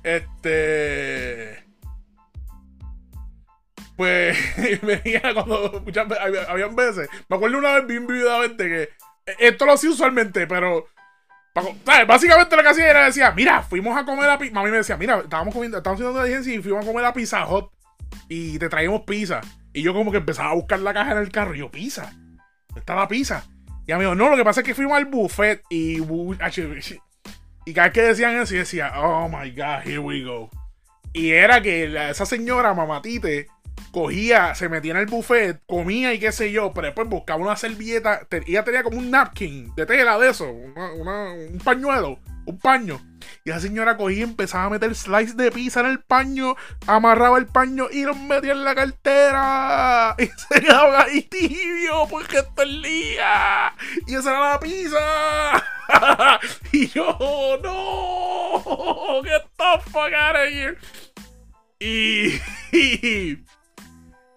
Este 0.04 1.68
pues 3.98 4.38
venía 4.82 5.34
cuando 5.34 5.82
muchas 5.84 6.06
veces, 6.06 6.48
habían 6.48 6.76
veces, 6.76 7.08
me 7.28 7.36
acuerdo 7.36 7.58
una 7.58 7.72
vez 7.74 7.86
bien 7.88 8.06
vividamente 8.06 8.68
que 8.68 8.82
e, 9.26 9.48
esto 9.48 9.66
lo 9.66 9.72
hacía 9.72 9.90
usualmente, 9.90 10.46
pero 10.46 10.86
básicamente 12.06 12.54
lo 12.54 12.62
que 12.62 12.68
hacía 12.68 12.88
era 12.88 13.06
decía, 13.06 13.32
mira, 13.32 13.60
fuimos 13.62 13.98
a 13.98 14.04
comer 14.04 14.30
a 14.30 14.38
pizza, 14.38 14.54
mami 14.54 14.70
me 14.70 14.76
decía, 14.76 14.96
mira, 14.96 15.18
estábamos 15.18 15.52
comiendo, 15.52 15.78
estábamos 15.78 16.00
haciendo 16.00 16.16
una 16.16 16.22
diligencia 16.24 16.54
y 16.54 16.62
fuimos 16.62 16.84
a 16.84 16.86
comer 16.86 17.04
a 17.06 17.12
Pizza 17.12 17.44
Hot 17.44 17.72
y 18.28 18.56
te 18.60 18.68
traíamos 18.68 19.02
pizza. 19.02 19.40
Y 19.72 19.82
yo 19.82 19.92
como 19.92 20.12
que 20.12 20.18
empezaba 20.18 20.50
a 20.50 20.54
buscar 20.54 20.78
la 20.78 20.94
caja 20.94 21.12
en 21.12 21.18
el 21.18 21.32
carro 21.32 21.56
y 21.56 21.58
yo, 21.58 21.68
pizza, 21.68 22.12
está 22.76 22.94
la 22.94 23.08
pizza. 23.08 23.44
Y 23.84 23.90
amigo, 23.90 24.14
no, 24.14 24.28
lo 24.28 24.36
que 24.36 24.44
pasa 24.44 24.60
es 24.60 24.66
que 24.66 24.74
fuimos 24.74 24.96
al 24.96 25.06
buffet 25.06 25.62
y 25.70 25.98
y 27.68 27.74
cada 27.74 27.88
vez 27.88 27.94
que 27.94 28.02
decían 28.02 28.34
eso, 28.40 28.54
y 28.54 28.58
decía, 28.58 28.94
oh 28.96 29.28
my 29.28 29.50
god, 29.50 29.84
here 29.84 29.98
we 29.98 30.22
go. 30.22 30.48
Y 31.12 31.32
era 31.32 31.60
que 31.60 31.84
esa 32.08 32.24
señora 32.24 32.72
mamatite 32.72 33.48
cogía, 33.90 34.54
se 34.54 34.70
metía 34.70 34.92
en 34.92 34.96
el 34.96 35.06
buffet, 35.06 35.60
comía 35.66 36.14
y 36.14 36.18
qué 36.18 36.32
sé 36.32 36.50
yo, 36.50 36.72
pero 36.72 36.86
después 36.86 37.06
buscaba 37.08 37.42
una 37.42 37.56
servilleta. 37.56 38.26
ella 38.46 38.64
tenía 38.64 38.82
como 38.82 38.96
un 38.96 39.10
napkin 39.10 39.74
de 39.74 39.84
tela 39.84 40.18
de 40.18 40.30
eso, 40.30 40.50
un 40.50 41.60
pañuelo, 41.62 42.18
un 42.46 42.58
paño. 42.58 43.00
Y 43.44 43.50
la 43.50 43.60
señora 43.60 43.96
cogía 43.96 44.18
y 44.18 44.22
empezaba 44.22 44.64
a 44.64 44.70
meter 44.70 44.94
slice 44.94 45.34
de 45.34 45.50
pizza 45.50 45.80
en 45.80 45.86
el 45.86 46.00
paño, 46.00 46.56
amarraba 46.86 47.38
el 47.38 47.46
paño 47.46 47.86
y 47.90 48.02
los 48.04 48.16
metía 48.16 48.52
en 48.52 48.64
la 48.64 48.74
cartera. 48.74 50.16
Y 50.18 50.26
se 50.26 50.60
quedaba 50.60 51.02
ahí 51.02 51.22
tibio 51.22 52.06
porque 52.10 52.38
esto 52.38 52.62
es 52.62 52.68
lía. 52.68 53.72
Y 54.06 54.14
esa 54.14 54.30
era 54.30 54.50
la 54.52 54.60
pizza. 54.60 55.64
y 56.72 56.88
yo, 56.88 57.58
no, 57.62 59.22
get 59.22 59.42
the 59.56 59.90
fuck 59.90 60.12
out 60.12 60.36
of 60.36 60.48
here. 60.50 60.76
y 61.80 62.38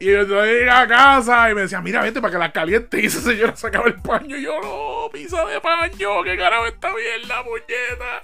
yo 0.06 0.24
llegué 0.24 0.70
a 0.70 0.88
casa 0.88 1.52
y 1.52 1.56
me 1.56 1.62
decía, 1.62 1.82
mira, 1.82 2.02
vete 2.02 2.22
para 2.22 2.32
que 2.32 2.40
la 2.40 2.52
caliente. 2.52 3.02
Y 3.02 3.06
esa 3.06 3.22
señora 3.22 3.56
sacaba 3.56 3.88
el 3.88 4.02
paño. 4.02 4.36
Y 4.36 4.44
yo, 4.44 4.60
no, 4.62 5.12
pizza 5.12 5.46
de 5.46 5.62
paño. 5.62 6.24
¿Qué 6.24 6.38
carajo 6.38 6.66
está 6.66 6.90
bien 6.96 7.28
la 7.28 7.44
puñeta? 7.44 8.24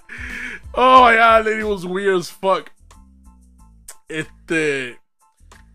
Oh, 0.71 1.11
yeah, 1.11 1.39
lady 1.39 1.63
was 1.63 1.85
weird 1.85 2.19
as 2.19 2.31
fuck. 2.31 2.69
Este. 4.07 4.99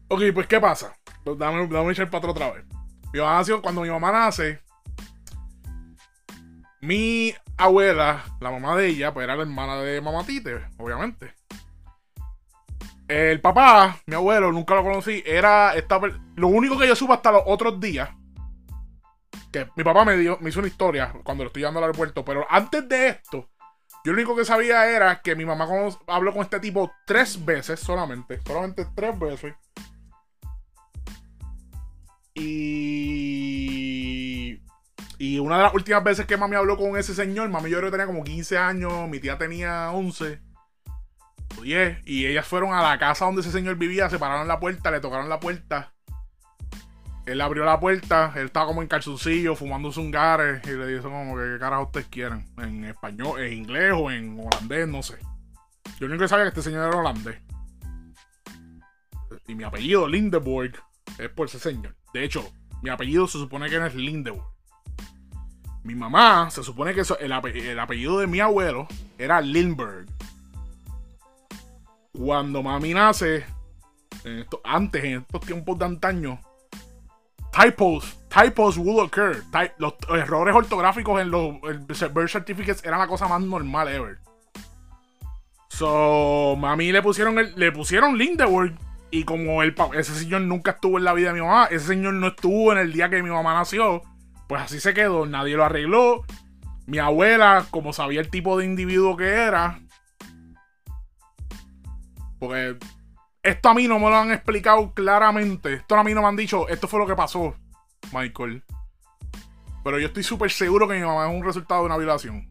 Ok, 0.08 0.22
pues 0.34 0.46
¿qué 0.46 0.60
pasa? 0.60 0.96
Pues, 1.24 1.38
dame, 1.38 1.66
dame 1.68 1.92
echar 1.92 2.08
otra 2.12 2.52
vez. 2.52 2.64
Mi 3.12 3.20
mamá 3.20 3.38
nació, 3.38 3.62
cuando 3.62 3.82
mi 3.82 3.90
mamá 3.90 4.10
nace, 4.10 4.62
mi 6.80 7.34
abuela, 7.56 8.24
la 8.40 8.50
mamá 8.50 8.76
de 8.76 8.88
ella, 8.88 9.12
pues 9.14 9.24
era 9.24 9.36
la 9.36 9.42
hermana 9.42 9.76
de 9.76 10.00
mamá 10.00 10.24
Tite, 10.24 10.66
obviamente. 10.78 11.34
El 13.12 13.42
papá, 13.42 14.00
mi 14.06 14.14
abuelo, 14.14 14.50
nunca 14.52 14.74
lo 14.74 14.82
conocí, 14.82 15.22
era 15.26 15.74
esta, 15.74 16.00
lo 16.34 16.48
único 16.48 16.78
que 16.78 16.88
yo 16.88 16.96
supe 16.96 17.12
hasta 17.12 17.30
los 17.30 17.42
otros 17.44 17.78
días, 17.78 18.08
que 19.52 19.68
mi 19.76 19.84
papá 19.84 20.06
me, 20.06 20.16
dio, 20.16 20.38
me 20.40 20.48
hizo 20.48 20.60
una 20.60 20.68
historia 20.68 21.12
cuando 21.22 21.44
lo 21.44 21.48
estoy 21.48 21.60
llevando 21.60 21.80
al 21.80 21.84
aeropuerto, 21.84 22.24
pero 22.24 22.46
antes 22.48 22.88
de 22.88 23.08
esto, 23.08 23.50
yo 24.02 24.12
lo 24.12 24.14
único 24.14 24.34
que 24.34 24.46
sabía 24.46 24.90
era 24.90 25.20
que 25.20 25.36
mi 25.36 25.44
mamá 25.44 25.68
habló 26.06 26.32
con 26.32 26.40
este 26.40 26.58
tipo 26.58 26.90
tres 27.04 27.44
veces 27.44 27.80
solamente, 27.80 28.40
solamente 28.46 28.86
tres 28.94 29.18
veces. 29.18 29.56
Y 32.34 33.52
y 35.18 35.38
una 35.38 35.58
de 35.58 35.64
las 35.64 35.74
últimas 35.74 36.02
veces 36.02 36.24
que 36.24 36.38
mami 36.38 36.56
habló 36.56 36.78
con 36.78 36.96
ese 36.96 37.14
señor, 37.14 37.50
mami 37.50 37.68
yo 37.68 37.76
creo 37.76 37.90
que 37.90 37.98
tenía 37.98 38.06
como 38.06 38.24
15 38.24 38.56
años, 38.56 39.06
mi 39.06 39.20
tía 39.20 39.36
tenía 39.36 39.90
11 39.90 40.51
o 41.58 41.62
10. 41.62 42.02
Y 42.06 42.26
ellas 42.26 42.46
fueron 42.46 42.72
a 42.72 42.82
la 42.82 42.98
casa 42.98 43.24
donde 43.24 43.40
ese 43.40 43.52
señor 43.52 43.76
vivía, 43.76 44.10
se 44.10 44.18
pararon 44.18 44.48
la 44.48 44.60
puerta, 44.60 44.90
le 44.90 45.00
tocaron 45.00 45.28
la 45.28 45.40
puerta. 45.40 45.92
Él 47.24 47.40
abrió 47.40 47.64
la 47.64 47.78
puerta, 47.78 48.32
él 48.34 48.46
estaba 48.46 48.66
como 48.66 48.82
en 48.82 48.88
calzoncillo, 48.88 49.54
fumando 49.54 49.92
zungares, 49.92 50.60
y 50.66 50.70
le 50.70 50.86
dijo 50.88 51.04
como 51.04 51.36
que 51.36 51.52
qué 51.52 51.58
carajo 51.58 51.84
ustedes 51.84 52.08
quieren. 52.08 52.44
En 52.58 52.84
español, 52.84 53.40
en 53.40 53.52
inglés 53.52 53.92
o 53.96 54.10
en 54.10 54.40
holandés, 54.40 54.88
no 54.88 55.02
sé. 55.02 55.18
Yo 56.00 56.06
único 56.06 56.22
que 56.22 56.28
sabía 56.28 56.44
que 56.44 56.48
este 56.48 56.62
señor 56.62 56.88
era 56.88 56.98
holandés. 56.98 57.40
Y 59.46 59.54
mi 59.54 59.62
apellido, 59.62 60.08
Lindeborg, 60.08 60.72
es 61.18 61.28
por 61.30 61.46
ese 61.46 61.60
señor. 61.60 61.94
De 62.12 62.24
hecho, 62.24 62.52
mi 62.82 62.90
apellido 62.90 63.28
se 63.28 63.38
supone 63.38 63.70
que 63.70 63.78
no 63.78 63.86
es 63.86 63.94
Lindeborg. 63.94 64.52
Mi 65.84 65.96
mamá, 65.96 66.48
se 66.50 66.62
supone 66.62 66.94
que 66.94 67.02
el, 67.20 67.32
apellido 67.32 68.18
de 68.20 68.26
mi 68.28 68.38
abuelo 68.38 68.86
era 69.18 69.40
Lindbergh. 69.40 70.08
Cuando 72.12 72.62
mami 72.62 72.92
nace, 72.94 73.44
antes, 74.64 75.04
en 75.04 75.20
estos 75.20 75.40
tiempos 75.40 75.78
de 75.78 75.84
antaño, 75.86 76.40
typos, 77.52 78.18
typos 78.28 78.76
will 78.76 79.00
occur. 79.00 79.42
los 79.78 79.94
errores 80.10 80.54
ortográficos 80.54 81.20
en 81.20 81.30
los 81.30 81.60
birth 81.60 82.28
certificates 82.28 82.84
eran 82.84 83.00
la 83.00 83.06
cosa 83.06 83.28
más 83.28 83.40
normal 83.40 83.88
ever. 83.88 84.18
So, 85.68 86.54
mami 86.58 86.92
le 86.92 87.00
pusieron 87.00 87.34
le 87.56 87.72
pusieron 87.72 88.18
Lindeberg 88.18 88.74
y 89.10 89.24
como 89.24 89.62
el 89.62 89.74
ese 89.94 90.14
señor 90.14 90.40
nunca 90.42 90.72
estuvo 90.72 90.98
en 90.98 91.04
la 91.04 91.12
vida 91.12 91.28
de 91.28 91.34
mi 91.34 91.40
mamá, 91.40 91.66
ese 91.70 91.86
señor 91.86 92.14
no 92.14 92.28
estuvo 92.28 92.72
en 92.72 92.78
el 92.78 92.92
día 92.92 93.10
que 93.10 93.22
mi 93.22 93.30
mamá 93.30 93.54
nació, 93.54 94.02
pues 94.48 94.62
así 94.62 94.80
se 94.80 94.94
quedó, 94.94 95.26
nadie 95.26 95.54
lo 95.54 95.64
arregló. 95.64 96.24
Mi 96.86 96.98
abuela, 96.98 97.66
como 97.70 97.92
sabía 97.92 98.20
el 98.20 98.30
tipo 98.30 98.58
de 98.58 98.64
individuo 98.64 99.16
que 99.16 99.28
era, 99.28 99.81
porque 102.42 102.76
esto 103.40 103.68
a 103.68 103.74
mí 103.74 103.86
no 103.86 104.00
me 104.00 104.10
lo 104.10 104.16
han 104.16 104.32
explicado 104.32 104.92
claramente. 104.94 105.74
Esto 105.74 105.94
a 105.94 106.02
mí 106.02 106.12
no 106.12 106.22
me 106.22 106.26
han 106.26 106.34
dicho, 106.34 106.68
esto 106.68 106.88
fue 106.88 106.98
lo 106.98 107.06
que 107.06 107.14
pasó, 107.14 107.54
Michael. 108.12 108.64
Pero 109.84 110.00
yo 110.00 110.08
estoy 110.08 110.24
súper 110.24 110.50
seguro 110.50 110.88
que 110.88 110.94
mi 110.94 111.06
mamá 111.06 111.30
es 111.30 111.36
un 111.36 111.44
resultado 111.44 111.82
de 111.82 111.86
una 111.86 111.98
violación. 111.98 112.48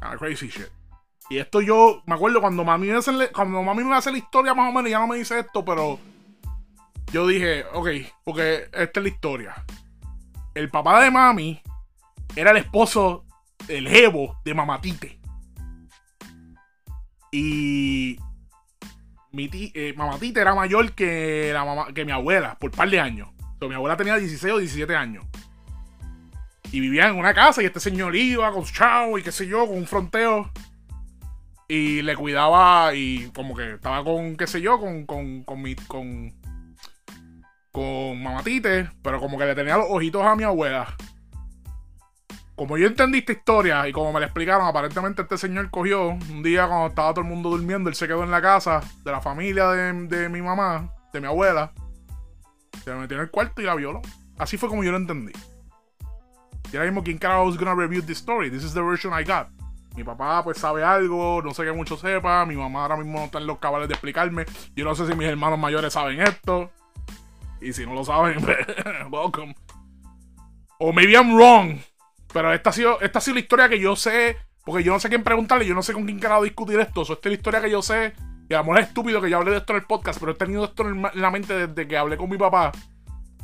Ah, 0.00 0.16
crazy 0.18 0.48
shit. 0.48 0.68
Y 1.28 1.36
esto 1.36 1.60
yo 1.60 2.02
me 2.06 2.14
acuerdo 2.14 2.40
cuando 2.40 2.64
mami 2.64 2.86
me 2.86 2.96
hace, 2.96 3.12
cuando 3.30 3.62
mami 3.62 3.84
me 3.84 3.94
hace 3.94 4.10
la 4.10 4.16
historia 4.16 4.54
más 4.54 4.70
o 4.70 4.72
menos, 4.72 4.90
ya 4.90 4.98
no 4.98 5.06
me 5.06 5.18
dice 5.18 5.38
esto, 5.38 5.62
pero 5.62 5.98
yo 7.12 7.26
dije, 7.26 7.66
ok, 7.74 7.88
porque 8.24 8.70
esta 8.72 9.00
es 9.00 9.02
la 9.02 9.08
historia. 9.08 9.64
El 10.54 10.70
papá 10.70 11.04
de 11.04 11.10
mami 11.10 11.60
era 12.34 12.52
el 12.52 12.56
esposo 12.56 13.26
del 13.66 13.86
jevo 13.86 14.40
de 14.46 14.54
Mamatite. 14.54 15.21
Y 17.32 18.18
mi 19.32 19.48
eh, 19.52 19.94
Mamatite 19.96 20.40
era 20.40 20.54
mayor 20.54 20.92
que, 20.92 21.50
la 21.52 21.86
que 21.94 22.04
mi 22.04 22.12
abuela 22.12 22.56
por 22.60 22.70
un 22.70 22.76
par 22.76 22.90
de 22.90 23.00
años. 23.00 23.30
mi 23.60 23.74
abuela 23.74 23.96
tenía 23.96 24.16
16 24.16 24.52
o 24.52 24.58
17 24.58 24.94
años. 24.94 25.24
Y 26.70 26.80
vivía 26.80 27.08
en 27.08 27.16
una 27.16 27.34
casa 27.34 27.62
y 27.62 27.66
este 27.66 27.80
señor 27.80 28.14
iba 28.14 28.52
con 28.52 28.64
chao 28.64 29.18
y 29.18 29.22
qué 29.22 29.32
sé 29.32 29.46
yo, 29.46 29.66
con 29.66 29.78
un 29.78 29.86
fronteo. 29.86 30.50
Y 31.68 32.02
le 32.02 32.14
cuidaba 32.16 32.94
y 32.94 33.30
como 33.34 33.56
que 33.56 33.74
estaba 33.74 34.04
con, 34.04 34.36
qué 34.36 34.46
sé 34.46 34.60
yo, 34.60 34.78
con, 34.78 35.06
con, 35.06 35.42
con 35.44 35.62
mi, 35.62 35.74
con, 35.74 36.34
con 37.70 38.22
Mamatite, 38.22 38.90
pero 39.02 39.20
como 39.20 39.38
que 39.38 39.46
le 39.46 39.54
tenía 39.54 39.78
los 39.78 39.86
ojitos 39.88 40.22
a 40.22 40.36
mi 40.36 40.44
abuela. 40.44 40.94
Como 42.62 42.78
yo 42.78 42.86
entendí 42.86 43.18
esta 43.18 43.32
historia 43.32 43.88
y 43.88 43.92
como 43.92 44.12
me 44.12 44.20
la 44.20 44.26
explicaron, 44.26 44.64
aparentemente 44.64 45.22
este 45.22 45.36
señor 45.36 45.68
cogió 45.68 46.10
un 46.10 46.44
día 46.44 46.68
cuando 46.68 46.86
estaba 46.86 47.10
todo 47.12 47.22
el 47.22 47.26
mundo 47.26 47.50
durmiendo, 47.50 47.90
él 47.90 47.96
se 47.96 48.06
quedó 48.06 48.22
en 48.22 48.30
la 48.30 48.40
casa 48.40 48.80
de 49.02 49.10
la 49.10 49.20
familia 49.20 49.66
de, 49.70 50.28
mi 50.28 50.40
mamá, 50.40 50.94
de 51.12 51.20
mi 51.20 51.26
abuela. 51.26 51.72
Se 52.84 52.94
metió 52.94 53.16
en 53.16 53.24
el 53.24 53.32
cuarto 53.32 53.60
y 53.60 53.64
la 53.64 53.74
violó. 53.74 54.00
Así 54.38 54.56
fue 54.58 54.68
como 54.68 54.84
yo 54.84 54.92
lo 54.92 54.98
entendí. 54.98 55.32
Y 56.72 56.76
ahora 56.76 56.88
mismo, 56.88 57.02
¿quién 57.02 57.18
carajo 57.18 57.50
es 57.50 57.58
gonna 57.58 57.74
review 57.74 58.00
this 58.00 58.18
story? 58.18 58.48
This 58.48 58.62
is 58.62 58.74
the 58.74 58.80
version 58.80 59.12
I 59.12 59.24
got. 59.24 59.48
Mi 59.96 60.04
papá 60.04 60.44
pues 60.44 60.58
sabe 60.58 60.84
algo, 60.84 61.42
no 61.42 61.52
sé 61.54 61.64
que 61.64 61.72
mucho 61.72 61.96
sepa. 61.96 62.46
Mi 62.46 62.54
mamá 62.54 62.82
ahora 62.82 62.96
mismo 62.96 63.18
no 63.18 63.24
está 63.24 63.38
en 63.38 63.48
los 63.48 63.58
cabales 63.58 63.88
de 63.88 63.94
explicarme. 63.94 64.46
Yo 64.76 64.84
no 64.84 64.94
sé 64.94 65.08
si 65.08 65.16
mis 65.16 65.26
hermanos 65.26 65.58
mayores 65.58 65.94
saben 65.94 66.20
esto. 66.20 66.70
Y 67.60 67.72
si 67.72 67.84
no 67.84 67.94
lo 67.94 68.04
saben, 68.04 68.36
welcome. 69.10 69.52
O 70.78 70.92
maybe 70.92 71.14
I'm 71.14 71.34
wrong. 71.34 71.80
Pero 72.32 72.52
esta 72.52 72.70
ha, 72.70 72.72
sido, 72.72 73.00
esta 73.00 73.18
ha 73.18 73.22
sido 73.22 73.34
la 73.34 73.40
historia 73.40 73.68
que 73.68 73.80
yo 73.80 73.96
sé. 73.96 74.36
Porque 74.64 74.84
yo 74.84 74.92
no 74.92 75.00
sé 75.00 75.08
quién 75.08 75.24
preguntarle, 75.24 75.66
yo 75.66 75.74
no 75.74 75.82
sé 75.82 75.92
con 75.92 76.04
quién 76.04 76.20
carajo 76.20 76.44
discutir 76.44 76.78
esto. 76.78 77.02
esta 77.02 77.14
es 77.14 77.26
la 77.26 77.32
historia 77.32 77.60
que 77.60 77.70
yo 77.70 77.82
sé. 77.82 78.14
Y 78.48 78.54
a 78.54 78.58
lo 78.58 78.64
mejor 78.64 78.80
es 78.80 78.88
estúpido 78.88 79.20
que 79.20 79.30
yo 79.30 79.38
hable 79.38 79.50
de 79.50 79.56
esto 79.58 79.72
en 79.72 79.80
el 79.80 79.86
podcast, 79.86 80.20
pero 80.20 80.32
he 80.32 80.34
tenido 80.36 80.64
esto 80.64 80.88
en 80.88 81.02
la 81.14 81.30
mente 81.30 81.66
desde 81.66 81.88
que 81.88 81.96
hablé 81.96 82.16
con 82.16 82.30
mi 82.30 82.36
papá. 82.36 82.70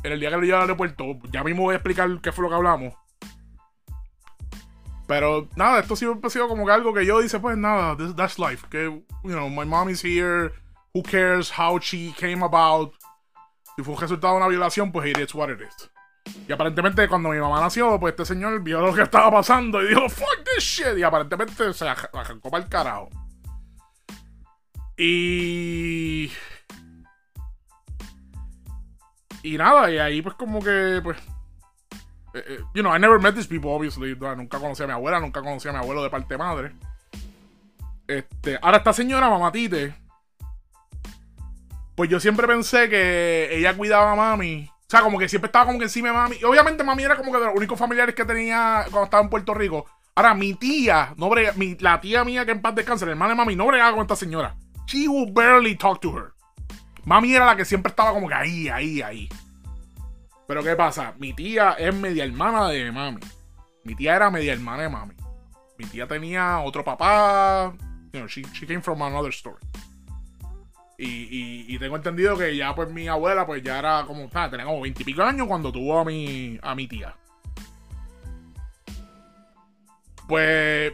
En 0.03 0.13
el 0.13 0.19
día 0.19 0.29
que 0.29 0.37
lo 0.37 0.41
llevé 0.43 0.55
al 0.55 0.61
aeropuerto. 0.61 1.17
Ya 1.31 1.43
mismo 1.43 1.63
voy 1.63 1.73
a 1.73 1.77
explicar 1.77 2.09
qué 2.21 2.31
fue 2.31 2.43
lo 2.43 2.49
que 2.49 2.55
hablamos. 2.55 2.93
Pero 5.07 5.49
nada, 5.55 5.79
esto 5.79 5.95
siempre 5.95 6.27
ha 6.27 6.29
sido 6.29 6.47
como 6.47 6.65
que 6.65 6.71
algo 6.71 6.93
que 6.93 7.05
yo 7.05 7.19
dice, 7.19 7.39
pues 7.39 7.57
nada, 7.57 7.97
that's 8.15 8.37
life. 8.37 8.65
Que, 8.69 8.83
you 8.83 9.31
know, 9.31 9.49
my 9.49 9.65
mom 9.65 9.89
is 9.89 10.03
here. 10.05 10.51
Who 10.93 11.03
cares 11.03 11.51
how 11.51 11.79
she 11.79 12.13
came 12.17 12.43
about? 12.43 12.93
Si 13.75 13.83
fue 13.83 13.95
un 13.95 13.99
resultado 13.99 14.33
de 14.33 14.37
una 14.37 14.47
violación, 14.47 14.91
pues 14.91 15.09
it 15.09 15.17
is 15.17 15.33
what 15.33 15.49
it 15.49 15.59
is. 15.61 15.89
Y 16.47 16.51
aparentemente 16.51 17.07
cuando 17.07 17.29
mi 17.29 17.37
mamá 17.37 17.59
nació, 17.61 17.99
pues 17.99 18.13
este 18.13 18.25
señor 18.25 18.61
vio 18.61 18.81
lo 18.81 18.93
que 18.93 19.03
estaba 19.03 19.31
pasando 19.31 19.81
y 19.83 19.89
dijo, 19.89 20.09
fuck 20.09 20.43
this 20.43 20.63
shit. 20.63 20.97
Y 20.97 21.03
aparentemente 21.03 21.73
se 21.73 21.87
arrancó 21.87 22.49
para 22.49 22.63
el 22.63 22.69
carajo. 22.69 23.09
Y... 24.97 26.31
Y 29.41 29.57
nada, 29.57 29.89
y 29.89 29.97
ahí 29.97 30.21
pues 30.21 30.35
como 30.35 30.61
que, 30.61 30.99
pues... 31.03 31.17
Eh, 32.33 32.43
eh, 32.47 32.59
you 32.73 32.81
know, 32.81 32.95
I 32.95 32.99
never 32.99 33.19
met 33.19 33.35
these 33.35 33.47
people, 33.47 33.71
obviously. 33.71 34.15
Nunca 34.15 34.59
conocí 34.59 34.83
a 34.83 34.87
mi 34.87 34.93
abuela, 34.93 35.19
nunca 35.19 35.41
conocí 35.41 35.67
a 35.67 35.71
mi 35.71 35.77
abuelo 35.77 36.03
de 36.03 36.09
parte 36.09 36.37
madre. 36.37 36.73
Este, 38.07 38.57
ahora 38.61 38.77
esta 38.77 38.91
señora, 38.91 39.29
mamá 39.29 39.51
Tite, 39.51 39.95
pues 41.95 42.09
yo 42.09 42.19
siempre 42.19 42.47
pensé 42.47 42.89
que 42.89 43.49
ella 43.51 43.77
cuidaba 43.77 44.11
a 44.11 44.15
mami. 44.15 44.71
O 44.89 44.91
sea, 44.91 45.01
como 45.01 45.19
que 45.19 45.29
siempre 45.29 45.49
estaba 45.49 45.67
como 45.67 45.77
que 45.77 45.85
encima 45.85 46.07
de 46.07 46.15
mami. 46.15 46.37
Y 46.41 46.43
obviamente 46.45 46.83
mami 46.83 47.03
era 47.03 47.15
como 47.15 47.31
que 47.31 47.37
de 47.37 47.45
los 47.45 47.55
únicos 47.55 47.77
familiares 47.77 48.15
que 48.15 48.25
tenía 48.25 48.85
cuando 48.89 49.03
estaba 49.03 49.21
en 49.21 49.29
Puerto 49.29 49.53
Rico. 49.53 49.85
Ahora, 50.15 50.33
mi 50.33 50.55
tía, 50.55 51.13
no 51.15 51.29
mi, 51.57 51.75
la 51.75 52.01
tía 52.01 52.25
mía 52.25 52.43
que 52.43 52.53
en 52.53 52.61
paz 52.63 52.73
descansa, 52.73 53.05
la 53.05 53.11
hermana 53.11 53.33
de 53.33 53.37
mami, 53.37 53.55
no 53.55 53.67
bregaba 53.67 53.91
con 53.91 54.01
esta 54.01 54.15
señora. 54.15 54.55
She 54.87 55.07
would 55.07 55.31
barely 55.31 55.75
talk 55.75 56.01
to 56.01 56.17
her. 56.17 56.33
Mami 57.05 57.35
era 57.35 57.45
la 57.45 57.55
que 57.55 57.65
siempre 57.65 57.91
estaba 57.91 58.13
como 58.13 58.27
que 58.27 58.33
ahí, 58.33 58.67
ahí, 58.67 59.03
ahí. 59.03 59.29
Pero 60.47 60.63
¿qué 60.63 60.75
pasa? 60.75 61.13
Mi 61.19 61.35
tía 61.35 61.73
es 61.73 61.93
media 61.93 62.23
hermana 62.23 62.67
de 62.69 62.91
mami. 62.91 63.21
Mi 63.83 63.93
tía 63.93 64.15
era 64.15 64.31
media 64.31 64.53
hermana 64.53 64.81
de 64.81 64.89
mami. 64.89 65.13
Mi 65.77 65.85
tía 65.85 66.07
tenía 66.07 66.61
otro 66.61 66.83
papá. 66.83 67.75
You 68.11 68.25
she 68.25 68.65
came 68.65 68.81
from 68.81 69.03
another 69.03 69.29
story. 69.29 69.59
Y, 71.01 71.79
tengo 71.79 71.95
entendido 71.95 72.37
que 72.37 72.57
ya 72.57 72.75
pues 72.75 72.91
mi 72.91 73.07
abuela 73.07 73.45
pues 73.45 73.63
ya 73.63 73.79
era 73.79 74.03
como, 74.05 74.27
tenía 74.27 74.65
como 74.65 74.81
veintipico 74.81 75.23
años 75.23 75.47
cuando 75.47 75.71
tuvo 75.71 75.99
a 75.99 76.03
mi, 76.03 76.59
a 76.61 76.75
mi 76.75 76.87
tía. 76.87 77.15
Pues 80.27 80.91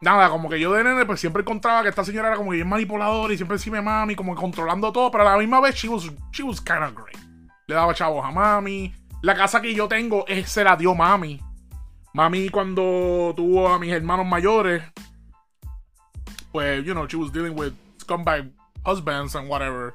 nada, 0.00 0.28
como 0.30 0.48
que 0.48 0.58
yo 0.58 0.72
de 0.72 0.82
nene 0.82 1.06
pues 1.06 1.20
siempre 1.20 1.42
encontraba 1.42 1.84
que 1.84 1.90
esta 1.90 2.04
señora 2.04 2.28
era 2.28 2.36
como 2.36 2.50
bien 2.50 2.68
manipuladora 2.68 3.32
y 3.32 3.36
siempre 3.36 3.54
encima 3.54 3.76
de 3.76 3.84
mami, 3.84 4.16
como 4.16 4.34
controlando 4.34 4.92
todo, 4.92 5.12
pero 5.12 5.28
a 5.28 5.32
la 5.32 5.38
misma 5.38 5.60
vez 5.60 5.76
she 5.76 5.88
was, 5.88 6.10
she 6.32 6.42
was 6.42 6.60
kind 6.60 6.82
of 6.82 6.92
great. 6.94 7.16
Le 7.68 7.76
daba 7.76 7.94
chavos 7.94 8.24
a 8.24 8.32
mami. 8.32 8.92
La 9.22 9.36
casa 9.36 9.62
que 9.62 9.72
yo 9.72 9.86
tengo 9.86 10.26
es, 10.26 10.50
se 10.50 10.64
la 10.64 10.76
dio 10.76 10.96
mami. 10.96 11.40
Mami 12.14 12.48
cuando 12.48 13.32
tuvo 13.36 13.68
a 13.68 13.78
mis 13.78 13.92
hermanos 13.92 14.26
mayores, 14.26 14.82
pues, 16.50 16.84
you 16.84 16.92
know, 16.92 17.06
she 17.06 17.16
was 17.16 17.30
dealing 17.30 17.56
with 17.56 17.72
scumbag 17.98 18.50
husbands 18.84 19.34
and 19.34 19.48
whatever, 19.48 19.94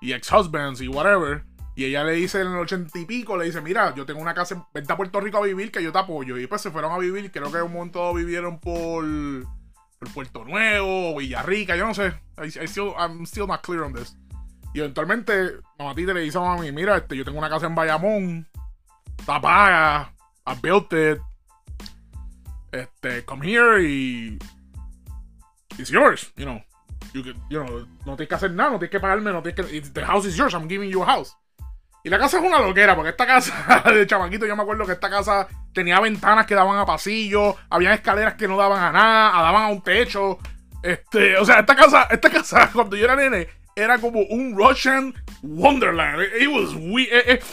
y 0.00 0.12
ex-husbands 0.12 0.80
y 0.80 0.88
whatever. 0.88 1.44
Y 1.74 1.84
ella 1.84 2.04
le 2.04 2.12
dice 2.12 2.40
en 2.40 2.46
el 2.46 2.58
ochenta 2.58 2.98
y 2.98 3.04
pico, 3.04 3.36
le 3.36 3.44
dice, 3.44 3.60
mira, 3.60 3.94
yo 3.94 4.06
tengo 4.06 4.20
una 4.20 4.32
casa, 4.32 4.66
vente 4.72 4.90
a 4.90 4.96
Puerto 4.96 5.20
Rico 5.20 5.36
a 5.36 5.42
vivir, 5.42 5.70
que 5.70 5.82
yo 5.82 5.92
te 5.92 5.98
apoyo. 5.98 6.38
Y 6.38 6.46
pues 6.46 6.62
se 6.62 6.70
fueron 6.70 6.92
a 6.92 6.98
vivir, 6.98 7.30
creo 7.30 7.52
que 7.52 7.60
un 7.60 7.72
momento 7.72 8.14
vivieron 8.14 8.58
por, 8.58 9.04
por 9.98 10.12
Puerto 10.14 10.42
Nuevo, 10.44 11.14
Villarrica, 11.16 11.76
yo 11.76 11.86
no 11.86 11.92
sé. 11.92 12.14
I, 12.38 12.66
still, 12.66 12.94
I'm 12.96 13.26
still 13.26 13.46
not 13.46 13.60
clear 13.62 13.82
on 13.82 13.92
this. 13.92 14.16
Y 14.72 14.80
eventualmente, 14.80 15.56
Mamatita 15.78 16.14
le 16.14 16.20
dice 16.20 16.38
a 16.38 16.40
mami, 16.40 16.72
mira, 16.72 16.96
este, 16.96 17.14
yo 17.14 17.24
tengo 17.26 17.38
una 17.38 17.50
casa 17.50 17.66
en 17.66 17.74
Bayamón, 17.74 18.48
está 19.18 19.38
paga, 19.40 20.14
I 20.46 20.54
built 20.62 20.92
it, 20.94 21.20
este, 22.72 23.22
come 23.26 23.46
here 23.46 23.82
y 23.82 24.38
it's 25.78 25.90
yours, 25.90 26.32
you 26.36 26.44
know. 26.46 26.62
You, 27.12 27.22
no 28.04 28.16
tienes 28.16 28.28
que 28.28 28.34
hacer 28.34 28.50
nada, 28.52 28.70
no 28.70 28.78
tienes 28.78 28.90
que 28.90 29.00
pagarme, 29.00 29.32
no 29.32 29.42
tienes 29.42 29.66
que. 29.66 29.80
The 29.80 30.04
house 30.04 30.26
is 30.26 30.36
yours, 30.36 30.54
I'm 30.54 30.68
giving 30.68 30.90
you 30.90 31.02
a 31.02 31.06
house. 31.06 31.36
Y 32.06 32.08
la 32.08 32.18
casa 32.18 32.38
es 32.38 32.44
una 32.44 32.60
loquera, 32.60 32.94
porque 32.94 33.10
esta 33.10 33.26
casa 33.26 33.82
de 33.90 34.06
chamaquito, 34.06 34.46
yo 34.46 34.54
me 34.54 34.62
acuerdo 34.62 34.86
que 34.86 34.92
esta 34.92 35.10
casa 35.10 35.48
tenía 35.72 35.98
ventanas 35.98 36.46
que 36.46 36.54
daban 36.54 36.78
a 36.78 36.86
pasillo, 36.86 37.56
había 37.68 37.92
escaleras 37.94 38.34
que 38.34 38.46
no 38.46 38.56
daban 38.56 38.80
a 38.80 38.92
nada, 38.92 39.42
daban 39.42 39.64
a 39.64 39.68
un 39.68 39.82
techo. 39.82 40.38
Este, 40.82 41.36
o 41.36 41.44
sea, 41.44 41.58
esta 41.58 41.74
casa, 41.74 42.04
esta 42.04 42.30
casa, 42.30 42.70
cuando 42.72 42.96
yo 42.96 43.06
era 43.06 43.16
nene, 43.16 43.48
era 43.76 43.98
como 43.98 44.20
un 44.20 44.56
Russian 44.56 45.14
Wonderland. 45.42 46.22
It 46.40 46.48
was 46.48 46.74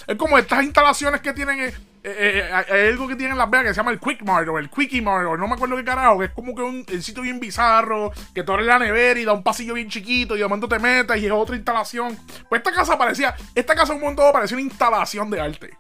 es 0.07 0.15
como 0.15 0.37
estas 0.37 0.63
instalaciones 0.63 1.19
que 1.19 1.33
tienen 1.33 1.73
eh, 2.01 2.49
algo 2.89 3.09
que 3.09 3.17
tiene 3.17 3.33
en 3.33 3.37
Las 3.37 3.49
Vegas 3.49 3.67
que 3.67 3.73
se 3.73 3.77
llama 3.77 3.91
el 3.91 3.99
Quick 3.99 4.23
Mart 4.23 4.47
o 4.47 4.57
el 4.57 4.69
Quickie 4.69 5.01
Mart 5.01 5.27
o 5.27 5.35
no 5.35 5.49
me 5.49 5.55
acuerdo 5.55 5.75
qué 5.75 5.83
carajo, 5.83 6.19
que 6.19 6.25
es 6.25 6.31
como 6.31 6.55
que 6.55 6.61
un 6.61 6.85
sitio 7.01 7.23
bien 7.23 7.41
bizarro, 7.41 8.11
que 8.33 8.43
tú 8.43 8.53
abres 8.53 8.67
la 8.67 8.79
nevera 8.79 9.19
y 9.19 9.25
da 9.25 9.33
un 9.33 9.43
pasillo 9.43 9.73
bien 9.73 9.89
chiquito 9.89 10.35
y 10.37 10.39
de 10.39 10.45
momento 10.45 10.69
te 10.69 10.79
metes 10.79 11.21
y 11.21 11.25
es 11.25 11.31
otra 11.31 11.57
instalación. 11.57 12.17
Pues 12.47 12.59
esta 12.59 12.71
casa 12.71 12.97
parecía, 12.97 13.35
esta 13.53 13.75
casa 13.75 13.93
un 13.93 14.01
montón 14.01 14.31
parecía 14.31 14.55
una 14.55 14.65
instalación 14.65 15.29
de 15.29 15.41
arte. 15.41 15.77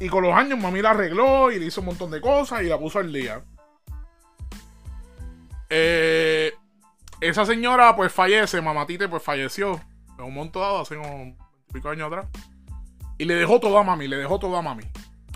Y 0.00 0.08
con 0.08 0.22
los 0.22 0.34
años 0.34 0.58
mami 0.58 0.80
la 0.80 0.90
arregló 0.90 1.52
y 1.52 1.58
le 1.58 1.66
hizo 1.66 1.80
un 1.82 1.88
montón 1.88 2.10
de 2.10 2.22
cosas 2.22 2.62
y 2.62 2.66
la 2.66 2.78
puso 2.78 2.98
al 2.98 3.12
día. 3.12 3.42
Eh, 5.74 6.01
esa 7.22 7.46
señora 7.46 7.94
pues 7.94 8.12
fallece, 8.12 8.60
mamatite 8.60 9.08
pues 9.08 9.22
falleció 9.22 9.80
en 10.18 10.24
un 10.24 10.34
montón 10.34 10.62
dado 10.62 10.80
hace 10.80 10.96
unos 10.96 11.36
pico 11.72 11.88
años 11.88 12.08
atrás. 12.08 12.26
Y 13.16 13.24
le 13.24 13.34
dejó 13.34 13.60
todo 13.60 13.78
a 13.78 13.84
mami, 13.84 14.08
le 14.08 14.16
dejó 14.16 14.40
todo 14.40 14.56
a 14.56 14.62
mami. 14.62 14.82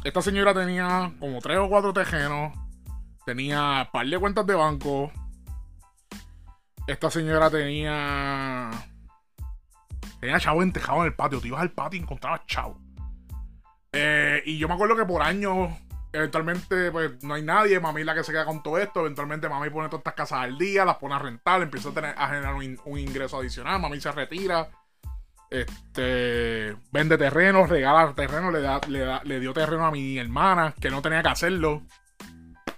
Esta 0.03 0.21
señora 0.21 0.53
tenía 0.53 1.13
como 1.21 1.39
tres 1.41 1.59
o 1.59 1.69
cuatro 1.69 1.93
tejenos. 1.93 2.53
Tenía 3.25 3.83
un 3.83 3.93
par 3.93 4.07
de 4.07 4.19
cuentas 4.19 4.47
de 4.47 4.55
banco. 4.55 5.13
Esta 6.89 7.09
señora 7.11 7.51
tenía. 7.51 8.71
Tenía 10.21 10.41
chavo 10.41 10.65
entejado 10.65 11.03
en 11.03 11.07
el 11.07 11.15
patio. 11.15 11.41
Te 11.41 11.49
ibas 11.49 11.61
al 11.61 11.71
patio 11.71 12.01
y 12.01 12.03
encontrabas 12.03 12.47
chavo. 12.47 12.81
Eh, 13.93 14.43
y 14.45 14.59
yo 14.59 14.67
me 14.67 14.75
acuerdo 14.75 14.97
que 14.97 15.05
por 15.05 15.23
años, 15.23 15.71
eventualmente, 16.17 16.91
pues 16.91 17.23
no 17.23 17.35
hay 17.35 17.43
nadie. 17.43 17.79
Mami 17.81 18.05
la 18.05 18.15
que 18.15 18.25
se 18.25 18.33
queda 18.33 18.45
con 18.45 18.63
todo 18.63 18.79
esto. 18.79 19.01
Eventualmente, 19.01 19.49
mami 19.49 19.71
pone 19.71 19.89
todas 19.89 20.01
estas 20.01 20.15
casas 20.15 20.41
al 20.41 20.59
día, 20.59 20.85
las 20.85 20.97
pone 20.97 21.15
a 21.15 21.19
rentar, 21.19 21.63
empieza 21.63 21.91
a, 21.91 21.95
tener, 21.95 22.15
a 22.17 22.29
generar 22.29 22.55
un 22.55 22.99
ingreso 22.99 23.39
adicional. 23.39 23.81
Mami 23.81 24.01
se 24.01 24.13
retira. 24.13 24.69
Este 25.49 26.77
vende 26.91 27.17
terreno, 27.17 27.67
regala 27.67 28.13
terreno, 28.15 28.51
le, 28.51 28.61
da, 28.61 28.81
le, 29.25 29.41
dio 29.41 29.53
terreno 29.53 29.87
a 29.87 29.93
mi 29.93 30.19
hermana, 30.19 30.75
que 30.81 30.91
no 30.91 31.01
tenía 31.03 31.23
que 31.23 31.29
hacerlo. 31.29 31.83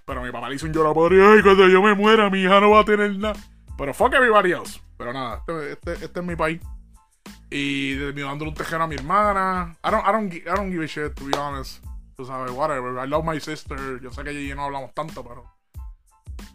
Pero 0.05 0.21
mi 0.21 0.31
papá 0.31 0.49
le 0.49 0.55
hizo 0.55 0.65
un 0.65 0.73
llorapadre. 0.73 1.23
Ay, 1.25 1.41
cuando 1.41 1.67
yo 1.67 1.81
me 1.81 1.95
muera, 1.95 2.29
mi 2.29 2.41
hija 2.41 2.59
no 2.59 2.71
va 2.71 2.81
a 2.81 2.85
tener 2.85 3.15
nada. 3.17 3.39
Pero 3.77 3.93
fuck 3.93 4.13
everybody 4.13 4.51
else. 4.51 4.79
Pero 4.97 5.13
nada, 5.13 5.37
este, 5.37 5.71
este, 5.71 6.05
este 6.05 6.19
es 6.19 6.25
mi 6.25 6.35
país. 6.35 6.61
Y 7.49 7.95
me 8.13 8.21
dando 8.21 8.45
un 8.45 8.53
terreno 8.53 8.83
a 8.83 8.87
mi 8.87 8.95
hermana. 8.95 9.75
I 9.83 9.89
don't, 9.89 10.07
I 10.07 10.11
don't, 10.11 10.33
I 10.33 10.55
don't 10.55 10.71
give 10.71 10.83
a 10.83 10.87
shit, 10.87 11.15
to 11.15 11.25
be 11.25 11.35
honest. 11.37 11.83
Tú 12.19 12.25
sabes, 12.25 12.51
whatever. 12.51 13.01
I 13.01 13.07
love 13.07 13.23
my 13.23 13.39
sister. 13.39 13.77
Yo 14.01 14.11
sé 14.11 14.25
que 14.25 14.33
y 14.33 14.53
no 14.53 14.65
hablamos 14.65 14.93
tanto, 14.93 15.23
pero 15.23 15.45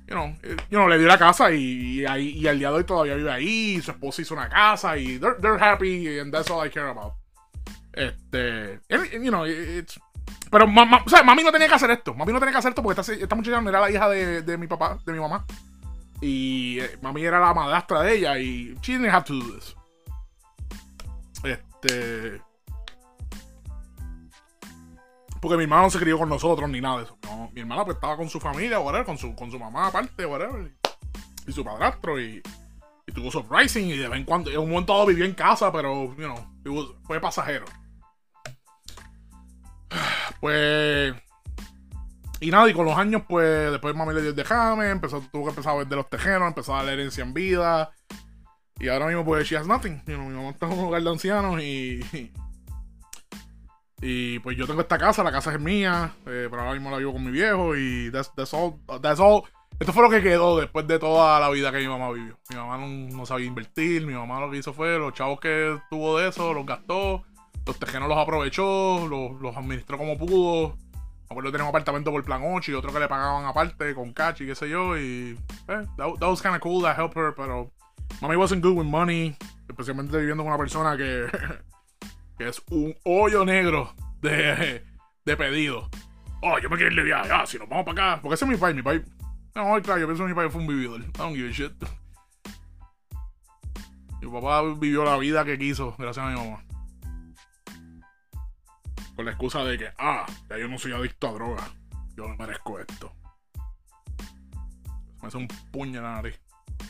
you 0.07 0.14
know, 0.14 0.27
eh, 0.42 0.57
you 0.68 0.77
know, 0.77 0.87
le 0.87 0.98
dio 0.98 1.09
la 1.09 1.16
casa 1.16 1.50
y, 1.53 2.05
y, 2.05 2.05
y, 2.05 2.46
al 2.46 2.59
día 2.59 2.68
de 2.68 2.77
hoy 2.77 2.85
todavía 2.85 3.14
vive 3.14 3.33
ahí. 3.33 3.81
Su 3.81 3.92
esposa 3.92 4.20
hizo 4.20 4.35
una 4.35 4.46
casa 4.50 4.98
y 4.98 5.18
they're, 5.18 5.37
they're 5.40 5.59
happy 5.59 6.18
and 6.18 6.31
that's 6.31 6.50
all 6.50 6.62
I 6.62 6.68
care 6.68 6.90
about. 6.90 7.14
Este, 7.94 8.79
you 8.90 9.31
know, 9.31 9.46
it's, 9.46 9.98
pero 10.50 10.66
o 10.66 11.09
sea, 11.09 11.22
mami 11.22 11.42
no 11.42 11.50
tenía 11.50 11.68
que 11.68 11.77
hacer 11.77 11.92
esto. 11.92 12.12
Mami 12.12 12.35
no 12.35 12.40
tenía 12.40 12.53
que 12.53 12.59
hacer 12.59 12.72
esto 12.72 12.83
porque 12.83 13.00
esta, 13.00 13.35
muchacha 13.35 13.59
no 13.62 13.70
era 13.70 13.81
la 13.81 13.90
hija 13.90 14.07
de, 14.11 14.42
de 14.42 14.59
mi 14.59 14.66
papá, 14.66 14.98
de 15.03 15.12
mi 15.14 15.18
mamá. 15.18 15.46
Y 16.20 16.79
eh, 16.79 16.98
mami 17.00 17.24
era 17.24 17.40
la 17.40 17.55
madrastra 17.55 18.03
de 18.03 18.18
ella 18.18 18.38
y 18.38 18.77
she 18.83 18.98
didn't 18.98 19.09
have 19.09 19.24
to 19.24 19.33
do 19.33 19.55
this. 19.55 19.74
Este. 21.42 22.42
Porque 25.44 25.59
mi 25.59 25.64
hermana 25.64 25.83
no 25.83 25.90
se 25.90 25.98
crió 25.98 26.18
con 26.18 26.30
nosotros 26.30 26.70
ni 26.70 26.80
nada 26.80 26.96
de 26.96 27.04
eso. 27.04 27.18
No, 27.24 27.50
mi 27.52 27.61
hermana 27.61 27.85
pues 27.85 27.96
estaba 27.96 28.16
con 28.16 28.30
su 28.30 28.40
familia, 28.40 28.80
whatever, 28.80 29.04
con 29.04 29.18
su, 29.18 29.35
con 29.35 29.50
su 29.50 29.59
mamá 29.59 29.88
aparte, 29.88 30.24
whatever. 30.24 30.72
Y, 31.46 31.52
su 31.52 31.62
padrastro 31.62 32.18
y, 32.18 32.42
y 33.07 33.12
tuvo 33.12 33.30
su 33.30 33.44
rising 33.50 33.88
y 33.88 33.98
de 33.98 34.09
vez 34.09 34.20
en 34.20 34.24
cuando, 34.24 34.50
en 34.50 34.57
un 34.57 34.70
momento 34.70 35.04
vivió 35.04 35.26
en 35.26 35.35
casa, 35.35 35.70
pero, 35.70 36.16
you 36.16 36.24
know, 36.24 36.96
fue 37.02 37.20
pasajero. 37.20 37.66
Pues... 40.40 41.14
Y 42.40 42.50
nada, 42.50 42.70
y 42.70 42.72
con 42.72 42.87
los 42.87 42.96
años, 42.96 43.24
pues, 43.28 43.70
después 43.70 43.94
mami 43.94 44.14
le 44.14 44.22
dio 44.22 44.30
el 44.30 44.37
dejame, 44.37 44.88
empezó, 44.88 45.20
tuvo 45.30 45.44
que 45.44 45.50
empezar 45.50 45.74
a 45.74 45.76
ver 45.76 45.88
de 45.88 45.96
los 45.96 46.09
tejeros, 46.09 46.48
empezó 46.48 46.74
a 46.74 46.83
dar 46.83 46.94
herencia 46.94 47.22
en 47.22 47.35
vida. 47.35 47.92
Y 48.78 48.88
ahora 48.88 49.09
mismo, 49.09 49.26
pues, 49.26 49.46
she 49.46 49.59
has 49.59 49.66
nothing. 49.66 50.02
You 50.07 50.14
know, 50.14 50.24
mi 50.26 50.37
mamá 50.37 50.50
está 50.50 50.64
en 50.64 50.72
un 50.72 50.85
lugar 50.87 51.02
de 51.02 51.11
ancianos 51.11 51.62
y 51.62 52.00
y 52.12 52.33
pues 54.40 54.56
yo 54.56 54.66
tengo 54.66 54.82
esta 54.82 54.98
casa, 54.98 55.24
la 55.24 55.32
casa 55.32 55.52
es 55.52 55.60
mía, 55.60 56.12
eh, 56.26 56.48
pero 56.50 56.60
ahora 56.60 56.74
mismo 56.74 56.90
la 56.90 56.98
vivo 56.98 57.14
con 57.14 57.24
mi 57.24 57.30
viejo 57.30 57.74
y 57.74 58.10
that's, 58.10 58.52
all, 58.52 58.74
that's 59.00 59.18
all. 59.18 59.44
Esto 59.80 59.92
fue 59.92 60.02
lo 60.02 60.10
que 60.10 60.22
quedó 60.22 60.58
después 60.60 60.86
de 60.86 60.98
toda 60.98 61.40
la 61.40 61.48
vida 61.48 61.72
que 61.72 61.78
mi 61.78 61.88
mamá 61.88 62.12
vivió. 62.12 62.38
Mi 62.50 62.56
mamá 62.56 62.76
no, 62.76 63.24
sabía 63.24 63.46
invertir, 63.46 64.06
mi 64.06 64.12
mamá 64.12 64.40
lo 64.40 64.50
que 64.50 64.58
hizo 64.58 64.74
fue 64.74 64.98
los 64.98 65.14
chavos 65.14 65.40
que 65.40 65.78
tuvo 65.88 66.18
de 66.18 66.28
eso, 66.28 66.52
los 66.52 66.66
gastó, 66.66 67.22
los 67.66 67.78
tejenos 67.78 68.08
los 68.08 68.18
aprovechó, 68.18 69.08
los, 69.08 69.56
administró 69.56 69.96
como 69.96 70.18
pudo. 70.18 70.76
Me 70.76 71.30
acuerdo 71.30 71.50
tenía 71.50 71.64
un 71.64 71.70
apartamento 71.70 72.10
por 72.10 72.22
plan 72.24 72.42
8 72.44 72.70
y 72.70 72.74
otro 72.74 72.92
que 72.92 73.00
le 73.00 73.08
pagaban 73.08 73.46
aparte 73.46 73.94
con 73.94 74.12
cash 74.12 74.42
y 74.42 74.46
qué 74.46 74.54
sé 74.54 74.68
yo. 74.68 74.98
Y 74.98 75.38
eh, 75.68 75.86
that, 75.96 76.18
that 76.20 76.28
was 76.28 76.42
kind 76.42 76.54
of 76.54 76.60
cool, 76.60 76.82
that 76.82 76.98
helped 76.98 77.16
her, 77.16 77.34
pero 77.34 77.70
mami 78.20 78.36
wasn't 78.36 78.62
good 78.62 78.76
with 78.76 78.86
money, 78.86 79.34
especialmente 79.66 80.18
viviendo 80.18 80.44
con 80.44 80.52
una 80.52 80.58
persona 80.58 80.94
que 80.94 81.26
que 82.38 82.48
es 82.48 82.62
un 82.70 82.94
hoyo 83.04 83.44
negro 83.44 83.94
de, 84.20 84.84
de 85.24 85.36
pedido. 85.36 85.88
Oh, 86.42 86.58
yo 86.58 86.68
me 86.68 86.76
quiero 86.76 86.92
ir 86.92 86.98
de 86.98 87.04
viaje. 87.04 87.30
Ah, 87.32 87.46
si 87.46 87.58
nos 87.58 87.68
vamos 87.68 87.84
para 87.86 88.12
acá. 88.12 88.22
Porque 88.22 88.34
ese 88.34 88.44
es 88.44 88.50
mi 88.50 88.56
país, 88.56 88.76
mi 88.76 88.82
país. 88.82 89.02
No, 89.54 89.80
claro, 89.82 90.00
yo 90.00 90.06
pienso 90.06 90.24
que 90.24 90.28
mi 90.28 90.34
país 90.34 90.52
fue 90.52 90.60
un 90.60 90.66
vividor. 90.66 91.00
I 91.00 91.10
don't 91.16 91.34
give 91.34 91.48
a 91.48 91.52
shit. 91.52 91.72
Mi 94.20 94.30
papá 94.30 94.62
vivió 94.62 95.04
la 95.04 95.16
vida 95.16 95.44
que 95.44 95.58
quiso, 95.58 95.94
gracias 95.98 96.26
a 96.26 96.30
mi 96.30 96.36
mamá. 96.36 96.64
Con 99.14 99.24
la 99.24 99.30
excusa 99.30 99.62
de 99.64 99.78
que, 99.78 99.92
ah, 99.98 100.26
ya 100.48 100.58
yo 100.58 100.66
no 100.66 100.78
soy 100.78 100.92
adicto 100.92 101.28
a 101.28 101.32
droga. 101.32 101.70
Yo 102.16 102.28
me 102.28 102.36
merezco 102.36 102.78
esto. 102.78 103.12
Me 105.22 105.28
hace 105.28 105.36
un 105.36 105.48
puño 105.70 105.98
en 105.98 106.04
la 106.04 106.14
nariz. 106.14 106.40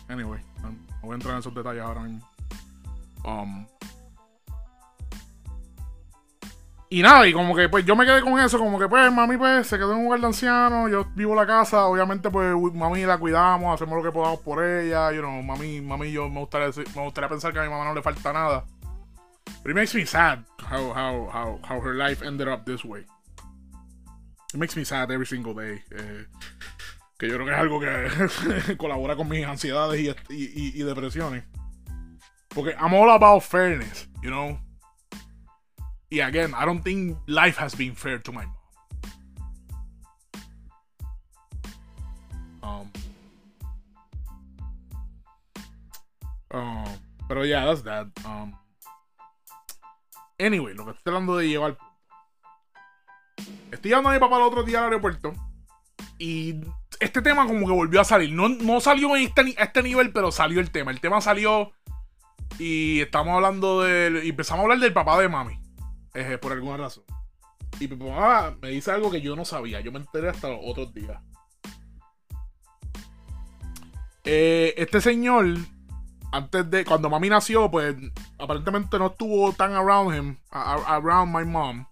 Anyway, 0.09 0.41
no 0.63 0.75
voy 1.03 1.13
a 1.13 1.15
entrar 1.15 1.35
en 1.35 1.41
esos 1.41 1.55
detalles 1.55 1.83
ahora 1.83 2.03
mismo. 2.03 2.29
Um, 3.25 3.67
Y 6.95 7.03
nada, 7.03 7.27
y 7.27 7.33
como 7.33 7.57
que 7.57 7.69
pues 7.69 7.85
yo 7.85 7.97
me 7.97 8.07
quedé 8.07 8.21
con 8.21 8.39
eso, 8.39 8.57
como 8.57 8.79
que 8.79 8.87
pues 8.87 9.13
mami 9.13 9.37
pues 9.37 9.67
se 9.67 9.79
quedó 9.79 9.95
en 9.95 9.99
un 9.99 10.05
lugar 10.05 10.21
de 10.21 10.27
anciano, 10.29 10.89
yo 10.89 11.05
vivo 11.17 11.35
la 11.35 11.45
casa, 11.45 11.87
obviamente 11.87 12.31
pues 12.31 12.55
mami 12.73 13.05
la 13.05 13.19
cuidamos, 13.19 13.75
hacemos 13.75 13.97
lo 13.97 14.05
que 14.05 14.15
podamos 14.15 14.39
por 14.39 14.63
ella, 14.63 15.11
you 15.11 15.19
know, 15.19 15.43
mami, 15.43 15.81
mami 15.81 16.13
yo 16.13 16.29
me 16.29 16.39
gustaría, 16.39 16.69
me 16.95 17.03
gustaría 17.03 17.29
pensar 17.29 17.53
que 17.53 17.59
a 17.59 17.63
mi 17.65 17.69
mamá 17.69 17.85
no 17.87 17.95
le 17.97 18.01
falta 18.01 18.33
nada. 18.33 18.65
But 19.65 19.73
it 19.73 19.75
makes 19.75 19.93
me 19.93 20.07
sad 20.07 20.45
how, 20.61 20.93
how, 20.93 21.29
how, 21.33 21.61
how 21.65 21.81
her 21.81 21.95
life 21.95 22.25
ended 22.25 22.47
up 22.47 22.65
this 22.65 22.85
way. 22.85 23.01
It 24.53 24.61
makes 24.61 24.77
me 24.77 24.85
sad 24.85 25.11
every 25.11 25.27
single 25.27 25.53
day. 25.53 25.83
Eh, 25.91 26.27
que 27.19 27.29
yo 27.29 27.35
creo 27.35 27.47
que 27.47 27.53
es 27.55 27.59
algo 27.59 27.81
que 27.81 28.77
colabora 28.79 29.17
con 29.17 29.29
mis 29.29 29.45
ansiedades 29.45 30.15
y, 30.31 30.81
y 30.81 30.83
depresiones. 30.85 31.43
Porque 32.51 32.73
I'm 32.81 32.95
all 32.95 33.11
about 33.11 33.43
fairness, 33.43 34.07
you 34.23 34.31
know. 34.31 34.61
Y 36.11 36.21
again, 36.21 36.55
I 36.55 36.65
don't 36.65 36.83
think 36.83 37.17
life 37.27 37.57
has 37.59 37.75
been 37.75 37.95
fair 37.95 38.19
to 38.21 38.33
my 38.33 38.45
mom. 38.45 38.55
Um, 42.63 42.91
um, 46.51 46.85
pero 47.29 47.45
yeah, 47.45 47.65
that's 47.67 47.83
that. 47.83 48.07
Um, 48.25 48.55
anyway, 50.39 50.75
lo 50.75 50.85
que 50.85 50.93
estoy 50.93 51.13
hablando 51.13 51.37
de 51.37 51.49
llevar. 51.49 51.77
Estoy 53.71 53.91
llevando 53.91 54.11
a 54.11 54.13
mi 54.13 54.21
papá 54.21 54.37
el 54.37 54.43
otro 54.43 54.63
día 54.63 54.79
al 54.79 54.85
aeropuerto. 54.85 55.33
Y 56.19 56.61
este 57.01 57.23
tema 57.23 57.47
como 57.47 57.67
que 57.67 57.73
volvió 57.73 58.01
a 58.01 58.05
salir. 58.05 58.33
No, 58.33 58.49
no 58.49 58.81
salió 58.81 59.17
en 59.17 59.25
este, 59.25 59.55
a 59.59 59.65
este 59.65 59.83
nivel, 59.83 60.13
pero 60.13 60.31
salió 60.31 60.61
el 60.61 60.71
tema. 60.71 60.91
El 60.91 61.01
tema 61.01 61.21
salió 61.21 61.73
y 62.59 63.01
estamos 63.01 63.35
hablando 63.35 63.83
del. 63.83 64.25
Y 64.25 64.31
empezamos 64.31 64.61
a 64.61 64.63
hablar 64.65 64.79
del 64.79 64.93
papá 64.93 65.19
de 65.21 65.29
mami. 65.29 65.64
Eh, 66.15 66.39
por 66.39 66.53
alguna 66.53 66.77
razón. 66.77 67.05
Y 67.81 67.89
mi 67.89 67.97
papá 67.97 68.55
me 68.63 68.69
dice 68.69 68.93
algo 68.93 69.11
que 69.11 69.21
yo 69.21 69.35
no 69.35 69.45
sabía. 69.45 69.81
Yo 69.81 69.91
me 69.91 69.99
enteré 69.99 70.29
hasta 70.29 70.49
los 70.49 70.61
otros 70.63 70.95
días. 70.95 71.21
Eh, 74.25 74.75
este 74.77 75.01
señor, 75.01 75.47
antes 76.33 76.71
de. 76.71 76.85
Cuando 76.85 77.11
mami 77.11 77.29
nació, 77.29 77.71
pues 77.71 77.97
aparentemente 78.39 78.99
no 78.99 79.09
estuvo 79.09 79.53
tan 79.53 79.73
around 79.75 80.15
him. 80.15 80.37
around 80.51 81.35
my 81.37 81.45
mom. 81.45 81.85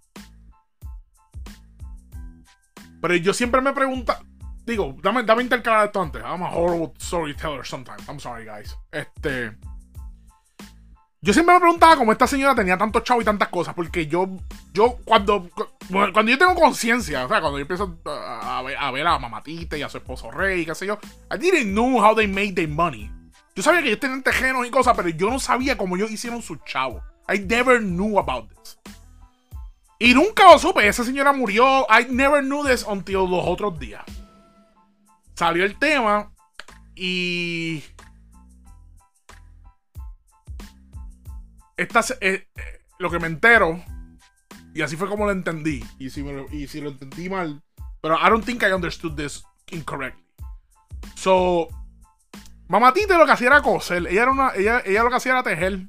Pero 3.00 3.16
yo 3.16 3.34
siempre 3.34 3.60
me 3.60 3.72
pregunta. 3.72 4.22
Digo, 4.64 4.96
dame, 5.02 5.24
dame 5.24 5.42
intercalar 5.42 5.86
esto 5.86 6.00
antes. 6.00 6.22
I'm 6.22 6.42
a 6.42 6.50
horrible 6.50 6.92
storyteller 7.00 7.66
sometimes. 7.66 8.08
I'm 8.08 8.20
sorry, 8.20 8.44
guys. 8.44 8.76
Este. 8.92 9.56
Yo 11.24 11.32
siempre 11.32 11.54
me 11.54 11.60
preguntaba 11.60 11.96
cómo 11.96 12.10
esta 12.10 12.26
señora 12.26 12.52
tenía 12.52 12.76
tanto 12.76 12.98
chavo 12.98 13.22
y 13.22 13.24
tantas 13.24 13.48
cosas. 13.48 13.74
Porque 13.74 14.08
yo, 14.08 14.28
yo 14.74 14.98
cuando, 15.04 15.48
cuando 15.88 16.32
yo 16.32 16.36
tengo 16.36 16.56
conciencia, 16.56 17.24
o 17.24 17.28
sea, 17.28 17.40
cuando 17.40 17.58
yo 17.58 17.62
empiezo 17.62 17.96
a, 18.04 18.60
ver, 18.66 18.76
a, 18.76 18.90
ver, 18.90 19.04
Mamatita 19.04 19.78
y 19.78 19.82
a 19.82 19.88
su 19.88 19.98
esposo 19.98 20.32
Rey, 20.32 20.66
qué 20.66 20.74
sé 20.74 20.84
yo, 20.84 20.98
I 21.32 21.38
didn't 21.38 21.74
know 21.74 22.04
how 22.04 22.12
they 22.16 22.26
made 22.26 22.54
their 22.54 22.68
money. 22.68 23.08
Yo 23.54 23.62
sabía 23.62 23.82
que 23.82 23.88
ellos 23.88 24.00
tenían 24.00 24.24
tejenos 24.24 24.66
y 24.66 24.70
cosas, 24.70 24.96
pero 24.96 25.10
yo 25.10 25.30
no 25.30 25.38
sabía 25.38 25.78
cómo 25.78 25.94
ellos 25.94 26.10
hicieron 26.10 26.42
su 26.42 26.56
chavo. 26.56 27.00
I 27.32 27.38
never 27.38 27.80
knew 27.80 28.18
about 28.18 28.48
this. 28.48 28.78
Y 30.00 30.14
nunca 30.14 30.50
lo 30.50 30.58
supe. 30.58 30.88
Esa 30.88 31.04
señora 31.04 31.32
murió. 31.32 31.86
I 31.88 32.06
never 32.10 32.42
knew 32.42 32.66
this 32.66 32.84
until 32.84 33.30
los 33.30 33.44
otros 33.46 33.78
días. 33.78 34.02
Salió 35.34 35.64
el 35.64 35.78
tema 35.78 36.32
y. 36.96 37.84
Esta, 41.82 42.00
eh, 42.20 42.48
eh, 42.54 42.80
lo 42.98 43.10
que 43.10 43.18
me 43.18 43.26
entero, 43.26 43.82
y 44.74 44.82
así 44.82 44.96
fue 44.96 45.08
como 45.08 45.26
lo 45.26 45.32
entendí, 45.32 45.84
y 45.98 46.10
si, 46.10 46.24
y 46.52 46.66
si 46.66 46.80
lo 46.80 46.90
entendí 46.90 47.28
mal, 47.28 47.62
pero 48.00 48.16
I 48.16 48.30
don't 48.30 48.44
think 48.44 48.62
I 48.62 48.72
understood 48.72 49.16
this 49.16 49.44
incorrectly. 49.70 50.22
So, 51.14 51.68
Mamatita 52.68 53.18
lo 53.18 53.26
que 53.26 53.32
hacía 53.32 53.48
era 53.48 53.62
coser, 53.62 54.06
ella, 54.06 54.22
era 54.22 54.30
una, 54.30 54.52
ella, 54.54 54.82
ella 54.84 55.02
lo 55.02 55.10
que 55.10 55.16
hacía 55.16 55.32
era 55.32 55.42
tejer 55.42 55.88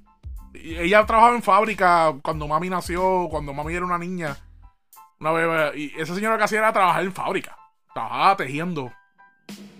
ella 0.53 1.05
trabajaba 1.05 1.35
en 1.35 1.43
fábrica 1.43 2.15
cuando 2.21 2.47
mami 2.47 2.69
nació, 2.69 3.27
cuando 3.29 3.53
mami 3.53 3.73
era 3.73 3.85
una 3.85 3.97
niña. 3.97 4.37
Una. 5.19 5.75
Y 5.75 5.93
esa 5.97 6.15
señora 6.15 6.37
que 6.37 6.43
hacía 6.43 6.59
era 6.59 6.73
trabajar 6.73 7.03
en 7.03 7.13
fábrica. 7.13 7.57
Trabajaba 7.93 8.37
tejiendo 8.37 8.91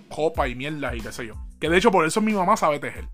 copa 0.10 0.47
y 0.47 0.56
mierda 0.56 0.95
y 0.95 1.02
qué 1.02 1.12
sé 1.12 1.28
yo. 1.28 1.36
Que 1.60 1.69
de 1.69 1.78
hecho 1.78 1.91
por 1.91 2.06
eso 2.06 2.21
mi 2.21 2.34
mamá 2.34 2.58
sabe 2.58 2.80
tejer. 2.80 3.08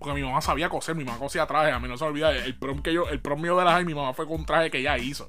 Porque 0.00 0.14
mi 0.14 0.26
mamá 0.26 0.40
sabía 0.40 0.70
coser, 0.70 0.96
mi 0.96 1.04
mamá 1.04 1.18
cosía 1.18 1.46
trajes. 1.46 1.74
A 1.74 1.78
mí 1.78 1.86
no 1.86 1.98
se 1.98 2.04
olvida 2.04 2.34
el 2.34 2.58
prom 2.58 2.80
que 2.80 2.94
yo, 2.94 3.06
el 3.10 3.20
prom 3.20 3.42
mío 3.42 3.58
de 3.58 3.66
la 3.66 3.82
y 3.82 3.84
mi 3.84 3.94
mamá 3.94 4.14
fue 4.14 4.26
con 4.26 4.40
un 4.40 4.46
traje 4.46 4.70
que 4.70 4.78
ella 4.78 4.96
hizo. 4.96 5.28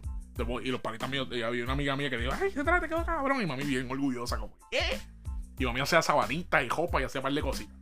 Y 0.64 0.72
los 0.72 0.80
panitas 0.80 1.10
míos, 1.10 1.28
había 1.46 1.64
una 1.66 1.74
amiga 1.74 1.98
mía 1.98 2.10
que 2.10 2.18
dijo, 2.18 2.32
ay, 2.34 2.48
ese 2.48 2.64
traje 2.64 2.80
te 2.80 2.88
quedó 2.88 3.06
cabrón. 3.06 3.42
Y 3.42 3.46
mami 3.46 3.66
bien 3.66 3.92
orgullosa, 3.92 4.38
como, 4.38 4.58
¿qué? 4.72 4.98
Y 5.60 5.66
mami 5.66 5.82
hacía 5.82 6.02
sabanitas 6.02 6.64
y 6.64 6.70
jopa 6.70 7.02
y 7.02 7.04
hacía 7.04 7.22
par 7.22 7.34
de 7.34 7.42
cositas. 7.42 7.76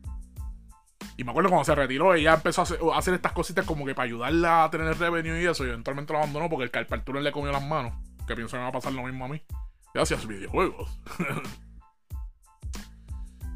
Y 1.15 1.23
me 1.23 1.29
acuerdo 1.29 1.49
cuando 1.49 1.63
se 1.63 1.75
retiró, 1.75 2.15
ella 2.15 2.33
empezó 2.33 2.61
a 2.61 2.97
hacer, 2.97 3.13
estas 3.13 3.33
cositas 3.33 3.65
como 3.65 3.85
que 3.85 3.93
para 3.93 4.07
ayudarla 4.07 4.63
a 4.63 4.71
tener 4.71 4.97
revenue 4.97 5.43
y 5.43 5.45
eso. 5.45 5.65
Y 5.65 5.69
eventualmente 5.69 6.11
lo 6.11 6.19
abandonó 6.19 6.49
porque 6.49 6.63
el 6.63 6.71
carparturo 6.71 7.21
le 7.21 7.31
comió 7.31 7.51
las 7.51 7.63
manos. 7.63 7.93
Que 8.25 8.35
pienso 8.35 8.53
que 8.53 8.57
me 8.57 8.63
va 8.63 8.69
a 8.69 8.73
pasar 8.73 8.93
lo 8.93 9.03
mismo 9.03 9.25
a 9.25 9.27
mí. 9.27 9.43
Gracias, 9.93 10.25
videojuegos. 10.25 10.89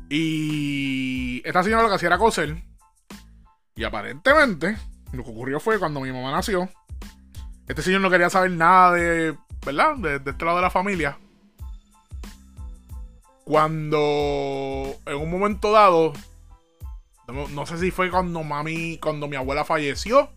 y 0.10 1.42
esta 1.44 1.64
señora 1.64 1.82
lo 1.82 1.90
que 1.90 1.96
hacía 1.96 2.08
era 2.08 2.20
coser. 2.20 2.73
Y 3.76 3.84
aparentemente, 3.84 4.78
lo 5.12 5.24
que 5.24 5.30
ocurrió 5.32 5.60
fue 5.60 5.80
cuando 5.80 6.00
mi 6.00 6.12
mamá 6.12 6.32
nació. 6.32 6.70
Este 7.68 7.82
señor 7.82 8.02
no 8.02 8.10
quería 8.10 8.30
saber 8.30 8.52
nada 8.52 8.94
de. 8.94 9.38
¿Verdad? 9.66 9.96
De, 9.98 10.16
este 10.16 10.46
lado 10.46 10.58
de 10.58 10.64
la 10.64 10.70
familia. 10.70 11.18
Cuando 13.46 14.96
en 15.06 15.16
un 15.16 15.30
momento 15.30 15.72
dado 15.72 16.14
no, 17.28 17.66
sé 17.66 17.78
si 17.78 17.92
fue 17.92 18.12
cuando 18.12 18.44
mami, 18.44 18.98
cuando 19.02 19.28
mi 19.28 19.36
abuela 19.36 19.64
falleció. 19.64 20.30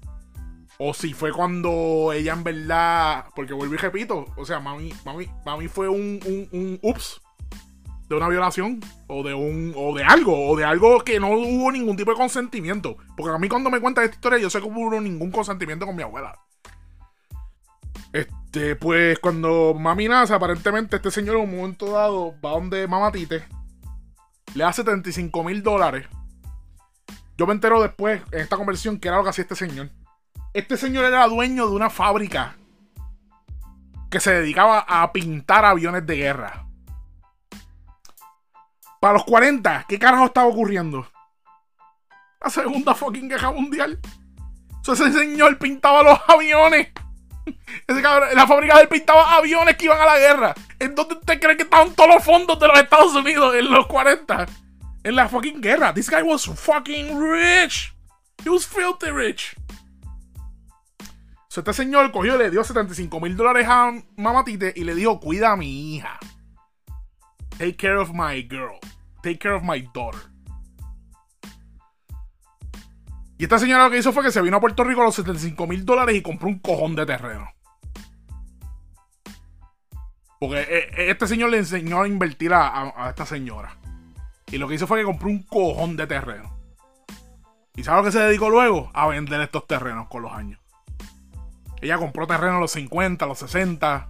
O 0.79 0.93
si 0.93 1.15
fue 1.15 1.33
cuando 1.33 2.13
ella 2.13 2.33
en 2.33 2.45
verdad. 2.45 3.27
Porque 3.35 3.55
vuelvo 3.55 3.75
y 3.75 3.79
repito. 3.79 4.27
O 4.37 4.45
sea, 4.45 4.61
mami, 4.61 4.93
mami, 5.05 5.29
mami 5.45 5.69
fue 5.69 5.89
un, 5.89 6.21
un, 6.25 6.49
un 6.53 6.79
ups. 6.83 7.21
De 8.09 8.17
una 8.17 8.29
violación. 8.29 8.81
O 9.09 9.23
de 9.23 9.35
un. 9.35 9.73
O 9.77 9.95
de 9.97 10.05
algo. 10.05 10.49
O 10.51 10.57
de 10.57 10.65
algo 10.65 11.03
que 11.05 11.19
no 11.19 11.31
hubo 11.31 11.73
ningún 11.73 11.97
tipo 11.97 12.11
de 12.11 12.17
consentimiento. 12.17 12.97
Porque 13.17 13.35
a 13.35 13.39
mí 13.39 13.49
cuando 13.49 13.71
me 13.71 13.81
cuentan 13.81 14.05
esta 14.05 14.17
historia, 14.17 14.39
yo 14.39 14.51
sé 14.51 14.61
que 14.61 14.67
hubo 14.67 15.01
ningún 15.01 15.31
consentimiento 15.31 15.87
con 15.87 15.97
mi 15.97 16.03
abuela. 16.03 16.39
Este, 18.13 18.77
pues 18.77 19.19
cuando 19.19 19.75
mami 19.75 20.09
nace, 20.09 20.33
aparentemente 20.33 20.97
este 20.97 21.11
señor 21.11 21.37
en 21.37 21.43
un 21.43 21.57
momento 21.57 21.91
dado 21.91 22.35
va 22.45 22.51
donde 22.53 22.87
mamá 22.87 23.13
Tite. 23.13 23.45
Le 24.55 24.65
hace 24.65 24.83
75 24.83 25.45
mil 25.45 25.63
dólares 25.63 26.07
yo 27.39 27.47
me 27.47 27.53
entero 27.53 27.83
después, 27.83 28.23
en 28.33 28.41
esta 28.41 28.57
conversión, 28.57 28.99
que 28.99 29.09
era 29.09 29.19
lo 29.19 29.23
que 29.23 29.31
hacía 29.31 29.43
este 29.43 29.57
señor. 29.57 29.91
Este 30.55 30.79
señor 30.79 31.05
era 31.05 31.27
dueño 31.27 31.69
de 31.69 31.77
una 31.77 31.91
fábrica 31.91 32.57
que 34.11 34.21
se 34.21 34.33
dedicaba 34.33 34.79
a 34.79 35.13
pintar 35.13 35.67
aviones 35.67 36.07
de 36.07 36.17
guerra. 36.17 36.66
Para 39.07 39.19
los 39.19 39.25
40, 39.27 39.85
¿qué 39.89 40.01
carajo 40.01 40.25
estaba 40.25 40.49
ocurriendo? 40.49 41.09
La 42.43 42.51
segunda 42.51 42.93
fucking 42.93 43.29
guerra 43.29 43.53
mundial. 43.53 44.01
ese 44.83 45.13
señor 45.13 45.59
pintaba 45.59 46.03
los 46.03 46.19
aviones. 46.27 46.89
Ese 47.87 48.03
cabrón, 48.03 48.31
la 48.35 48.49
fábrica 48.49 48.75
de 48.75 48.83
él 48.83 48.89
pintaba 48.89 49.37
aviones 49.37 49.77
que 49.77 49.85
iban 49.85 50.01
a 50.01 50.07
la 50.07 50.19
guerra. 50.19 50.55
¿En 50.81 50.97
dónde 50.97 51.15
usted 51.15 51.41
cree 51.41 51.57
que 51.57 51.63
estaban 51.63 51.95
todos 51.95 52.17
los 52.17 52.25
fondos 52.25 52.59
de 52.59 52.67
los 52.67 52.81
Estados 52.81 53.15
Unidos 53.15 53.55
en 53.55 53.71
los 53.71 53.87
40? 53.87 54.45
en 55.05 55.15
la 55.15 55.29
fucking 55.29 55.61
guerra. 55.61 55.95
This 55.95 56.11
guy 56.11 56.23
was 56.23 56.45
fucking 56.45 57.17
rich. 57.17 57.95
He 58.45 58.51
was 58.51 58.67
filthy 58.67 59.13
rich. 59.13 59.55
So, 61.49 61.61
este 61.61 61.73
señor 61.75 62.11
cogió 62.11 62.35
y 62.35 62.39
le 62.39 62.51
dio 62.51 62.65
75 62.65 63.21
mil 63.21 63.37
dólares 63.37 63.69
a 63.69 63.93
Mamatite 64.17 64.73
y 64.75 64.83
le 64.83 64.97
dijo: 64.97 65.21
Cuida 65.21 65.53
a 65.53 65.57
mi 65.57 65.95
hija. 65.95 66.19
Take 67.51 67.77
care 67.77 67.99
of 67.99 68.11
my 68.13 68.43
girl. 68.43 68.81
Take 69.27 69.41
care 69.41 69.57
of 69.57 69.65
my 69.65 69.81
daughter. 69.93 70.21
Y 73.37 73.43
esta 73.43 73.59
señora 73.59 73.83
lo 73.83 73.91
que 73.91 73.99
hizo 73.99 74.13
fue 74.13 74.23
que 74.23 74.31
se 74.31 74.41
vino 74.41 74.57
a 74.57 74.61
Puerto 74.61 74.85
Rico 74.85 75.03
a 75.03 75.05
los 75.07 75.17
75 75.17 75.67
mil 75.67 75.85
dólares 75.85 76.15
y 76.15 76.23
compró 76.23 76.47
un 76.47 76.61
cojón 76.61 76.95
de 76.95 77.07
terreno. 77.07 77.51
Porque 80.39 80.61
eh, 80.61 80.67
eh, 80.69 81.11
este 81.11 81.27
señor 81.27 81.51
le 81.51 81.59
enseñó 81.59 82.03
a 82.03 82.07
invertir 82.07 82.55
a 82.55 83.09
esta 83.09 83.27
señora. 83.27 83.77
Y 84.47 84.59
lo 84.59 84.69
que 84.69 84.77
hizo 84.77 84.87
fue 84.87 85.01
que 85.01 85.05
compró 85.05 85.29
un 85.29 85.43
cojón 85.43 85.97
de 85.97 86.07
terreno. 86.07 86.57
¿Y 87.75 87.83
sabe 87.83 87.99
lo 87.99 88.05
que 88.05 88.13
se 88.13 88.21
dedicó 88.21 88.49
luego? 88.49 88.93
A 88.95 89.09
vender 89.09 89.41
estos 89.41 89.67
terrenos 89.67 90.07
con 90.07 90.23
los 90.23 90.33
años. 90.33 90.61
Ella 91.83 91.99
compró 91.99 92.29
terreno 92.29 92.59
a 92.59 92.61
los 92.61 92.71
50, 92.71 93.25
a 93.25 93.29
los 93.29 93.41
60. 93.41 94.09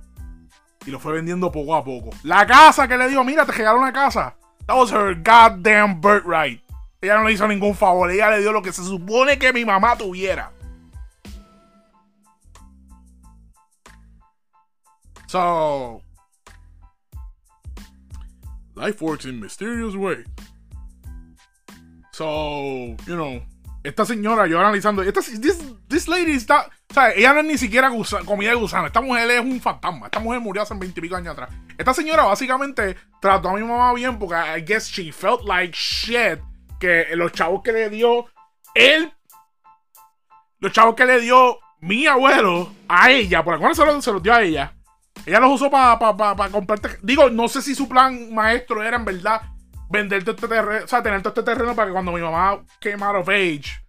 Y 0.84 0.90
lo 0.90 1.00
fue 1.00 1.14
vendiendo 1.14 1.50
poco 1.50 1.74
a 1.74 1.82
poco. 1.82 2.10
La 2.22 2.46
casa 2.46 2.86
que 2.86 2.98
le 2.98 3.08
dio, 3.08 3.24
mira, 3.24 3.46
te 3.46 3.52
regaló 3.52 3.78
una 3.78 3.94
casa. 3.94 4.36
That 4.66 4.74
was 4.74 4.90
her 4.90 5.14
goddamn 5.14 6.00
birthright. 6.00 6.60
Ella 7.00 7.18
no 7.18 7.24
le 7.24 7.32
hizo 7.32 7.46
ningún 7.46 7.74
favor. 7.74 8.10
Ella 8.10 8.30
le 8.30 8.40
dio 8.40 8.52
lo 8.52 8.62
que 8.62 8.72
se 8.72 8.82
supone 8.82 9.38
que 9.38 9.52
mi 9.52 9.64
mamá 9.64 9.96
tuviera. 9.96 10.50
So, 15.28 16.02
life 18.74 19.00
works 19.02 19.24
in 19.24 19.40
mysterious 19.40 19.94
ways. 19.94 20.24
So, 22.12 22.96
you 23.06 23.16
know, 23.16 23.42
esta 23.84 24.06
señora, 24.06 24.48
yo 24.48 24.58
analizando, 24.58 25.02
esta, 25.02 25.20
this, 25.20 25.62
this 25.88 26.08
lady 26.08 26.32
está, 26.32 26.70
o 26.88 26.94
sea, 26.94 27.10
ella 27.12 27.34
no 27.34 27.40
es 27.40 27.46
ni 27.46 27.58
siquiera 27.58 27.90
comida 28.24 28.50
de 28.50 28.56
gusano, 28.56 28.86
esta 28.86 29.00
mujer 29.00 29.30
es 29.30 29.40
un 29.40 29.60
fantasma, 29.60 30.06
esta 30.06 30.20
mujer 30.20 30.40
murió 30.40 30.62
hace 30.62 30.74
20 30.74 30.98
y 30.98 31.02
pico 31.02 31.16
años 31.16 31.32
atrás. 31.32 31.50
Esta 31.76 31.92
señora 31.92 32.24
básicamente 32.24 32.96
trató 33.20 33.50
a 33.50 33.54
mi 33.54 33.62
mamá 33.62 33.92
bien 33.92 34.18
porque 34.18 34.36
I 34.36 34.62
guess 34.62 34.88
she 34.88 35.12
felt 35.12 35.42
like 35.44 35.76
shit 35.76 36.40
que 36.78 37.06
los 37.14 37.32
chavos 37.32 37.62
que 37.62 37.72
le 37.72 37.90
dio 37.90 38.26
él, 38.74 39.12
los 40.60 40.72
chavos 40.72 40.94
que 40.94 41.04
le 41.04 41.20
dio 41.20 41.58
mi 41.80 42.06
abuelo 42.06 42.72
a 42.88 43.10
ella, 43.10 43.42
por 43.42 43.54
alguna 43.54 43.74
se 43.74 43.84
los, 43.84 44.04
se 44.04 44.12
los 44.12 44.22
dio 44.22 44.32
a 44.32 44.42
ella, 44.42 44.74
ella 45.24 45.40
los 45.40 45.52
usó 45.52 45.70
para 45.70 45.98
pa, 45.98 46.36
pa, 46.36 46.48
comprarte. 46.50 46.98
Digo, 47.02 47.28
no 47.30 47.48
sé 47.48 47.62
si 47.62 47.74
su 47.74 47.88
plan 47.88 48.32
maestro 48.34 48.82
era 48.82 48.96
en 48.96 49.04
verdad 49.04 49.42
vender 49.88 50.22
todo 50.24 50.34
este 50.34 50.48
terreno, 50.48 50.84
o 50.84 50.88
sea, 50.88 51.02
tener 51.02 51.20
todo 51.22 51.30
este 51.30 51.42
terreno 51.42 51.74
para 51.74 51.88
que 51.88 51.92
cuando 51.92 52.12
mi 52.12 52.20
mamá 52.20 52.64
came 52.80 53.02
out 53.04 53.16
of 53.16 53.28
age, 53.28 53.85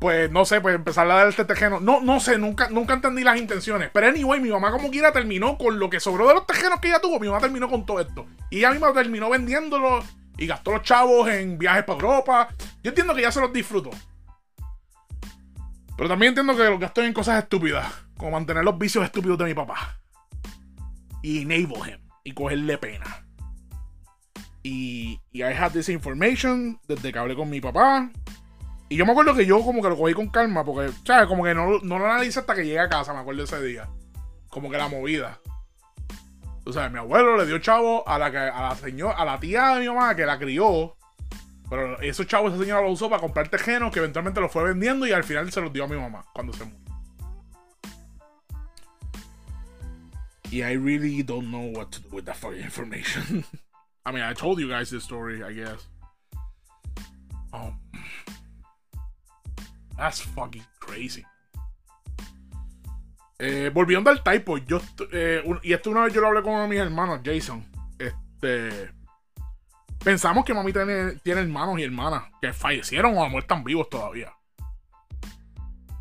pues 0.00 0.30
no 0.30 0.44
sé, 0.44 0.60
pues 0.60 0.74
empezar 0.74 1.10
a 1.10 1.14
dar 1.14 1.28
este 1.28 1.44
tejeno. 1.44 1.80
No, 1.80 2.00
no 2.00 2.20
sé, 2.20 2.38
nunca, 2.38 2.68
nunca 2.68 2.94
entendí 2.94 3.22
las 3.22 3.38
intenciones. 3.38 3.90
Pero 3.92 4.08
anyway, 4.08 4.40
mi 4.40 4.50
mamá 4.50 4.70
como 4.70 4.90
quiera 4.90 5.12
terminó 5.12 5.56
con 5.56 5.78
lo 5.78 5.88
que 5.88 6.00
sobró 6.00 6.28
de 6.28 6.34
los 6.34 6.46
tejenos 6.46 6.80
que 6.80 6.88
ella 6.88 7.00
tuvo. 7.00 7.18
Mi 7.18 7.28
mamá 7.28 7.40
terminó 7.40 7.68
con 7.70 7.86
todo 7.86 8.00
esto. 8.00 8.26
Y 8.50 8.58
ella 8.58 8.70
misma 8.70 8.92
terminó 8.92 9.30
vendiéndolo 9.30 10.04
y 10.36 10.46
gastó 10.46 10.72
los 10.72 10.82
chavos 10.82 11.28
en 11.28 11.58
viajes 11.58 11.84
para 11.84 11.98
Europa. 11.98 12.48
Yo 12.82 12.90
entiendo 12.90 13.14
que 13.14 13.22
ya 13.22 13.32
se 13.32 13.40
los 13.40 13.52
disfrutó. 13.52 13.90
Pero 15.96 16.08
también 16.08 16.30
entiendo 16.30 16.56
que 16.56 16.64
lo 16.64 16.78
gastó 16.78 17.02
en 17.02 17.12
cosas 17.12 17.42
estúpidas. 17.42 17.86
Como 18.16 18.32
mantener 18.32 18.64
los 18.64 18.78
vicios 18.78 19.04
estúpidos 19.04 19.38
de 19.38 19.44
mi 19.46 19.54
papá. 19.54 20.00
Y 21.22 21.42
enable 21.42 21.92
him. 21.92 22.00
Y 22.24 22.32
cogerle 22.32 22.78
pena. 22.78 23.26
Y, 24.62 25.20
y 25.30 25.40
I 25.40 25.52
had 25.52 25.72
this 25.72 25.88
information 25.88 26.80
desde 26.88 27.12
que 27.12 27.18
hablé 27.18 27.34
con 27.36 27.48
mi 27.48 27.60
papá. 27.60 28.10
Y 28.88 28.96
yo 28.96 29.06
me 29.06 29.12
acuerdo 29.12 29.34
que 29.34 29.46
yo 29.46 29.62
como 29.62 29.82
que 29.82 29.88
lo 29.88 29.96
cogí 29.96 30.14
con 30.14 30.28
calma, 30.28 30.64
porque, 30.64 30.92
¿sabes? 31.04 31.26
Como 31.26 31.44
que 31.44 31.54
no, 31.54 31.78
no 31.80 31.98
lo 31.98 32.06
analicé 32.06 32.40
hasta 32.40 32.54
que 32.54 32.64
llegué 32.64 32.80
a 32.80 32.88
casa, 32.88 33.12
me 33.12 33.20
acuerdo 33.20 33.44
ese 33.44 33.62
día. 33.62 33.88
Como 34.48 34.70
que 34.70 34.76
la 34.76 34.88
movida. 34.88 35.40
O 36.66 36.72
sea, 36.72 36.88
mi 36.88 36.98
abuelo 36.98 37.36
le 37.36 37.46
dio 37.46 37.58
chavo 37.58 38.06
a 38.08 38.18
la, 38.18 38.30
que, 38.30 38.38
a 38.38 38.68
la 38.68 38.76
señora, 38.76 39.16
a 39.16 39.24
la 39.24 39.40
tía 39.40 39.74
de 39.74 39.80
mi 39.80 39.88
mamá 39.88 40.14
que 40.14 40.24
la 40.24 40.38
crió. 40.38 40.96
Pero 41.68 42.00
esos 42.00 42.26
chavos 42.26 42.52
esa 42.52 42.62
señora 42.62 42.82
lo 42.82 42.90
usó 42.90 43.08
para 43.08 43.20
comprar 43.20 43.48
tejenos 43.48 43.92
que 43.92 43.98
eventualmente 43.98 44.40
los 44.40 44.52
fue 44.52 44.64
vendiendo 44.64 45.06
y 45.06 45.12
al 45.12 45.24
final 45.24 45.50
se 45.50 45.60
los 45.60 45.72
dio 45.72 45.84
a 45.84 45.88
mi 45.88 45.96
mamá 45.96 46.24
cuando 46.32 46.52
se 46.52 46.64
murió. 46.64 46.84
Y 50.50 50.62
I 50.62 50.76
really 50.76 51.22
don't 51.22 51.48
know 51.48 51.72
what 51.72 51.90
to 51.90 52.00
do 52.00 52.14
with 52.14 52.26
that 52.26 52.36
fucking 52.36 52.60
information. 52.60 53.44
I 54.06 54.12
mean, 54.12 54.22
I 54.22 54.34
told 54.34 54.60
you 54.60 54.68
guys 54.68 54.90
this 54.90 55.02
story, 55.02 55.42
I 55.42 55.52
guess. 55.52 55.88
Um, 57.52 57.80
that's 59.96 60.22
fucking 60.22 60.64
crazy. 60.78 61.24
Eh, 63.38 63.70
volviendo 63.74 64.10
al 64.10 64.22
typo, 64.22 64.58
yo 64.58 64.80
eh, 65.12 65.42
y 65.62 65.72
esto 65.72 65.90
una 65.90 66.04
vez 66.04 66.14
yo 66.14 66.20
lo 66.20 66.28
hablé 66.28 66.42
con 66.42 66.52
uno 66.52 66.62
de 66.62 66.68
mis 66.68 66.78
hermanos, 66.78 67.20
Jason. 67.24 67.64
Este 67.98 68.90
pensamos 70.04 70.44
que 70.44 70.54
mami 70.54 70.72
tiene, 70.72 71.18
hermanos 71.24 71.78
y 71.78 71.82
hermanas 71.82 72.24
que 72.40 72.52
fallecieron 72.52 73.16
o 73.16 73.24
a 73.24 73.38
están 73.38 73.64
vivos 73.64 73.88
todavía. 73.88 74.32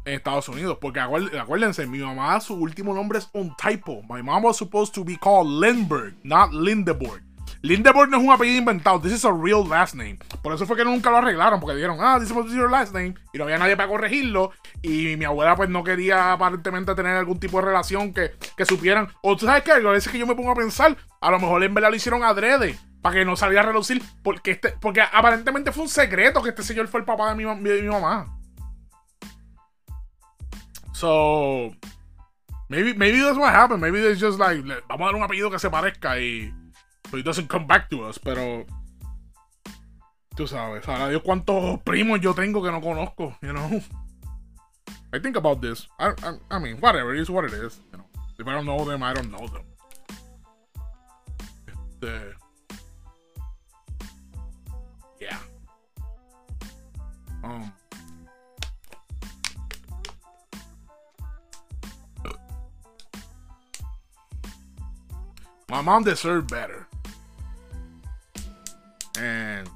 En 0.06 0.16
Estados 0.16 0.50
Unidos. 0.50 0.78
Porque 0.80 1.00
acuérdense, 1.00 1.88
mi 1.88 2.00
mamá, 2.00 2.39
su 2.41 2.56
último 2.56 2.94
nombre 2.94 3.20
es 3.20 3.30
un 3.34 3.56
typo. 3.56 4.04
My 4.04 4.22
mom 4.22 4.44
was 4.44 4.58
supposed 4.58 4.94
to 4.94 5.04
be 5.04 5.18
called 5.18 5.48
Lindbergh, 5.48 6.14
not 6.24 6.52
Lindeborg. 6.52 7.24
Lindeborg 7.64 8.09
no 8.09 8.18
es 8.18 8.24
un 8.24 8.30
apellido 8.30 8.57
inventado. 8.57 8.99
This 8.99 9.14
is 9.14 9.24
a 9.24 9.32
real 9.32 9.66
last 9.66 9.95
name. 9.95 10.20
Por 10.41 10.53
eso 10.53 10.66
fue 10.66 10.76
que 10.76 10.84
nunca 10.84 11.09
lo 11.09 11.18
arreglaron. 11.18 11.61
Porque 11.61 11.78
dijeron, 11.78 11.97
ah, 12.01 12.20
this 12.20 12.30
is 12.30 12.53
your 12.53 12.70
last 12.70 12.93
name. 12.93 13.16
Y 13.32 13.38
no 13.38 13.45
había 13.45 13.57
nadie 13.57 13.78
para 13.78 13.88
corregirlo. 13.88 14.51
Y 14.82 15.16
mi 15.16 15.24
abuela, 15.24 15.55
pues, 15.55 15.70
no 15.70 15.82
quería 15.82 16.34
aparentemente 16.34 16.93
tener 16.93 17.16
algún 17.16 17.39
tipo 17.39 17.59
de 17.59 17.68
relación 17.68 18.14
que, 18.14 18.34
que 18.57 18.66
supieran. 18.66 19.07
O 19.22 19.38
tú 19.38 19.45
sabes 19.45 19.64
qué, 19.64 19.72
a 19.72 19.80
veces 19.80 20.11
que 20.11 20.20
yo 20.20 20.28
me 20.28 20.36
pongo 20.36 20.51
a 20.51 20.55
pensar, 20.55 20.97
a 21.22 21.32
lo 21.32 21.39
mejor 21.39 21.64
en 21.64 21.74
verdad 21.74 21.89
lo 21.89 21.95
hicieron 21.95 22.22
adrede. 22.22 22.78
Para 23.01 23.16
que 23.16 23.26
no 23.26 23.38
saliera 23.38 23.61
a 23.61 23.68
relucir. 23.68 24.03
Porque, 24.24 24.51
este, 24.51 24.74
porque 24.82 25.01
aparentemente 25.01 25.72
fue 25.72 25.84
un 25.84 25.89
secreto 25.89 26.43
que 26.43 26.49
este 26.49 26.64
señor 26.64 26.89
fue 26.89 26.99
el 26.99 27.05
papá 27.05 27.34
de 27.34 27.36
mi, 27.36 27.45
de 27.45 27.82
mi 27.82 27.88
mamá. 27.88 28.28
So. 30.91 31.72
Maybe, 32.68 32.93
maybe 32.93 33.22
that's 33.22 33.38
what 33.38 33.55
happened. 33.55 33.80
Maybe 33.80 34.05
it's 34.05 34.20
just 34.20 34.38
like, 34.38 34.61
vamos 34.89 35.01
a 35.01 35.05
dar 35.05 35.16
un 35.16 35.24
apellido 35.24 35.49
que 35.49 35.59
se 35.59 35.70
parezca 35.70 36.20
y 36.20 36.53
So 37.10 37.18
it 37.18 37.24
doesn't 37.26 37.47
come 37.47 37.68
back 37.68 37.89
to 37.91 38.04
us, 38.04 38.18
pero. 38.18 38.66
Tú 40.36 40.47
sabes, 40.47 40.88
a 40.88 41.10
Dios 41.10 41.22
cuántos 41.22 41.80
primos 41.84 42.20
yo 42.20 42.34
tengo 42.34 42.64
que 42.64 42.72
no 42.72 42.82
conozco, 42.82 43.38
you 43.43 43.54
know. 43.54 43.70
I 45.14 45.20
think 45.20 45.36
about 45.38 45.62
this. 45.62 45.88
I, 45.99 46.14
I, 46.24 46.34
I 46.49 46.58
mean, 46.58 46.78
whatever, 46.78 47.14
it 47.14 47.22
is 47.22 47.30
what 47.30 47.45
it 47.45 47.54
is. 47.54 47.80
You 47.91 47.99
know, 47.99 48.06
if 48.39 48.47
I 48.47 48.54
don't 48.54 48.66
know 48.66 48.84
them, 48.84 49.04
I 49.04 49.14
don't 49.14 49.32
know 49.32 49.45
them. 49.45 49.62
Este. 51.68 52.36
Yeah. 55.22 55.38
Um. 57.43 57.72
My 65.70 65.82
mom 65.82 66.04
deserved 66.04 66.49
better. 66.49 66.88
And 69.20 69.70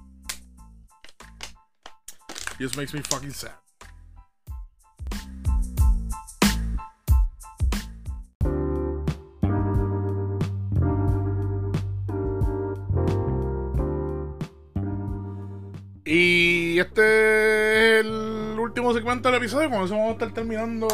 just 2.59 2.75
makes 2.75 2.93
me 2.93 3.01
fucking 3.01 3.31
sad. 3.31 3.51
Y 16.09 16.79
este 16.79 17.99
es 17.99 18.05
el 18.05 18.57
último 18.57 18.93
segmento 18.93 19.29
del 19.29 19.39
episodio. 19.39 19.69
Con 19.69 19.83
eso 19.83 19.95
vamos 19.95 20.09
a 20.09 20.13
estar 20.13 20.33
terminando 20.33 20.88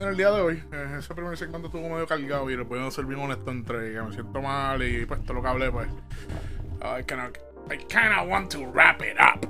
en 0.00 0.08
el 0.08 0.16
día 0.16 0.30
de 0.32 0.40
hoy. 0.40 0.62
Eh, 0.72 0.96
ese 0.98 1.14
primer 1.14 1.38
segmento 1.38 1.68
estuvo 1.68 1.88
medio 1.88 2.06
cargado 2.06 2.50
y 2.50 2.56
lo 2.56 2.66
puedo 2.66 2.90
ser 2.90 3.04
bien 3.06 3.20
honesto 3.20 3.50
entre 3.52 3.92
que 3.92 4.02
me 4.02 4.12
siento 4.12 4.42
mal 4.42 4.82
y 4.82 5.06
pues 5.06 5.22
todo 5.22 5.34
lo 5.34 5.42
que 5.42 5.48
hablé, 5.48 5.70
pues. 5.70 5.88
I 6.82 7.04
cannot 7.04 7.38
I 7.70 7.76
kinda 7.76 8.24
want 8.28 8.50
to 8.52 8.66
wrap 8.66 9.02
it 9.02 9.16
up. 9.18 9.44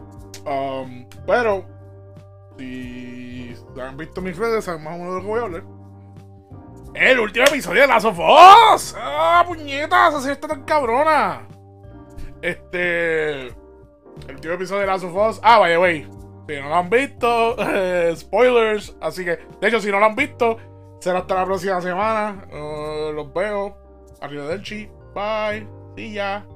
Um, 0.47 1.07
pero, 1.27 1.65
si 2.57 3.55
han 3.81 3.97
visto 3.97 4.21
mis 4.21 4.37
redes, 4.37 4.65
saben 4.65 4.85
más 4.85 4.95
o 4.95 4.99
menos 4.99 5.15
de 5.15 5.17
lo 5.17 5.21
que 5.21 5.27
voy 5.27 5.41
a 5.41 5.43
hablar. 5.43 5.63
El 6.95 7.21
último 7.21 7.45
episodio 7.47 7.83
de 7.83 7.89
Last 7.89 8.07
of 8.07 8.19
Us. 8.19 8.95
¡Ah, 8.99 9.45
puñetas! 9.47 10.15
Así 10.15 10.31
está 10.31 10.49
tan 10.49 10.65
cabrona. 10.65 11.47
Este. 12.41 13.49
El 13.49 14.35
último 14.35 14.55
episodio 14.55 14.81
de 14.81 14.87
Last 14.87 15.05
of 15.05 15.15
Us. 15.15 15.41
Ah, 15.43 15.59
vaya, 15.59 15.79
wey. 15.79 16.09
Si 16.49 16.57
no 16.61 16.69
lo 16.69 16.75
han 16.77 16.89
visto, 16.89 17.57
spoilers. 18.17 18.97
Así 19.01 19.25
que, 19.25 19.39
de 19.61 19.69
hecho, 19.69 19.81
si 19.81 19.91
no 19.91 19.99
lo 19.99 20.07
han 20.07 20.17
visto, 20.17 20.57
será 21.01 21.19
hasta 21.19 21.35
la 21.35 21.45
próxima 21.45 21.83
semana. 21.83 22.47
Uh, 22.51 23.13
los 23.13 23.31
veo. 23.35 23.77
Arriba 24.23 24.47
del 24.47 24.63
chi. 24.63 24.89
Bye. 25.15 25.69
Sí, 25.97 26.15
ya. 26.15 26.47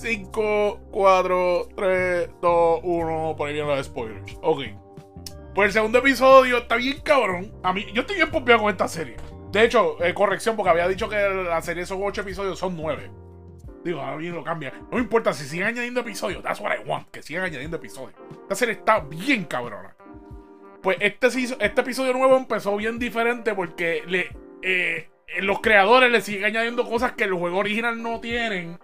5, 0.00 0.80
4, 0.90 1.68
3, 1.76 2.30
2, 2.40 2.80
1. 2.82 3.34
Por 3.36 3.48
ahí 3.48 3.54
vienen 3.54 3.76
los 3.76 3.86
spoilers. 3.86 4.38
Ok. 4.40 4.62
Pues 5.54 5.66
el 5.66 5.72
segundo 5.72 5.98
episodio 5.98 6.58
está 6.58 6.76
bien 6.76 7.00
cabrón. 7.02 7.52
A 7.62 7.72
mí, 7.72 7.86
yo 7.92 8.02
estoy 8.02 8.16
bien 8.16 8.30
pompeado 8.30 8.62
con 8.62 8.70
esta 8.70 8.88
serie. 8.88 9.16
De 9.52 9.64
hecho, 9.64 10.02
eh, 10.02 10.14
corrección, 10.14 10.56
porque 10.56 10.70
había 10.70 10.88
dicho 10.88 11.08
que 11.08 11.16
la 11.16 11.60
serie 11.60 11.84
son 11.84 12.00
8 12.02 12.22
episodios, 12.22 12.58
son 12.58 12.76
9. 12.76 13.10
Digo, 13.84 14.00
ahora 14.00 14.16
bien 14.16 14.34
lo 14.34 14.44
cambia. 14.44 14.72
No 14.90 14.96
me 14.96 15.00
importa 15.00 15.32
si 15.32 15.44
siguen 15.44 15.66
añadiendo 15.66 16.00
episodios. 16.00 16.42
That's 16.42 16.60
what 16.60 16.72
I 16.72 16.88
want. 16.88 17.10
Que 17.10 17.22
sigan 17.22 17.44
añadiendo 17.44 17.76
episodios. 17.76 18.18
Esta 18.42 18.54
serie 18.54 18.74
está 18.74 19.00
bien 19.00 19.44
cabrona. 19.44 19.96
Pues 20.82 20.96
este, 21.00 21.26
este 21.26 21.80
episodio 21.80 22.14
nuevo 22.14 22.36
empezó 22.36 22.76
bien 22.76 22.98
diferente 22.98 23.54
porque 23.54 24.02
le, 24.06 24.30
eh, 24.62 25.10
los 25.40 25.60
creadores 25.60 26.10
le 26.10 26.20
siguen 26.20 26.44
añadiendo 26.44 26.88
cosas 26.88 27.12
que 27.12 27.24
el 27.24 27.34
juego 27.34 27.58
original 27.58 28.02
no 28.02 28.20
tienen 28.20 28.78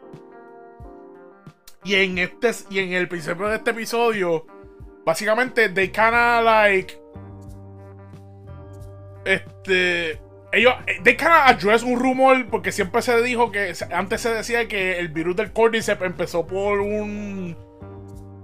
y 1.87 1.95
en 1.95 2.19
este 2.19 2.51
y 2.69 2.81
en 2.81 2.93
el 2.93 3.07
principio 3.07 3.47
de 3.47 3.57
este 3.57 3.71
episodio, 3.71 4.45
básicamente 5.05 5.69
they 5.69 5.89
kinda 5.89 6.43
like 6.43 6.99
este 9.25 10.21
ellos 10.53 10.75
they 11.05 11.17
kinda 11.17 11.47
address 11.47 11.85
un 11.85 12.01
rumor 12.01 12.47
porque 12.51 12.73
siempre 12.73 13.03
se 13.03 13.23
dijo 13.23 13.53
que 13.53 13.73
antes 13.93 14.21
se 14.21 14.35
decía 14.35 14.67
que 14.67 14.99
el 14.99 15.09
virus 15.09 15.37
del 15.37 15.53
Cordyceps 15.53 16.03
empezó 16.03 16.45
por 16.45 16.81
un 16.81 17.57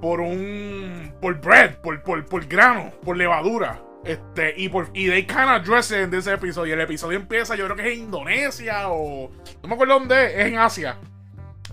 por 0.00 0.20
un 0.20 1.12
por 1.20 1.40
bread, 1.40 1.76
por, 1.80 2.02
por, 2.02 2.24
por 2.26 2.46
grano, 2.46 2.92
por 3.04 3.16
levadura. 3.16 3.82
Este, 4.04 4.52
y, 4.56 4.68
por, 4.68 4.90
y 4.94 5.08
they 5.08 5.24
kinda 5.24 5.54
address 5.54 5.92
it 5.92 5.98
en 5.98 6.14
ese 6.14 6.32
episodio. 6.32 6.70
Y 6.70 6.72
el 6.72 6.80
episodio 6.80 7.18
empieza, 7.18 7.54
yo 7.54 7.64
creo 7.66 7.76
que 7.76 7.88
es 7.88 7.98
en 7.98 8.04
Indonesia 8.04 8.88
o. 8.88 9.30
No 9.62 9.68
me 9.68 9.74
acuerdo 9.74 9.94
dónde 9.94 10.40
es 10.40 10.46
en 10.48 10.58
Asia. 10.58 10.98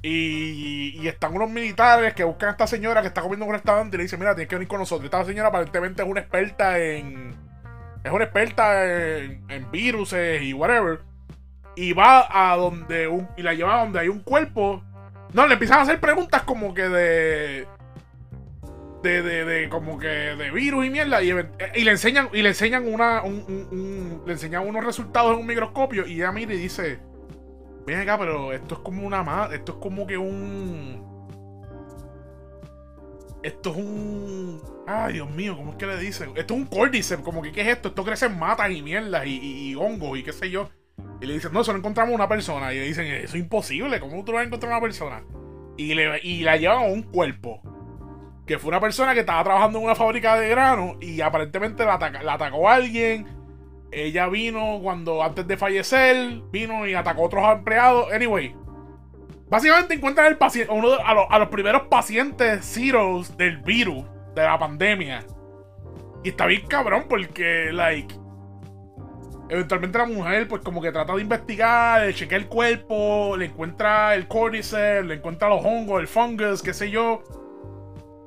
Y, 0.02 1.08
están 1.08 1.36
unos 1.36 1.50
militares 1.50 2.14
que 2.14 2.24
buscan 2.24 2.50
a 2.50 2.52
esta 2.54 2.68
señora 2.68 3.02
que 3.02 3.08
está 3.08 3.22
comiendo 3.22 3.46
en 3.46 3.50
un 3.50 3.56
restaurante 3.56 3.96
y 3.96 3.98
le 3.98 4.04
dicen, 4.04 4.20
mira, 4.20 4.36
tienes 4.36 4.50
que 4.50 4.56
venir 4.56 4.68
con 4.68 4.80
nosotros. 4.80 5.06
Esta 5.06 5.26
señora 5.26 5.50
aparentemente 5.50 6.02
es 6.02 6.08
una 6.08 6.22
experta 6.22 6.80
en... 6.80 7.36
Es 8.04 8.12
una 8.12 8.24
experta 8.24 8.86
en, 8.86 9.44
en 9.50 9.72
virus 9.72 10.14
y 10.14 10.54
whatever. 10.54 11.02
Y 11.76 11.94
va 11.94 12.28
a 12.30 12.56
donde 12.56 13.08
un... 13.08 13.28
Y 13.36 13.42
la 13.42 13.54
lleva 13.54 13.76
a 13.76 13.84
donde 13.84 14.00
hay 14.00 14.08
un 14.08 14.22
cuerpo. 14.22 14.84
No, 15.34 15.48
le 15.48 15.54
empiezan 15.54 15.80
a 15.80 15.82
hacer 15.82 16.00
preguntas 16.00 16.44
como 16.44 16.74
que 16.74 16.88
de... 16.88 17.68
De, 19.04 19.22
de, 19.22 19.70
como 19.70 19.98
que 19.98 20.08
de 20.08 20.52
virus 20.52 20.86
y 20.86 20.90
mierda 20.90 21.22
y, 21.24 21.32
le 21.32 21.92
enseñan 21.92 22.28
y 22.34 22.42
le 22.42 22.50
enseñan 22.50 22.86
una 22.86 23.24
le 23.24 24.34
enseñan 24.34 24.68
unos 24.68 24.84
resultados 24.84 25.32
en 25.32 25.40
un 25.40 25.48
microscopio 25.48 26.06
y 26.06 26.16
ella 26.16 26.34
mira 26.34 26.54
y 26.54 26.58
dice 26.58 27.00
Ven 27.90 28.02
acá, 28.02 28.20
pero 28.20 28.54
esto 28.54 28.76
es 28.76 28.82
como 28.82 29.06
una 29.06 29.24
más. 29.24 29.52
Esto 29.52 29.72
es 29.72 29.78
como 29.80 30.06
que 30.06 30.16
un. 30.16 31.04
Esto 33.42 33.72
es 33.72 33.78
un. 33.78 34.62
Ay, 34.86 35.14
Dios 35.14 35.32
mío, 35.32 35.58
¿cómo 35.58 35.72
es 35.72 35.78
que 35.78 35.88
le 35.88 35.98
dicen? 35.98 36.30
Esto 36.36 36.54
es 36.54 36.60
un 36.60 36.68
cordyceps, 36.68 37.24
como 37.24 37.42
que 37.42 37.52
¿qué 37.52 37.62
es 37.62 37.68
esto? 37.68 37.88
Esto 37.88 38.04
crece 38.06 38.28
en 38.28 38.38
matas 38.38 38.70
y 38.70 38.84
mierdas 38.84 39.26
y, 39.26 39.74
hongos 39.74 40.20
y 40.20 40.24
qué 40.24 40.32
sé 40.32 40.52
yo. 40.52 40.70
Y 41.20 41.26
le 41.26 41.34
dicen, 41.34 41.52
no, 41.52 41.62
eso 41.62 41.72
no 41.72 41.80
encontramos 41.80 42.14
una 42.14 42.30
persona. 42.30 42.72
Y 42.76 42.78
le 42.78 42.86
dicen, 42.86 43.08
eso 43.08 43.36
es 43.36 43.42
imposible, 43.42 44.00
¿cómo 44.00 44.24
tú 44.24 44.34
vas 44.34 44.44
a 44.44 44.46
encontrar 44.46 44.72
una 44.72 44.82
persona? 44.82 45.24
Y, 45.76 45.96
le, 45.96 46.20
y 46.22 46.44
la 46.44 46.58
llevan 46.58 46.78
a 46.78 46.82
un 46.82 47.02
cuerpo. 47.02 47.60
Que 48.46 48.60
fue 48.60 48.70
una 48.70 48.80
persona 48.80 49.16
que 49.16 49.22
estaba 49.22 49.44
trabajando 49.44 49.80
en 49.80 49.86
una 49.86 49.96
fábrica 49.96 50.36
de 50.36 50.48
grano 50.50 50.98
y 51.02 51.22
aparentemente 51.22 51.86
la, 51.86 51.96
atacó 51.96 52.70
alguien. 52.70 53.26
Ella 53.92 54.28
vino 54.28 54.80
cuando, 54.82 55.24
antes 55.24 55.48
de 55.48 55.58
fallecer, 55.58 56.42
vino 56.52 56.88
y 56.88 56.94
atacó 56.94 57.24
a 57.24 57.26
otros 57.26 57.44
empleados. 57.52 58.12
Anyway, 58.12 58.56
básicamente 59.50 59.96
encuentran 59.96 60.28
el 60.28 60.38
paciente, 60.38 60.72
a, 60.72 61.40
los 61.40 61.50
primeros 61.50 61.84
pacientes 61.84 62.66
zeros 62.66 63.36
del 63.36 63.58
virus 63.58 64.06
de 64.36 64.44
la 64.44 64.60
pandemia. 64.60 65.26
Y 66.24 66.30
está 66.30 66.46
bien 66.46 66.68
cabrón 66.68 67.06
porque, 67.10 67.72
like, 67.72 68.14
eventualmente 69.50 69.98
la 69.98 70.06
mujer, 70.06 70.48
pues 70.48 70.62
como 70.62 70.82
que 70.82 70.92
trata 70.92 71.16
de 71.16 71.22
investigar, 71.22 72.06
de 72.06 72.14
chequear 72.14 72.42
el 72.42 72.48
cuerpo, 72.48 73.36
le 73.38 73.46
encuentra 73.46 74.14
el 74.14 74.28
cordyceps, 74.28 75.08
le 75.08 75.16
encuentra 75.16 75.50
los 75.50 75.66
hongos, 75.66 76.00
el 76.00 76.08
fungus, 76.08 76.62
qué 76.62 76.74
sé 76.74 76.92
yo. 76.92 77.24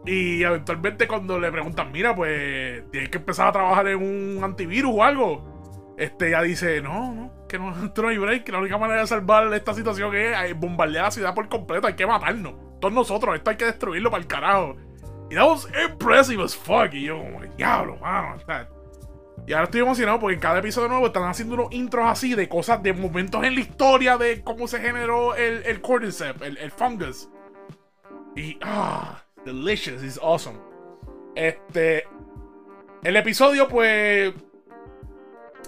Y 0.05 0.43
eventualmente 0.43 1.07
cuando 1.07 1.39
le 1.39 1.53
preguntan, 1.53 1.93
mira, 1.93 2.15
pues 2.15 2.83
tienes 2.91 3.09
que 3.11 3.19
empezar 3.19 3.49
a 3.49 3.53
trabajar 3.53 3.87
en 3.87 3.99
un 4.03 4.43
antivirus 4.43 4.93
o 4.93 5.05
algo. 5.05 5.52
Este, 6.03 6.29
ella 6.29 6.43
dice, 6.43 6.83
no, 6.83 7.15
no, 7.15 7.47
que 7.47 7.61
no, 7.61 7.71
no 7.71 8.09
hay 8.09 8.19
break, 8.19 8.43
que 8.43 8.51
la 8.51 8.59
única 8.59 8.77
manera 8.77 9.03
de 9.03 9.07
salvar 9.07 9.55
esta 9.55 9.73
situación 9.73 10.13
es 10.17 10.59
bombardear 10.59 11.05
la 11.05 11.11
ciudad 11.13 11.33
por 11.33 11.49
completo, 11.49 11.87
hay 11.87 11.95
que 11.95 12.05
matarnos. 12.05 12.55
Todos 12.81 12.93
nosotros, 12.93 13.37
esto 13.37 13.51
hay 13.51 13.57
que 13.57 13.67
destruirlo 13.67 14.11
para 14.11 14.21
el 14.21 14.27
carajo. 14.27 14.77
Y 15.31 15.37
that 15.37 15.47
was 15.47 15.69
impressive 15.89 16.43
as 16.43 16.57
fuck. 16.57 16.93
Y 16.93 17.05
yo, 17.05 17.19
como, 17.19 17.41
diablo, 17.57 17.99
mano. 17.99 18.37
Y 19.47 19.53
ahora 19.53 19.67
estoy 19.67 19.83
emocionado 19.83 20.19
porque 20.19 20.35
en 20.35 20.41
cada 20.41 20.59
episodio 20.59 20.89
nuevo 20.89 21.07
están 21.07 21.23
haciendo 21.23 21.55
unos 21.55 21.73
intros 21.73 22.05
así 22.07 22.35
de 22.35 22.49
cosas, 22.49 22.83
de 22.83 22.93
momentos 22.93 23.45
en 23.45 23.55
la 23.55 23.61
historia 23.61 24.19
de 24.19 24.43
cómo 24.43 24.67
se 24.67 24.81
generó 24.81 25.37
el, 25.37 25.63
el 25.65 25.81
cordyceps, 25.81 26.43
el, 26.43 26.59
el 26.59 26.71
fungus. 26.73 27.29
Y, 28.35 28.59
ah, 28.63 29.23
delicious, 29.45 30.03
is 30.03 30.19
awesome. 30.21 30.59
Este, 31.37 32.03
el 33.05 33.15
episodio, 33.15 33.69
pues, 33.69 34.35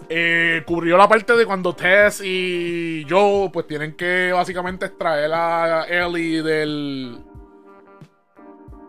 eh, 0.09 0.63
cubrió 0.67 0.97
la 0.97 1.09
parte 1.09 1.35
de 1.35 1.47
cuando 1.47 1.75
Tess 1.75 2.21
y 2.23 3.07
Joe, 3.09 3.51
pues, 3.51 3.67
tienen 3.67 3.95
que 3.97 4.33
básicamente 4.33 4.87
extraer 4.87 5.31
a 5.33 5.87
Ellie 5.89 6.43
del 6.43 7.25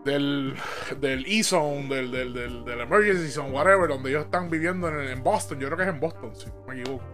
del, 0.06 0.54
del 1.00 1.26
E-Zone, 1.26 1.88
del, 1.88 2.10
del, 2.10 2.32
del, 2.32 2.64
del, 2.64 2.80
Emergency 2.80 3.28
Zone, 3.28 3.50
whatever, 3.50 3.88
donde 3.88 4.10
ellos 4.10 4.24
están 4.24 4.48
viviendo 4.48 4.88
en, 4.88 5.22
Boston. 5.22 5.58
Yo 5.58 5.66
creo 5.66 5.76
que 5.76 5.82
es 5.82 5.88
en 5.90 6.00
Boston, 6.00 6.34
si 6.34 6.46
me 6.66 6.80
equivoco. 6.80 7.04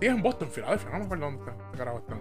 Sí, 0.00 0.06
es 0.06 0.12
en 0.12 0.22
Boston, 0.22 0.50
Filadelfia, 0.50 0.90
no 0.90 0.98
me 0.98 1.04
acuerdo 1.04 1.24
dónde 1.26 1.52
está. 1.74 2.16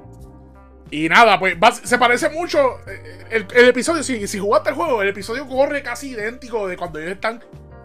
Y 0.92 1.08
nada, 1.08 1.40
pues 1.40 1.56
se 1.84 1.98
parece 1.98 2.30
mucho. 2.30 2.60
Eh, 2.88 3.26
el, 3.32 3.48
el 3.56 3.70
episodio, 3.70 4.04
si, 4.04 4.28
si, 4.28 4.38
jugaste 4.38 4.70
el 4.72 4.76
juego, 4.76 5.02
el 5.02 5.10
episodio 5.10 5.48
corre 5.48 5.82
casi 5.82 6.10
idéntico 6.12 6.68
de 6.68 6.76
cuando 6.76 7.00
ellos 7.00 7.14
están 7.14 7.42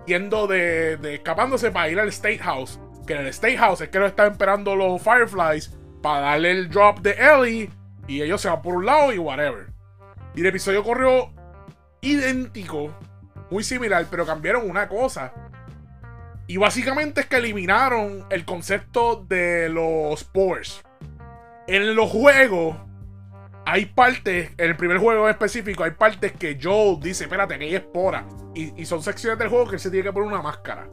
yendo 0.06 0.46
de, 0.46 0.96
de 0.96 1.14
escapándose 1.14 1.70
para 1.70 1.88
ir 1.88 2.00
al 2.00 2.08
State 2.08 2.38
House. 2.38 2.80
Que 3.06 3.14
en 3.14 3.20
el 3.20 3.26
State 3.28 3.58
House 3.58 3.80
es 3.80 3.88
que 3.88 3.98
lo 3.98 4.06
están 4.06 4.32
esperando 4.32 4.74
los 4.76 5.02
Fireflies 5.02 5.76
para 6.02 6.20
darle 6.20 6.50
el 6.52 6.68
drop 6.68 7.00
de 7.00 7.12
Ellie. 7.12 7.70
Y 8.06 8.22
ellos 8.22 8.40
se 8.40 8.48
van 8.48 8.62
por 8.62 8.76
un 8.76 8.86
lado 8.86 9.12
y 9.12 9.18
whatever. 9.18 9.66
Y 10.34 10.40
el 10.40 10.46
episodio 10.46 10.82
corrió 10.82 11.32
idéntico, 12.00 12.94
muy 13.50 13.64
similar, 13.64 14.06
pero 14.10 14.26
cambiaron 14.26 14.68
una 14.68 14.88
cosa. 14.88 15.32
Y 16.46 16.58
básicamente 16.58 17.22
es 17.22 17.26
que 17.26 17.36
eliminaron 17.36 18.26
el 18.30 18.44
concepto 18.44 19.24
de 19.26 19.68
los 19.70 20.20
spores. 20.20 20.82
En 21.66 21.94
los 21.94 22.10
juegos 22.10 22.76
hay 23.64 23.86
partes, 23.86 24.50
en 24.58 24.70
el 24.70 24.76
primer 24.76 24.98
juego 24.98 25.28
específico, 25.28 25.84
hay 25.84 25.92
partes 25.92 26.32
que 26.32 26.58
Joe 26.62 26.98
dice, 27.00 27.24
espérate, 27.24 27.58
que 27.58 27.64
hay 27.64 27.74
espora. 27.74 28.26
Y, 28.54 28.84
son 28.84 29.02
secciones 29.02 29.38
del 29.38 29.48
juego 29.48 29.66
que 29.66 29.76
él 29.76 29.80
se 29.80 29.90
tiene 29.90 30.04
que 30.04 30.12
poner 30.12 30.28
una 30.28 30.42
máscara. 30.42 30.86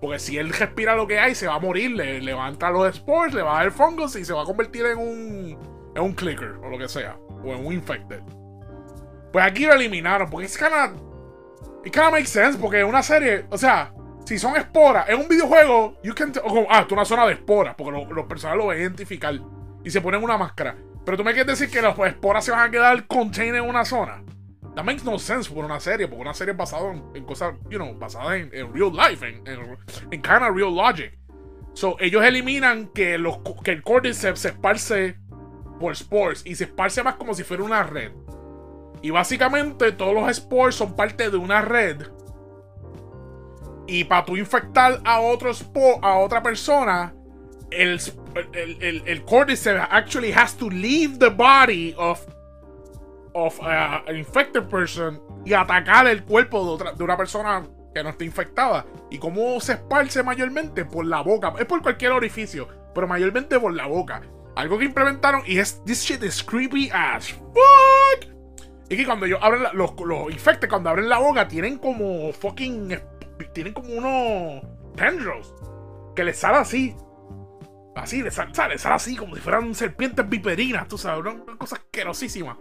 Porque 0.00 0.18
si 0.18 0.38
él 0.38 0.50
respira 0.50 0.94
lo 0.94 1.06
que 1.06 1.18
hay, 1.18 1.34
se 1.34 1.46
va 1.46 1.54
a 1.54 1.58
morir, 1.58 1.92
le, 1.92 2.20
le 2.20 2.32
los 2.32 2.96
spores, 2.96 3.34
le 3.34 3.42
va 3.42 3.60
a 3.60 3.62
dar 3.62 3.72
fungus 3.72 4.16
y 4.16 4.24
se 4.24 4.32
va 4.32 4.42
a 4.42 4.44
convertir 4.44 4.84
en 4.86 4.98
un, 4.98 5.58
en 5.94 6.02
un 6.02 6.12
clicker 6.12 6.56
o 6.62 6.68
lo 6.68 6.78
que 6.78 6.88
sea. 6.88 7.16
O 7.42 7.52
en 7.52 7.66
un 7.66 7.72
infected. 7.72 8.20
Pues 9.32 9.44
aquí 9.44 9.66
lo 9.66 9.74
eliminaron, 9.74 10.30
porque 10.30 10.46
es 10.46 10.56
kinda. 10.56 10.92
It 11.84 11.92
kinda 11.92 12.10
makes 12.10 12.26
sense, 12.26 12.58
porque 12.58 12.80
es 12.80 12.86
una 12.86 13.02
serie, 13.02 13.46
o 13.50 13.58
sea, 13.58 13.92
si 14.24 14.38
son 14.38 14.56
esporas, 14.56 15.08
en 15.08 15.20
un 15.20 15.28
videojuego, 15.28 15.98
you 16.02 16.14
can. 16.14 16.32
ah, 16.70 16.80
esto 16.80 16.86
es 16.86 16.92
una 16.92 17.04
zona 17.04 17.26
de 17.26 17.34
esporas, 17.34 17.74
porque 17.74 17.92
los 18.14 18.26
personajes 18.26 18.58
lo 18.58 18.66
van 18.68 18.78
a 18.78 18.80
identificar 18.80 19.34
y 19.82 19.90
se 19.90 20.00
ponen 20.00 20.22
una 20.22 20.38
máscara. 20.38 20.76
Pero 21.04 21.18
tú 21.18 21.24
me 21.24 21.34
quieres 21.34 21.58
decir 21.58 21.72
que 21.72 21.82
las 21.82 21.98
esporas 21.98 22.44
se 22.44 22.50
van 22.50 22.68
a 22.68 22.70
quedar 22.70 23.06
contained 23.06 23.56
en 23.56 23.68
una 23.68 23.84
zona. 23.84 24.22
That 24.74 24.84
makes 24.84 25.04
no 25.04 25.18
sense 25.18 25.48
por 25.48 25.64
una 25.64 25.78
serie, 25.78 26.08
porque 26.08 26.22
una 26.22 26.34
serie 26.34 26.52
basada 26.52 26.92
en, 27.14 27.24
cosas, 27.24 27.54
you 27.70 27.78
know, 27.78 27.94
basadas 27.94 28.40
en, 28.52 28.72
real 28.72 28.92
life, 28.92 29.24
en, 29.24 29.46
en, 29.46 30.22
kinda 30.22 30.50
real 30.50 30.74
logic. 30.74 31.16
So, 31.74 31.96
ellos 32.00 32.24
eliminan 32.24 32.88
que, 32.88 33.14
el 33.14 33.82
cordyceps 33.82 34.40
se 34.40 34.48
esparce 34.48 35.16
por 35.78 35.94
spores 35.94 36.42
y 36.44 36.54
se 36.54 36.64
esparce 36.64 37.02
más 37.02 37.16
como 37.16 37.34
si 37.34 37.44
fuera 37.44 37.62
una 37.62 37.82
red. 37.82 38.12
Y 39.02 39.10
básicamente 39.10 39.92
todos 39.92 40.14
los 40.14 40.36
spores 40.36 40.74
son 40.74 40.96
parte 40.96 41.30
de 41.30 41.36
una 41.36 41.60
red. 41.60 42.06
Y 43.86 44.04
para 44.04 44.24
tú 44.24 44.36
infectar 44.36 45.00
a 45.04 45.20
otro 45.20 45.52
spore, 45.52 45.98
a 46.02 46.18
otra 46.18 46.42
persona, 46.42 47.14
el, 47.70 48.00
el, 48.54 49.02
el, 49.06 49.24
cordyceps 49.24 49.88
actually 49.90 50.32
has 50.32 50.56
to 50.56 50.70
leave 50.70 51.18
the 51.18 51.28
body 51.28 51.94
of, 51.98 52.24
of 53.34 53.60
an 53.62 54.16
infected 54.16 54.62
person 54.64 55.20
y 55.44 55.52
atacar 55.52 56.06
el 56.06 56.24
cuerpo 56.24 56.64
de, 56.64 56.70
otra, 56.70 56.92
de 56.92 57.04
una 57.04 57.16
persona 57.16 57.66
que 57.94 58.02
no 58.02 58.10
está 58.10 58.24
infectada. 58.24 58.86
¿Y 59.10 59.18
cómo 59.18 59.60
se 59.60 59.74
esparce 59.74 60.22
mayormente? 60.22 60.84
Por 60.84 61.06
la 61.06 61.20
boca. 61.20 61.52
Es 61.58 61.66
por 61.66 61.82
cualquier 61.82 62.12
orificio, 62.12 62.68
pero 62.94 63.06
mayormente 63.06 63.58
por 63.60 63.74
la 63.74 63.86
boca. 63.86 64.22
Algo 64.56 64.78
que 64.78 64.84
implementaron 64.84 65.42
y 65.46 65.58
es. 65.58 65.82
This 65.84 66.02
shit 66.02 66.22
is 66.22 66.42
creepy 66.42 66.90
as 66.92 67.32
fuck. 67.32 68.32
Y 68.88 68.96
que 68.96 69.04
cuando 69.04 69.26
ellos 69.26 69.40
abren 69.42 69.62
los, 69.62 69.72
los 69.72 70.68
cuando 70.68 70.90
abren 70.90 71.08
la 71.08 71.18
boca, 71.18 71.48
tienen 71.48 71.78
como 71.78 72.32
fucking. 72.32 73.00
Tienen 73.52 73.72
como 73.72 73.88
unos 73.94 74.62
tendrils. 74.94 75.52
Que 76.14 76.24
les 76.24 76.38
sale 76.38 76.58
así. 76.58 76.96
Así, 77.96 78.22
les 78.22 78.34
sale, 78.34 78.54
sale, 78.54 78.78
sale 78.78 78.94
así, 78.96 79.16
como 79.16 79.36
si 79.36 79.40
fueran 79.40 79.72
serpientes 79.74 80.28
viperinas, 80.28 80.88
tú 80.88 80.98
sabes, 80.98 81.32
una 81.32 81.56
cosa 81.56 81.76
asquerosísima. 81.76 82.58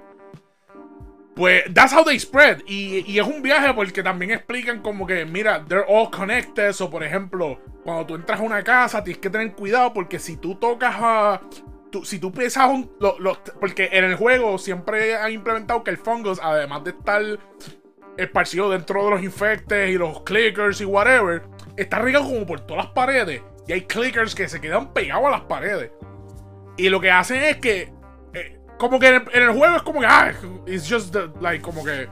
Pues, 1.35 1.63
that's 1.73 1.93
how 1.93 2.03
they 2.03 2.19
spread. 2.19 2.61
Y, 2.67 3.11
y, 3.11 3.19
es 3.19 3.25
un 3.25 3.41
viaje 3.41 3.73
porque 3.73 4.03
también 4.03 4.31
explican 4.31 4.81
como 4.81 5.07
que, 5.07 5.25
mira, 5.25 5.65
they're 5.67 5.85
all 5.87 6.09
connected. 6.11 6.73
O, 6.79 6.89
por 6.89 7.03
ejemplo, 7.03 7.59
cuando 7.83 8.05
tú 8.05 8.15
entras 8.15 8.39
a 8.39 8.43
una 8.43 8.63
casa, 8.63 9.03
tienes 9.03 9.19
que 9.19 9.29
tener 9.29 9.51
cuidado 9.53 9.93
porque 9.93 10.19
si 10.19 10.37
tú 10.37 10.55
tocas 10.55 10.95
a 10.97 11.41
si 12.03 12.17
tú 12.17 12.31
piensas 12.31 12.69
un, 12.69 12.89
porque 13.59 13.89
en 13.91 14.05
el 14.05 14.15
juego 14.15 14.57
siempre 14.57 15.15
han 15.15 15.31
implementado 15.31 15.83
que 15.83 15.91
el 15.91 15.97
fungus, 15.97 16.39
además 16.41 16.83
de 16.83 16.89
estar 16.91 17.21
esparcido 18.17 18.71
dentro 18.71 19.03
de 19.05 19.11
los 19.11 19.23
infectes 19.23 19.89
y 19.91 19.97
los 19.97 20.21
clickers 20.21 20.81
y 20.81 20.85
whatever, 20.85 21.43
está 21.77 21.99
regado 21.99 22.25
como 22.25 22.45
por 22.45 22.61
todas 22.61 22.85
las 22.85 22.93
paredes. 22.93 23.41
Y 23.67 23.73
hay 23.73 23.81
clickers 23.81 24.35
que 24.35 24.49
se 24.49 24.59
quedan 24.59 24.93
pegados 24.93 25.27
a 25.27 25.31
las 25.31 25.41
paredes. 25.41 25.91
Y 26.77 26.89
lo 26.89 26.99
que 26.99 27.11
hacen 27.11 27.43
es 27.43 27.57
que, 27.57 27.91
como 28.83 28.99
que 28.99 29.07
en 29.07 29.23
el, 29.33 29.51
juego 29.51 29.75
es 29.75 29.81
como 29.81 29.99
que, 29.99 30.05
ah, 30.05 30.33
it's 30.67 30.89
just 30.89 31.15
like, 31.39 31.61
como 31.61 31.83
que 31.83 32.07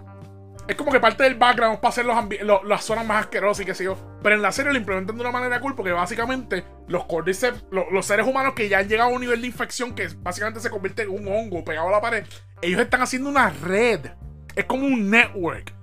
es 0.67 0.75
como 0.75 0.91
que 0.91 0.99
parte 0.99 1.23
del 1.23 1.35
background 1.35 1.79
para 1.79 1.89
hacer 1.89 2.05
los 2.05 2.63
las 2.63 2.85
zonas 2.85 3.05
más 3.05 3.25
asquerosas 3.25 3.63
y 3.63 3.65
qué 3.65 3.75
sé 3.75 3.83
yo. 3.83 3.97
Pero 4.23 4.35
en 4.35 4.41
la 4.41 4.51
serie 4.51 4.71
lo 4.71 4.77
implementan 4.77 5.15
de 5.17 5.21
una 5.21 5.31
manera 5.31 5.59
cool 5.59 5.75
porque 5.75 5.91
básicamente 5.91 6.63
los 6.87 7.05
cordyceps, 7.05 7.65
los, 7.71 8.05
seres 8.05 8.25
humanos 8.25 8.53
que 8.53 8.69
ya 8.69 8.79
han 8.79 8.87
llegado 8.87 9.09
a 9.09 9.13
un 9.13 9.21
nivel 9.21 9.41
de 9.41 9.47
infección 9.47 9.93
que 9.93 10.07
básicamente 10.19 10.59
se 10.59 10.69
convierte 10.69 11.01
en 11.03 11.09
un 11.09 11.27
hongo 11.27 11.65
pegado 11.65 11.89
a 11.89 11.91
la 11.91 12.01
pared, 12.01 12.25
ellos 12.61 12.79
están 12.79 13.01
haciendo 13.01 13.29
una 13.29 13.49
red. 13.49 14.11
Es 14.55 14.65
como 14.65 14.85
un 14.85 15.09
network. 15.09 15.73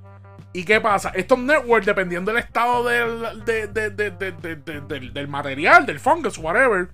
¿Y 0.52 0.64
qué 0.64 0.80
pasa? 0.80 1.10
Estos 1.10 1.38
networks, 1.38 1.86
dependiendo 1.86 2.32
del 2.32 2.42
estado 2.42 2.84
del, 2.88 3.44
del, 3.44 5.12
del 5.12 5.28
material, 5.28 5.84
del 5.84 6.00
fungus, 6.00 6.38
whatever, 6.38 6.88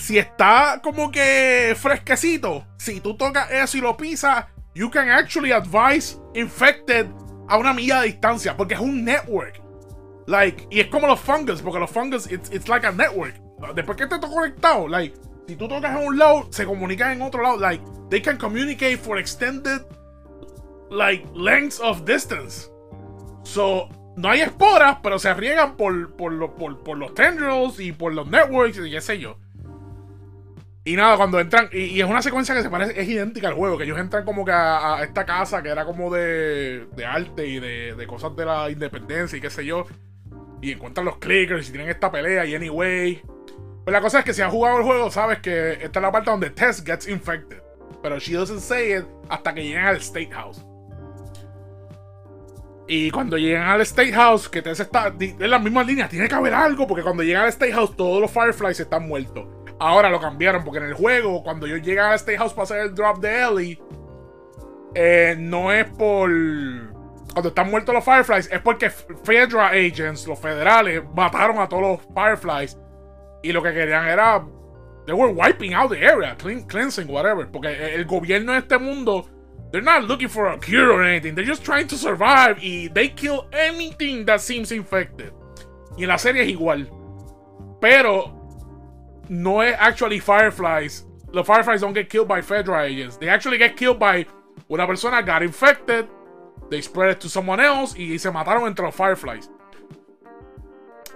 si 0.00 0.18
está 0.18 0.80
como 0.82 1.10
que 1.10 1.76
fresquecito, 1.78 2.66
si 2.78 3.00
tú 3.00 3.16
tocas 3.16 3.50
eso 3.50 3.76
y 3.76 3.80
lo 3.80 3.96
pisas, 3.96 4.46
you 4.74 4.90
can 4.90 5.10
actually 5.10 5.52
advise 5.52 6.18
infected 6.34 7.06
a 7.48 7.58
una 7.58 7.74
milla 7.74 8.00
de 8.00 8.06
distancia, 8.06 8.56
porque 8.56 8.74
es 8.74 8.80
un 8.80 9.04
network. 9.04 9.60
Like, 10.26 10.66
y 10.70 10.80
es 10.80 10.86
como 10.86 11.06
los 11.06 11.20
fungus, 11.20 11.60
porque 11.60 11.80
los 11.80 11.90
fungus, 11.90 12.30
it's, 12.30 12.68
like 12.68 12.86
a 12.86 12.92
network. 12.92 13.34
Después 13.74 13.96
que 13.98 14.04
esté 14.04 14.18
todo 14.18 14.32
conectado, 14.32 14.88
like, 14.88 15.14
si 15.46 15.56
tú 15.56 15.68
tocas 15.68 15.98
en 15.98 16.06
un 16.06 16.16
lado, 16.16 16.48
se 16.50 16.64
comunican 16.64 17.12
en 17.12 17.22
otro 17.22 17.42
lado. 17.42 17.58
Like, 17.58 17.84
they 18.08 18.22
can 18.22 18.38
communicate 18.38 18.96
for 18.96 19.18
extended, 19.18 19.82
like, 20.90 21.26
lengths 21.34 21.80
of 21.80 22.04
distance. 22.04 22.70
So, 23.42 23.88
no 24.16 24.30
hay 24.30 24.40
esporas, 24.42 24.98
pero 25.02 25.18
se 25.18 25.34
riegan 25.34 25.76
por, 25.76 26.14
por, 26.16 26.32
los 26.32 27.14
tendrils 27.14 27.80
y 27.80 27.92
por 27.92 28.14
los 28.14 28.28
networks 28.28 28.78
y 28.78 28.90
qué 28.90 29.00
sé 29.00 29.18
yo. 29.18 29.36
Y 30.82 30.96
nada, 30.96 31.16
cuando 31.16 31.38
entran, 31.38 31.68
y, 31.72 32.00
es 32.00 32.06
una 32.06 32.22
secuencia 32.22 32.54
que 32.54 32.62
se 32.62 32.70
parece, 32.70 32.98
es 32.98 33.06
idéntica 33.06 33.48
al 33.48 33.54
juego, 33.54 33.76
que 33.76 33.84
ellos 33.84 33.98
entran 33.98 34.24
como 34.24 34.46
que 34.46 34.52
a, 34.52 35.02
esta 35.02 35.26
casa 35.26 35.62
que 35.62 35.68
era 35.68 35.84
como 35.84 36.10
de, 36.10 36.86
arte 37.06 37.46
y 37.46 37.60
de, 37.60 37.94
de, 37.94 38.06
cosas 38.06 38.34
de 38.34 38.46
la 38.46 38.70
independencia 38.70 39.36
y 39.36 39.40
qué 39.40 39.50
sé 39.50 39.64
yo. 39.64 39.86
Y 40.62 40.72
encuentran 40.72 41.04
los 41.04 41.18
clickers 41.18 41.68
y 41.68 41.72
tienen 41.72 41.90
esta 41.90 42.10
pelea 42.10 42.46
y 42.46 42.54
anyway. 42.54 43.22
Pues 43.84 43.92
la 43.92 44.00
cosa 44.00 44.20
es 44.20 44.24
que 44.24 44.34
si 44.34 44.42
has 44.42 44.50
jugado 44.50 44.78
el 44.78 44.84
juego, 44.84 45.10
sabes 45.10 45.40
que 45.40 45.72
esta 45.72 45.98
es 45.98 46.02
la 46.02 46.12
parte 46.12 46.30
donde 46.30 46.50
Tess 46.50 46.82
gets 46.84 47.08
infected. 47.08 47.62
Pero 48.02 48.18
she 48.18 48.34
doesn't 48.34 48.60
say 48.60 48.98
it 48.98 49.04
hasta 49.28 49.54
que 49.54 49.64
llegan 49.64 49.86
al 49.86 49.96
State 49.96 50.30
House. 50.32 50.64
Y 52.88 53.10
cuando 53.10 53.38
llegan 53.38 53.68
al 53.68 53.82
State 53.82 54.12
House, 54.12 54.48
que 54.48 54.62
Tess 54.62 54.80
está 54.80 55.14
en 55.18 55.50
las 55.50 55.62
mismas 55.62 55.86
líneas, 55.86 56.10
tiene 56.10 56.28
que 56.28 56.34
haber 56.34 56.54
algo, 56.54 56.86
porque 56.86 57.04
cuando 57.04 57.22
llegan 57.22 57.44
al 57.44 57.50
State 57.50 57.72
House, 57.72 57.96
todos 57.96 58.20
los 58.20 58.30
Fireflies 58.30 58.80
están 58.80 59.06
muertos. 59.06 59.46
Ahora 59.80 60.10
lo 60.10 60.20
cambiaron, 60.20 60.62
porque 60.62 60.78
en 60.78 60.84
el 60.84 60.94
juego, 60.94 61.42
cuando 61.42 61.66
ellos 61.66 61.80
llegan 61.80 62.10
al 62.10 62.16
State 62.16 62.36
House 62.36 62.52
para 62.52 62.64
hacer 62.64 62.80
el 62.80 62.94
drop 62.94 63.18
de 63.18 63.42
Ellie, 63.42 63.82
eh, 64.94 65.34
no 65.38 65.72
es 65.72 65.86
por. 65.86 66.30
Cuando 67.32 67.48
están 67.48 67.70
muertos 67.70 67.94
los 67.94 68.04
Fireflies, 68.04 68.50
es 68.52 68.60
porque 68.60 68.90
Federal 68.90 69.72
Agents, 69.72 70.26
los 70.26 70.38
federales, 70.38 71.02
mataron 71.14 71.58
a 71.60 71.68
todos 71.68 71.82
los 71.82 72.00
Fireflies 72.14 72.76
y 73.42 73.52
lo 73.52 73.62
que 73.62 73.72
querían 73.72 74.06
era. 74.06 74.44
They 75.06 75.14
were 75.14 75.32
wiping 75.32 75.72
out 75.72 75.90
the 75.90 76.04
area, 76.04 76.36
cleansing, 76.36 77.08
whatever. 77.08 77.46
Porque 77.50 77.94
el 77.94 78.04
gobierno 78.04 78.52
de 78.52 78.58
este 78.58 78.78
mundo. 78.78 79.26
They're 79.72 79.80
not 79.80 80.04
looking 80.04 80.28
for 80.28 80.48
a 80.48 80.58
cure 80.58 80.90
or 80.90 81.04
anything. 81.04 81.34
They're 81.34 81.46
just 81.46 81.64
trying 81.64 81.86
to 81.88 81.96
survive. 81.96 82.58
Y 82.60 82.88
they 82.92 83.08
kill 83.08 83.46
anything 83.52 84.26
that 84.26 84.40
seems 84.40 84.72
infected. 84.72 85.32
Y 85.96 86.02
en 86.02 86.08
la 86.08 86.18
serie 86.18 86.42
es 86.42 86.48
igual. 86.50 86.90
Pero. 87.80 88.39
No 89.30 89.62
es 89.62 89.76
actually 89.78 90.18
Fireflies. 90.18 91.06
Los 91.32 91.46
Fireflies 91.46 91.80
don't 91.80 91.94
get 91.94 92.08
killed 92.08 92.26
by 92.26 92.42
federal 92.42 92.80
agents. 92.80 93.16
They 93.16 93.28
actually 93.28 93.58
get 93.58 93.76
killed 93.76 94.00
by. 94.00 94.26
Una 94.68 94.88
persona 94.88 95.22
got 95.22 95.44
infected. 95.44 96.08
They 96.68 96.82
spread 96.82 97.12
it 97.12 97.20
to 97.20 97.28
someone 97.28 97.60
else. 97.60 97.96
Y 97.96 98.18
se 98.18 98.28
mataron 98.32 98.66
entre 98.66 98.84
los 98.84 98.94
Fireflies. 98.94 99.48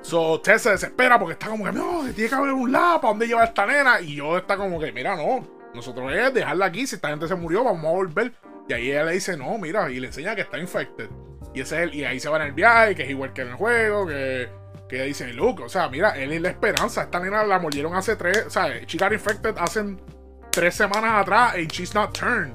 So, 0.00 0.40
Tess 0.40 0.62
se 0.62 0.70
desespera 0.70 1.18
porque 1.18 1.32
está 1.32 1.48
como 1.48 1.64
que, 1.64 1.72
no, 1.72 2.04
tiene 2.14 2.28
que 2.28 2.34
haber 2.36 2.52
un 2.52 2.70
lado 2.70 3.00
para 3.00 3.08
dónde 3.14 3.26
lleva 3.26 3.42
esta 3.42 3.66
nena. 3.66 4.00
Y 4.00 4.14
yo 4.14 4.38
está 4.38 4.56
como 4.56 4.78
que, 4.78 4.92
mira, 4.92 5.16
no, 5.16 5.44
nosotros 5.74 6.12
es 6.12 6.32
dejarla 6.32 6.66
aquí. 6.66 6.86
Si 6.86 6.94
esta 6.94 7.08
gente 7.08 7.26
se 7.26 7.34
murió, 7.34 7.64
vamos 7.64 7.84
a 7.84 7.96
volver. 7.96 8.32
Y 8.68 8.74
ahí 8.74 8.90
ella 8.92 9.06
le 9.06 9.12
dice, 9.14 9.36
no, 9.36 9.58
mira, 9.58 9.90
y 9.90 9.98
le 9.98 10.06
enseña 10.06 10.36
que 10.36 10.42
está 10.42 10.58
infected. 10.58 11.10
Y, 11.52 11.62
ese 11.62 11.82
es 11.82 11.94
y 11.94 12.04
ahí 12.04 12.20
se 12.20 12.28
va 12.28 12.36
en 12.36 12.42
el 12.42 12.52
viaje, 12.52 12.94
que 12.94 13.02
es 13.02 13.10
igual 13.10 13.32
que 13.32 13.42
en 13.42 13.48
el 13.48 13.54
juego, 13.54 14.06
que, 14.06 14.48
que 14.96 15.04
dice, 15.04 15.32
look, 15.32 15.60
o 15.60 15.68
sea, 15.68 15.88
mira, 15.88 16.10
él 16.10 16.32
es 16.32 16.40
la 16.40 16.50
esperanza. 16.50 17.02
Esta 17.02 17.20
nena 17.20 17.44
la 17.44 17.58
mordieron 17.58 17.94
hace 17.94 18.16
tres, 18.16 18.44
o 18.46 18.50
sea, 18.50 18.80
she 18.86 18.98
got 18.98 19.12
infected 19.12 19.54
hace 19.58 19.96
tres 20.50 20.74
semanas 20.74 21.22
atrás 21.22 21.54
and 21.54 21.70
she's 21.70 21.94
not 21.94 22.12
turned. 22.12 22.54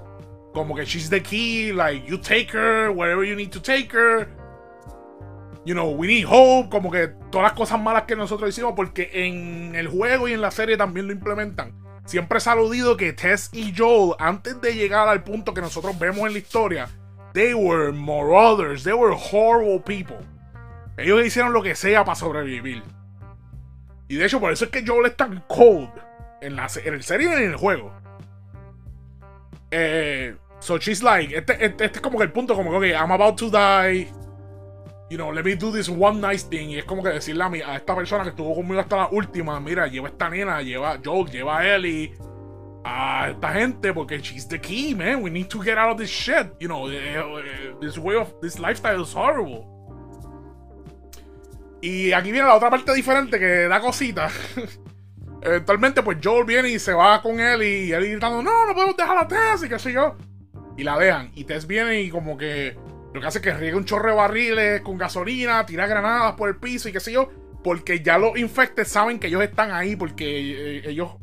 Como 0.54 0.76
que 0.76 0.86
she's 0.86 1.10
the 1.10 1.22
key, 1.22 1.72
like, 1.72 2.06
you 2.08 2.18
take 2.18 2.50
her, 2.54 2.90
wherever 2.92 3.24
you 3.24 3.36
need 3.36 3.52
to 3.52 3.62
take 3.62 3.94
her 3.94 4.28
you 5.66 5.76
know, 5.76 5.92
we 5.92 6.08
need 6.08 6.26
hope, 6.26 6.70
como 6.70 6.90
que 6.90 7.10
todas 7.32 7.44
las 7.44 7.54
cosas 7.54 7.80
malas 7.80 8.04
que 8.04 8.16
nosotros 8.16 8.50
hicimos, 8.50 8.74
porque 8.76 9.10
en 9.14 9.76
el 9.76 9.88
juego 9.88 10.28
y 10.28 10.34
en 10.34 10.42
la 10.42 10.52
serie 10.52 10.78
también 10.78 11.08
lo 11.08 11.14
implementan. 11.14 11.74
Siempre 12.06 12.40
se 12.40 12.50
ha 12.50 12.54
aludido 12.54 12.98
que 12.98 13.14
Tess 13.14 13.50
y 13.54 13.72
Joel, 13.78 14.16
antes 14.18 14.60
de 14.62 14.74
llegar 14.74 15.08
al 15.08 15.24
punto 15.24 15.54
que 15.54 15.62
nosotros 15.62 16.00
vemos 16.00 16.26
en 16.26 16.34
la 16.34 16.40
historia, 16.40 16.90
they 17.34 17.54
were 17.54 17.92
marauders, 17.92 18.84
they 18.84 18.94
were 18.94 19.16
horrible 19.16 19.80
people. 19.80 20.18
Ellos 21.00 21.26
hicieron 21.26 21.54
lo 21.54 21.62
que 21.62 21.76
sea 21.76 22.04
para 22.04 22.16
sobrevivir. 22.16 22.84
Y 24.08 24.16
de 24.16 24.26
hecho, 24.26 24.40
por 24.40 24.52
eso 24.52 24.66
es 24.66 24.72
que 24.72 24.86
Joel 24.86 25.08
es 25.08 25.18
tan 25.18 25.44
cold 25.48 25.90
en, 26.42 26.56
la, 26.56 26.68
en 26.84 26.94
el 26.94 27.04
serie 27.04 27.30
y 27.30 27.34
en 27.34 27.52
el 27.52 27.56
juego. 27.56 27.94
Eh, 29.72 30.36
so 30.60 30.78
she's 30.78 31.04
like, 31.04 31.36
este, 31.36 31.54
este, 31.54 31.86
este, 31.86 31.98
es 31.98 32.02
como 32.02 32.18
que 32.18 32.24
el 32.24 32.32
punto, 32.32 32.56
como 32.56 32.80
que, 32.80 32.92
I'm 32.92 33.12
about 33.12 33.38
to 33.38 33.50
die 33.50 34.08
you 35.10 35.18
know, 35.18 35.32
let 35.32 35.44
me 35.44 35.56
do 35.56 35.72
this 35.72 35.90
one 35.90 36.22
nice 36.22 36.44
thing. 36.44 36.70
Y 36.70 36.78
es 36.78 36.86
como 36.86 37.04
que 37.04 37.10
decirle 37.10 37.44
a, 37.44 37.50
mi, 37.50 37.62
a 37.62 37.76
esta 37.76 37.96
persona 37.96 38.24
que 38.24 38.30
estuvo 38.30 38.54
conmigo 38.56 38.80
hasta 38.80 38.96
la 38.96 39.10
última, 39.12 39.60
mira, 39.60 39.88
lleva 39.88 40.08
esta 40.08 40.30
nena, 40.30 40.62
lleva 40.62 41.00
Joel, 41.04 41.30
lleva 41.32 41.60
a 41.60 41.76
Ellie, 41.76 42.14
a 42.86 43.30
esta 43.32 43.54
gente, 43.54 43.92
porque 43.94 44.20
she's 44.20 44.48
the 44.48 44.60
key, 44.60 44.94
man. 44.94 45.24
We 45.24 45.32
need 45.32 45.48
to 45.48 45.62
get 45.62 45.78
out 45.78 45.92
of 45.92 45.98
this 45.98 46.10
shit. 46.10 46.54
You 46.60 46.68
know, 46.68 46.90
eh, 46.90 47.18
eh, 47.18 47.74
this 47.82 47.98
way 47.98 48.16
of, 48.16 48.34
this 48.42 48.60
lifestyle 48.60 49.02
is 49.02 49.14
horrible. 49.14 49.66
Y 51.82 52.12
aquí 52.12 52.32
viene 52.32 52.48
la 52.48 52.56
otra 52.56 52.70
parte 52.70 52.94
diferente 52.94 53.40
que 53.40 53.68
da 53.68 53.80
cosita. 53.80 54.30
Eventualmente, 55.42 56.04
pues 56.04 56.18
Joel 56.22 56.46
viene 56.46 56.70
y 56.70 56.80
se 56.80 56.94
va 56.94 57.22
con 57.22 57.40
él 57.40 57.64
y 57.64 57.92
él 57.94 58.10
gritando, 58.10 58.44
no, 58.44 58.66
no 58.66 58.74
podemos 58.74 58.98
dejar 58.98 59.18
a 59.18 59.28
Tess 59.28 59.64
y 59.64 59.70
qué 59.70 59.80
sé 59.80 59.94
yo. 59.94 60.18
Y 60.78 60.84
la 60.84 60.98
dejan. 60.98 61.32
Y 61.36 61.46
Tess 61.46 61.66
viene 61.66 62.02
y 62.02 62.10
como 62.10 62.38
que 62.38 62.78
lo 63.14 63.22
que 63.22 63.28
hace 63.28 63.40
es 63.40 63.44
que 63.44 63.54
riegue 63.54 63.76
un 63.76 63.86
chorro 63.86 64.10
de 64.10 64.16
barriles 64.16 64.82
con 64.82 64.98
gasolina, 64.98 65.66
tira 65.66 65.88
granadas 65.88 66.34
por 66.34 66.50
el 66.50 66.58
piso 66.58 66.90
y 66.90 66.92
qué 66.92 67.00
sé 67.00 67.12
yo. 67.12 67.30
Porque 67.64 68.02
ya 68.02 68.18
los 68.18 68.38
infectes 68.38 68.88
saben 68.88 69.20
que 69.20 69.28
ellos 69.28 69.42
están 69.42 69.72
ahí. 69.72 69.96
Porque 69.96 70.78
eh, 70.78 70.82
ellos, 70.86 71.16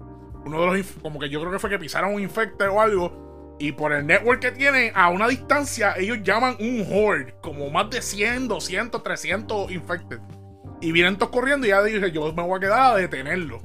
uno 0.45 0.61
de 0.61 0.79
los, 0.79 0.87
como 1.03 1.19
que 1.19 1.29
yo 1.29 1.41
creo 1.41 1.53
que 1.53 1.59
fue 1.59 1.71
que 1.71 1.79
pisaron 1.79 2.15
un 2.15 2.23
infecte 2.23 2.67
o 2.67 2.81
algo. 2.81 3.57
Y 3.59 3.73
por 3.73 3.93
el 3.93 4.07
network 4.07 4.41
que 4.41 4.51
tienen, 4.51 4.93
a 4.95 5.09
una 5.09 5.29
distancia, 5.29 5.95
ellos 5.97 6.19
llaman 6.23 6.57
un 6.59 6.87
horde. 6.91 7.35
Como 7.41 7.71
más 7.71 7.89
de 7.91 8.03
100, 8.03 8.49
200, 8.49 9.03
300 9.03 9.71
infected. 9.71 10.19
Y 10.87 10.93
vienen 10.93 11.16
todos 11.16 11.32
corriendo 11.32 11.66
y 11.66 11.70
ya 11.70 11.82
dije, 11.82 12.12
yo 12.12 12.32
me 12.32 12.45
voy 12.45 12.59
a 12.59 12.61
quedar 12.61 12.93
a 12.93 12.95
detenerlo. 12.95 13.61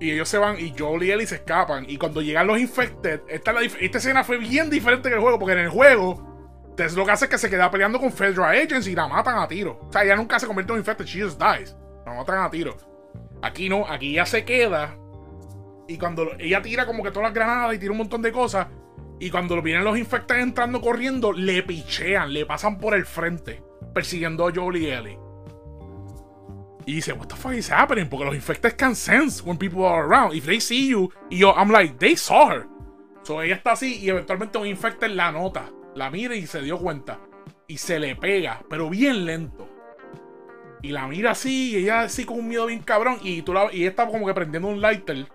Y 0.00 0.12
ellos 0.12 0.30
se 0.30 0.38
van 0.38 0.58
y 0.58 0.72
Joel 0.76 1.02
y 1.02 1.10
Ellie 1.10 1.26
se 1.26 1.34
escapan. 1.34 1.84
Y 1.86 1.98
cuando 1.98 2.22
llegan 2.22 2.46
los 2.46 2.58
infected, 2.58 3.20
esta, 3.28 3.52
esta 3.60 3.98
escena 3.98 4.24
fue 4.24 4.38
bien 4.38 4.70
diferente 4.70 5.10
que 5.10 5.14
el 5.14 5.20
juego. 5.20 5.38
Porque 5.38 5.52
en 5.52 5.58
el 5.58 5.68
juego 5.68 6.72
Tess 6.74 6.94
lo 6.94 7.04
que 7.04 7.10
hace 7.10 7.26
es 7.26 7.30
que 7.30 7.36
se 7.36 7.50
queda 7.50 7.70
peleando 7.70 8.00
con 8.00 8.10
Federal 8.12 8.56
Agents 8.56 8.86
y 8.86 8.94
la 8.94 9.08
matan 9.08 9.38
a 9.38 9.46
tiro. 9.46 9.78
O 9.86 9.92
sea, 9.92 10.04
ella 10.04 10.16
nunca 10.16 10.40
se 10.40 10.46
convierte 10.46 10.72
en 10.72 10.78
infected, 10.78 11.04
she 11.04 11.22
just 11.22 11.38
dies. 11.38 11.76
La 12.06 12.14
matan 12.14 12.38
a 12.38 12.48
tiro. 12.48 12.74
Aquí 13.42 13.68
no, 13.68 13.86
aquí 13.86 14.12
ella 14.12 14.24
se 14.24 14.42
queda. 14.42 14.96
Y 15.86 15.98
cuando 15.98 16.32
ella 16.38 16.62
tira 16.62 16.86
como 16.86 17.02
que 17.02 17.10
todas 17.10 17.24
las 17.24 17.34
granadas 17.34 17.74
y 17.74 17.78
tira 17.78 17.92
un 17.92 17.98
montón 17.98 18.22
de 18.22 18.32
cosas. 18.32 18.68
Y 19.20 19.28
cuando 19.28 19.60
vienen 19.60 19.84
los 19.84 19.98
infected 19.98 20.36
entrando 20.36 20.80
corriendo, 20.80 21.34
le 21.34 21.62
pichean, 21.62 22.32
le 22.32 22.46
pasan 22.46 22.78
por 22.78 22.94
el 22.94 23.04
frente, 23.04 23.62
persiguiendo 23.92 24.48
a 24.48 24.52
Joel 24.54 24.78
y 24.78 24.86
Ellie. 24.86 25.25
Y 26.86 26.94
dice, 26.94 27.12
what 27.12 27.26
the 27.26 27.34
fuck 27.34 27.52
is 27.52 27.70
happening? 27.70 28.08
Porque 28.08 28.24
los 28.24 28.34
infected 28.34 28.76
can 28.76 28.94
sense 28.94 29.42
when 29.42 29.58
people 29.58 29.84
are 29.84 30.06
around. 30.06 30.34
If 30.34 30.46
they 30.46 30.60
see 30.60 30.88
you, 30.88 31.10
y 31.30 31.38
yo, 31.38 31.52
I'm 31.52 31.70
like, 31.70 31.98
they 31.98 32.16
saw 32.16 32.48
her. 32.48 32.66
So 33.22 33.42
ella 33.42 33.56
está 33.56 33.72
así 33.72 33.98
y 34.00 34.08
eventualmente 34.08 34.56
un 34.56 34.68
infected 34.68 35.10
la 35.10 35.32
nota 35.32 35.68
la 35.96 36.10
mira 36.10 36.36
y 36.36 36.46
se 36.46 36.60
dio 36.60 36.78
cuenta. 36.78 37.18
Y 37.66 37.78
se 37.78 37.98
le 37.98 38.14
pega, 38.14 38.62
pero 38.70 38.88
bien 38.88 39.24
lento. 39.24 39.68
Y 40.82 40.90
la 40.90 41.08
mira 41.08 41.32
así, 41.32 41.72
y 41.72 41.76
ella 41.76 42.02
así 42.02 42.24
con 42.24 42.38
un 42.38 42.48
miedo 42.48 42.66
bien 42.66 42.82
cabrón. 42.82 43.18
Y, 43.22 43.40
ella 43.40 43.88
está 43.88 44.06
como 44.06 44.26
que 44.26 44.34
prendiendo 44.34 44.68
un 44.68 44.80
lighter. 44.80 45.26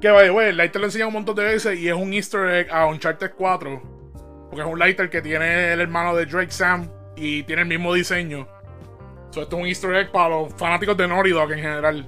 Que 0.00 0.10
vaya, 0.10 0.30
güey, 0.30 0.48
el 0.48 0.56
lighter 0.56 0.80
lo 0.80 0.86
enseña 0.88 1.06
un 1.06 1.12
montón 1.12 1.36
de 1.36 1.44
veces 1.44 1.78
y 1.78 1.88
es 1.88 1.94
un 1.94 2.12
easter 2.12 2.48
egg 2.48 2.70
a 2.72 2.86
Uncharted 2.86 3.32
4. 3.36 3.82
Porque 4.50 4.62
es 4.62 4.66
un 4.66 4.78
lighter 4.78 5.08
que 5.08 5.22
tiene 5.22 5.72
el 5.72 5.80
hermano 5.80 6.16
de 6.16 6.26
Drake 6.26 6.50
Sam 6.50 6.90
y 7.16 7.44
tiene 7.44 7.62
el 7.62 7.68
mismo 7.68 7.94
diseño. 7.94 8.48
Esto 9.42 9.56
es 9.56 9.62
un 9.62 9.68
easter 9.68 9.94
egg 9.94 10.12
para 10.12 10.30
los 10.30 10.54
fanáticos 10.54 10.96
de 10.96 11.08
Naughty 11.08 11.30
en 11.30 11.48
general. 11.48 12.06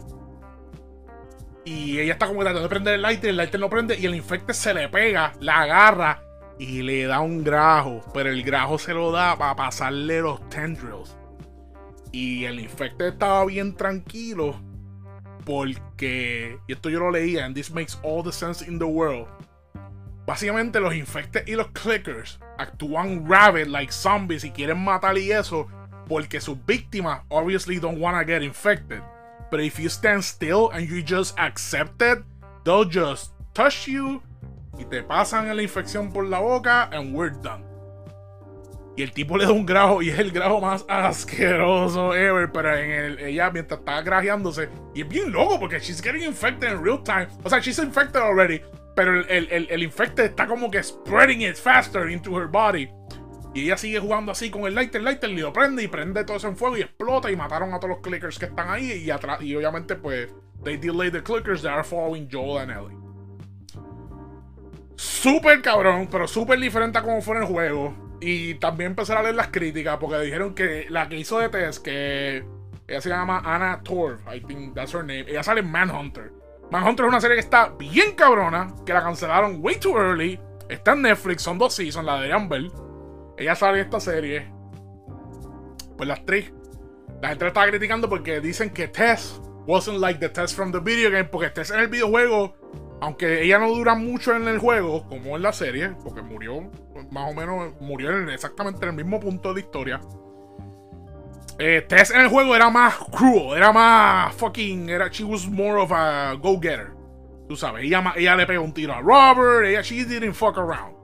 Y 1.64 1.98
ella 1.98 2.12
está 2.12 2.26
como 2.28 2.42
tratando 2.42 2.62
de 2.62 2.68
prender 2.68 2.94
el 2.94 3.02
lighter, 3.02 3.30
el 3.30 3.36
lighter 3.36 3.58
no 3.58 3.68
prende 3.68 3.98
y 3.98 4.06
el 4.06 4.14
infecte 4.14 4.54
se 4.54 4.72
le 4.72 4.88
pega, 4.88 5.32
la 5.40 5.62
agarra 5.62 6.22
y 6.58 6.82
le 6.82 7.06
da 7.06 7.20
un 7.20 7.42
grajo, 7.42 8.00
pero 8.14 8.30
el 8.30 8.42
grajo 8.42 8.78
se 8.78 8.94
lo 8.94 9.10
da 9.10 9.36
para 9.36 9.56
pasarle 9.56 10.20
los 10.20 10.48
tendrils. 10.48 11.16
Y 12.12 12.44
el 12.44 12.60
infected 12.60 13.06
estaba 13.06 13.44
bien 13.46 13.74
tranquilo 13.74 14.54
porque, 15.44 16.58
y 16.66 16.72
esto 16.72 16.88
yo 16.88 17.00
lo 17.00 17.10
leía, 17.10 17.44
and 17.44 17.54
this 17.54 17.70
makes 17.70 17.98
all 18.02 18.22
the 18.22 18.32
sense 18.32 18.64
in 18.64 18.78
the 18.78 18.84
world. 18.84 19.26
Básicamente 20.26 20.80
los 20.80 20.94
infected 20.94 21.46
y 21.46 21.54
los 21.54 21.68
clickers 21.68 22.40
actúan 22.58 23.28
rabid 23.28 23.66
like 23.66 23.92
zombies 23.92 24.44
y 24.44 24.50
quieren 24.50 24.82
matar 24.82 25.16
y 25.18 25.30
eso 25.30 25.68
porque 26.08 26.40
sus 26.40 26.56
víctimas 26.66 27.22
obviously 27.30 27.78
don't 27.78 27.98
want 27.98 28.16
to 28.16 28.24
get 28.24 28.42
infected. 28.42 29.02
But 29.50 29.60
if 29.60 29.78
you 29.78 29.88
stand 29.88 30.24
still 30.24 30.70
and 30.70 30.88
you 30.88 31.02
just 31.02 31.38
accept 31.38 32.02
it, 32.02 32.18
they'll 32.64 32.88
just 32.88 33.32
touch 33.54 33.86
you 33.86 34.22
y 34.78 34.84
te 34.84 35.02
pasan 35.02 35.54
la 35.54 35.62
infección 35.62 36.12
por 36.12 36.24
la 36.24 36.40
boca 36.40 36.88
and 36.92 37.14
we're 37.14 37.30
done. 37.30 37.64
Y 38.96 39.02
el 39.02 39.12
tipo 39.12 39.36
le 39.36 39.44
da 39.44 39.52
un 39.52 39.66
grajo 39.66 40.00
y 40.00 40.08
es 40.08 40.18
el 40.18 40.30
grajo 40.30 40.58
más 40.60 40.84
asqueroso 40.88 42.14
ever. 42.14 42.50
Pero 42.50 42.74
el, 42.74 43.18
ella, 43.18 43.50
mientras 43.50 43.80
está 43.80 44.00
grajeándose, 44.00 44.70
y 44.94 45.02
es 45.02 45.08
bien 45.08 45.30
loco 45.32 45.60
porque 45.60 45.78
she's 45.80 46.00
getting 46.00 46.22
infected 46.22 46.72
in 46.72 46.82
real 46.82 47.02
time. 47.02 47.28
O 47.44 47.50
sea, 47.50 47.60
she's 47.60 47.78
infected 47.78 48.22
already. 48.22 48.62
Pero 48.94 49.20
el, 49.20 49.50
el, 49.50 49.68
el, 49.70 49.82
infected 49.82 50.24
está 50.24 50.46
como 50.46 50.70
que 50.70 50.82
spreading 50.82 51.42
it 51.42 51.56
faster 51.56 52.08
into 52.08 52.34
her 52.34 52.46
body. 52.46 52.90
Y 53.56 53.62
ella 53.62 53.78
sigue 53.78 53.98
jugando 54.00 54.32
así 54.32 54.50
con 54.50 54.66
el 54.66 54.74
lighter, 54.74 55.00
lighter, 55.00 55.30
y 55.30 55.38
lo 55.38 55.50
prende 55.50 55.82
y 55.82 55.88
prende 55.88 56.24
todo 56.24 56.36
eso 56.36 56.46
en 56.46 56.58
fuego 56.58 56.76
y 56.76 56.82
explota 56.82 57.30
y 57.30 57.36
mataron 57.36 57.72
a 57.72 57.80
todos 57.80 57.88
los 57.88 57.98
clickers 58.00 58.38
que 58.38 58.44
están 58.44 58.68
ahí. 58.68 58.92
Y, 58.92 59.10
atrás, 59.10 59.40
y 59.40 59.56
obviamente, 59.56 59.96
pues, 59.96 60.28
they 60.62 60.76
delay 60.76 61.10
the 61.10 61.22
clickers 61.22 61.62
that 61.62 61.72
are 61.72 61.82
following 61.82 62.28
Joel 62.30 62.58
and 62.58 62.70
Ellie. 62.70 62.96
Súper 64.96 65.62
cabrón, 65.62 66.06
pero 66.12 66.28
súper 66.28 66.60
diferente 66.60 66.98
a 66.98 67.02
cómo 67.02 67.22
fue 67.22 67.36
en 67.36 67.44
el 67.44 67.48
juego. 67.48 67.94
Y 68.20 68.56
también 68.56 68.90
empezar 68.90 69.16
a 69.16 69.22
leer 69.22 69.36
las 69.36 69.48
críticas 69.48 69.96
porque 69.96 70.18
dijeron 70.18 70.54
que 70.54 70.84
la 70.90 71.08
que 71.08 71.16
hizo 71.16 71.38
de 71.38 71.48
Tess, 71.48 71.80
que 71.80 72.44
ella 72.86 73.00
se 73.00 73.08
llama 73.08 73.40
Anna 73.42 73.80
Torv, 73.82 74.20
I 74.30 74.40
think 74.40 74.74
that's 74.74 74.92
her 74.92 75.00
name. 75.00 75.24
Ella 75.28 75.42
sale 75.42 75.60
en 75.60 75.70
Manhunter. 75.70 76.30
Manhunter 76.70 77.06
es 77.06 77.08
una 77.08 77.20
serie 77.22 77.36
que 77.36 77.40
está 77.40 77.70
bien 77.78 78.14
cabrona, 78.16 78.74
que 78.84 78.92
la 78.92 79.02
cancelaron 79.02 79.60
way 79.60 79.76
too 79.76 79.96
early. 79.98 80.38
Está 80.68 80.92
en 80.92 81.00
Netflix, 81.00 81.40
son 81.40 81.56
dos 81.56 81.72
seasons, 81.72 82.04
la 82.04 82.20
de 82.20 82.30
Amber. 82.30 82.70
Ella 83.38 83.54
sale 83.54 83.80
en 83.80 83.84
esta 83.84 84.00
serie. 84.00 84.50
Pues 85.96 86.08
la 86.08 86.14
actriz. 86.14 86.52
La 87.20 87.28
gente 87.28 87.44
la 87.44 87.48
estaba 87.48 87.66
criticando 87.68 88.08
porque 88.08 88.40
dicen 88.40 88.70
que 88.70 88.88
Tess 88.88 89.40
wasn't 89.66 89.98
like 89.98 90.20
the 90.20 90.28
Tess 90.28 90.54
from 90.54 90.72
the 90.72 90.80
video 90.80 91.10
game. 91.10 91.24
Porque 91.24 91.50
Tess 91.50 91.70
en 91.70 91.80
el 91.80 91.88
videojuego, 91.88 92.54
aunque 93.00 93.42
ella 93.42 93.58
no 93.58 93.68
dura 93.70 93.94
mucho 93.94 94.34
en 94.34 94.48
el 94.48 94.58
juego, 94.58 95.06
como 95.08 95.36
en 95.36 95.42
la 95.42 95.52
serie, 95.52 95.90
porque 96.02 96.22
murió, 96.22 96.70
más 97.10 97.30
o 97.30 97.34
menos, 97.34 97.72
murió 97.80 98.16
en 98.16 98.28
exactamente 98.28 98.84
en 98.84 98.90
el 98.90 98.96
mismo 98.96 99.20
punto 99.20 99.54
de 99.54 99.60
historia. 99.60 100.00
Eh, 101.58 101.84
Tess 101.88 102.10
en 102.10 102.20
el 102.20 102.28
juego 102.28 102.54
era 102.54 102.68
más 102.68 102.96
cruel, 102.96 103.56
era 103.56 103.72
más 103.72 104.34
fucking. 104.34 104.90
Era, 104.90 105.08
she 105.08 105.24
was 105.24 105.46
more 105.46 105.80
of 105.80 105.90
a 105.92 106.34
go-getter. 106.34 106.92
Tú 107.48 107.56
sabes, 107.56 107.84
ella, 107.84 108.12
ella 108.16 108.36
le 108.36 108.46
pegó 108.46 108.64
un 108.64 108.74
tiro 108.74 108.92
a 108.92 109.00
Robert, 109.00 109.66
ella, 109.66 109.80
she 109.80 110.04
didn't 110.04 110.34
fuck 110.34 110.58
around. 110.58 110.95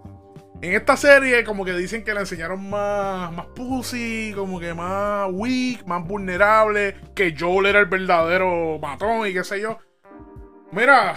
En 0.63 0.75
esta 0.75 0.97
serie, 0.97 1.43
como 1.43 1.65
que 1.65 1.73
dicen 1.73 2.05
que 2.05 2.15
le 2.15 2.21
enseñaron 2.21 2.71
más, 2.71 3.33
más 3.33 3.47
pussy, 3.47 4.33
como 4.33 4.61
que 4.61 4.73
más 4.73 5.29
weak, 5.33 5.85
más 5.87 6.07
vulnerable, 6.07 6.95
que 7.17 7.35
Joel 7.37 7.67
era 7.67 7.81
el 7.81 7.87
verdadero 7.87 8.79
matón 8.81 9.27
y 9.27 9.33
qué 9.33 9.43
sé 9.43 9.61
yo. 9.61 9.81
Mira, 10.71 11.17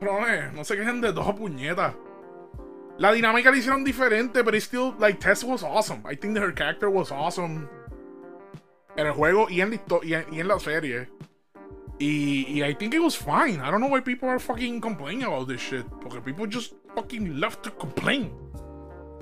no 0.00 0.64
se 0.64 0.76
quejen 0.76 1.02
de 1.02 1.12
dos 1.12 1.30
puñetas. 1.34 1.94
La 2.96 3.12
dinámica 3.12 3.50
la 3.50 3.58
hicieron 3.58 3.84
diferente, 3.84 4.42
pero 4.42 4.56
still, 4.58 4.94
like, 4.98 5.18
Tess 5.18 5.44
was 5.44 5.62
awesome. 5.62 6.02
I 6.10 6.16
think 6.16 6.34
that 6.34 6.42
her 6.42 6.54
character 6.54 6.88
was 6.88 7.12
awesome 7.12 7.68
en 8.96 9.06
el 9.06 9.12
juego 9.12 9.48
y 9.50 9.60
en, 9.60 9.78
y 10.02 10.14
en, 10.14 10.24
y 10.32 10.40
en 10.40 10.48
la 10.48 10.58
serie. 10.58 11.10
Y, 11.98 12.46
y 12.48 12.62
I 12.62 12.74
think 12.74 12.94
it 12.94 13.00
was 13.00 13.14
fine. 13.14 13.60
I 13.60 13.70
don't 13.70 13.80
know 13.80 13.90
why 13.90 14.00
people 14.00 14.26
are 14.26 14.38
fucking 14.38 14.80
complaining 14.80 15.24
about 15.24 15.48
this 15.48 15.60
shit. 15.60 15.84
Porque 16.00 16.24
people 16.24 16.46
just 16.46 16.72
fucking 16.94 17.38
love 17.38 17.60
to 17.60 17.70
complain. 17.72 18.32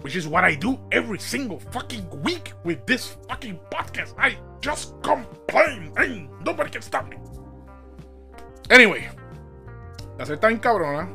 Which 0.03 0.17
is 0.17 0.27
what 0.29 0.45
I 0.45 0.55
do 0.55 0.79
every 0.93 1.19
single 1.19 1.59
fucking 1.59 2.07
week 2.23 2.53
with 2.65 2.87
this 2.87 3.17
fucking 3.29 3.59
podcast. 3.71 4.15
I 4.19 4.37
just 4.61 4.95
complain 5.03 5.93
and 5.97 6.29
nobody 6.45 6.71
can 6.71 6.83
stop 6.83 7.09
me. 7.09 7.17
Anyway, 8.71 9.09
la 10.19 10.25
serie 10.25 10.37
está 10.37 10.49
bien 10.49 10.61
cabrona. 10.61 11.09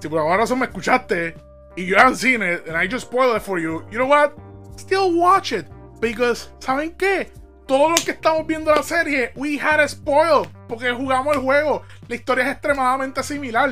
Si 0.00 0.08
por 0.08 0.18
alguna 0.18 0.38
razón 0.38 0.58
me 0.58 0.66
escuchaste 0.66 1.36
y 1.76 1.84
you 1.84 1.96
haven't 1.96 2.16
seen 2.16 2.42
it 2.42 2.66
and 2.66 2.76
I 2.76 2.88
just 2.88 3.06
spoiled 3.06 3.36
it 3.36 3.42
for 3.42 3.58
you, 3.58 3.84
you 3.90 3.98
know 3.98 4.06
what? 4.06 4.36
Still 4.76 5.14
watch 5.14 5.52
it. 5.52 5.66
Because, 6.00 6.48
¿saben 6.58 6.96
qué? 6.96 7.30
Todo 7.66 7.90
lo 7.90 7.94
que 7.94 8.12
estamos 8.12 8.44
viendo 8.46 8.74
la 8.74 8.82
serie, 8.82 9.30
we 9.36 9.56
had 9.56 9.78
a 9.78 9.86
spoil. 9.86 10.46
Porque 10.68 10.90
jugamos 10.92 11.36
el 11.36 11.42
juego. 11.42 11.82
La 12.08 12.16
historia 12.16 12.44
es 12.44 12.52
extremadamente 12.52 13.22
similar. 13.22 13.70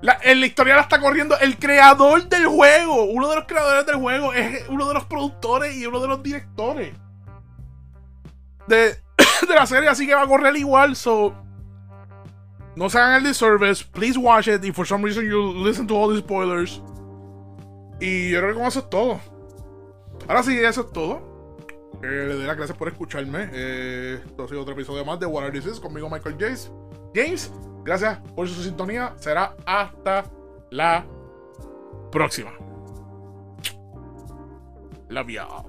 La, 0.00 0.16
en 0.22 0.40
la 0.40 0.46
historia 0.46 0.76
la 0.76 0.82
está 0.82 1.00
corriendo 1.00 1.36
el 1.40 1.58
creador 1.58 2.28
del 2.28 2.46
juego. 2.46 3.04
Uno 3.04 3.28
de 3.28 3.36
los 3.36 3.44
creadores 3.46 3.84
del 3.86 3.96
juego 3.96 4.32
es 4.32 4.68
uno 4.68 4.86
de 4.86 4.94
los 4.94 5.04
productores 5.04 5.74
y 5.76 5.86
uno 5.86 6.00
de 6.00 6.08
los 6.08 6.22
directores 6.22 6.94
de, 8.68 8.96
de 9.48 9.54
la 9.54 9.66
serie. 9.66 9.88
Así 9.88 10.06
que 10.06 10.14
va 10.14 10.22
a 10.22 10.26
correr 10.26 10.56
igual. 10.56 10.94
So, 10.94 11.34
no 12.76 12.88
se 12.88 12.98
hagan 12.98 13.16
el 13.16 13.24
disservice. 13.24 13.84
Please 13.84 14.18
watch 14.18 14.46
it. 14.46 14.64
Y 14.64 14.72
for 14.72 14.86
some 14.86 15.04
reason 15.04 15.28
you 15.28 15.52
listen 15.64 15.86
to 15.86 15.96
all 15.96 16.12
the 16.12 16.20
spoilers. 16.20 16.80
Y 18.00 18.30
yo 18.30 18.38
creo 18.38 18.52
que 18.52 18.58
con 18.58 18.68
eso 18.68 18.78
es 18.78 18.90
todo. 18.90 19.20
Ahora 20.28 20.42
sí, 20.42 20.56
eso 20.56 20.82
es 20.82 20.92
todo. 20.92 21.28
Eh, 22.02 22.26
le 22.28 22.34
doy 22.34 22.46
las 22.46 22.56
gracias 22.56 22.78
por 22.78 22.86
escucharme. 22.86 23.48
Eh, 23.52 24.20
esto 24.24 24.44
ha 24.44 24.48
sido 24.48 24.60
otro 24.60 24.74
episodio 24.74 25.04
más 25.04 25.18
de 25.18 25.26
What 25.26 25.44
Are 25.44 25.60
This 25.60 25.80
conmigo 25.80 26.08
Michael 26.08 26.36
James. 26.38 26.70
James, 27.14 27.52
gracias 27.84 28.18
por 28.34 28.48
su 28.48 28.62
sintonía. 28.62 29.14
Será 29.18 29.54
hasta 29.66 30.24
la 30.70 31.06
próxima. 32.10 32.52
Love 35.08 35.28
y'all. 35.28 35.67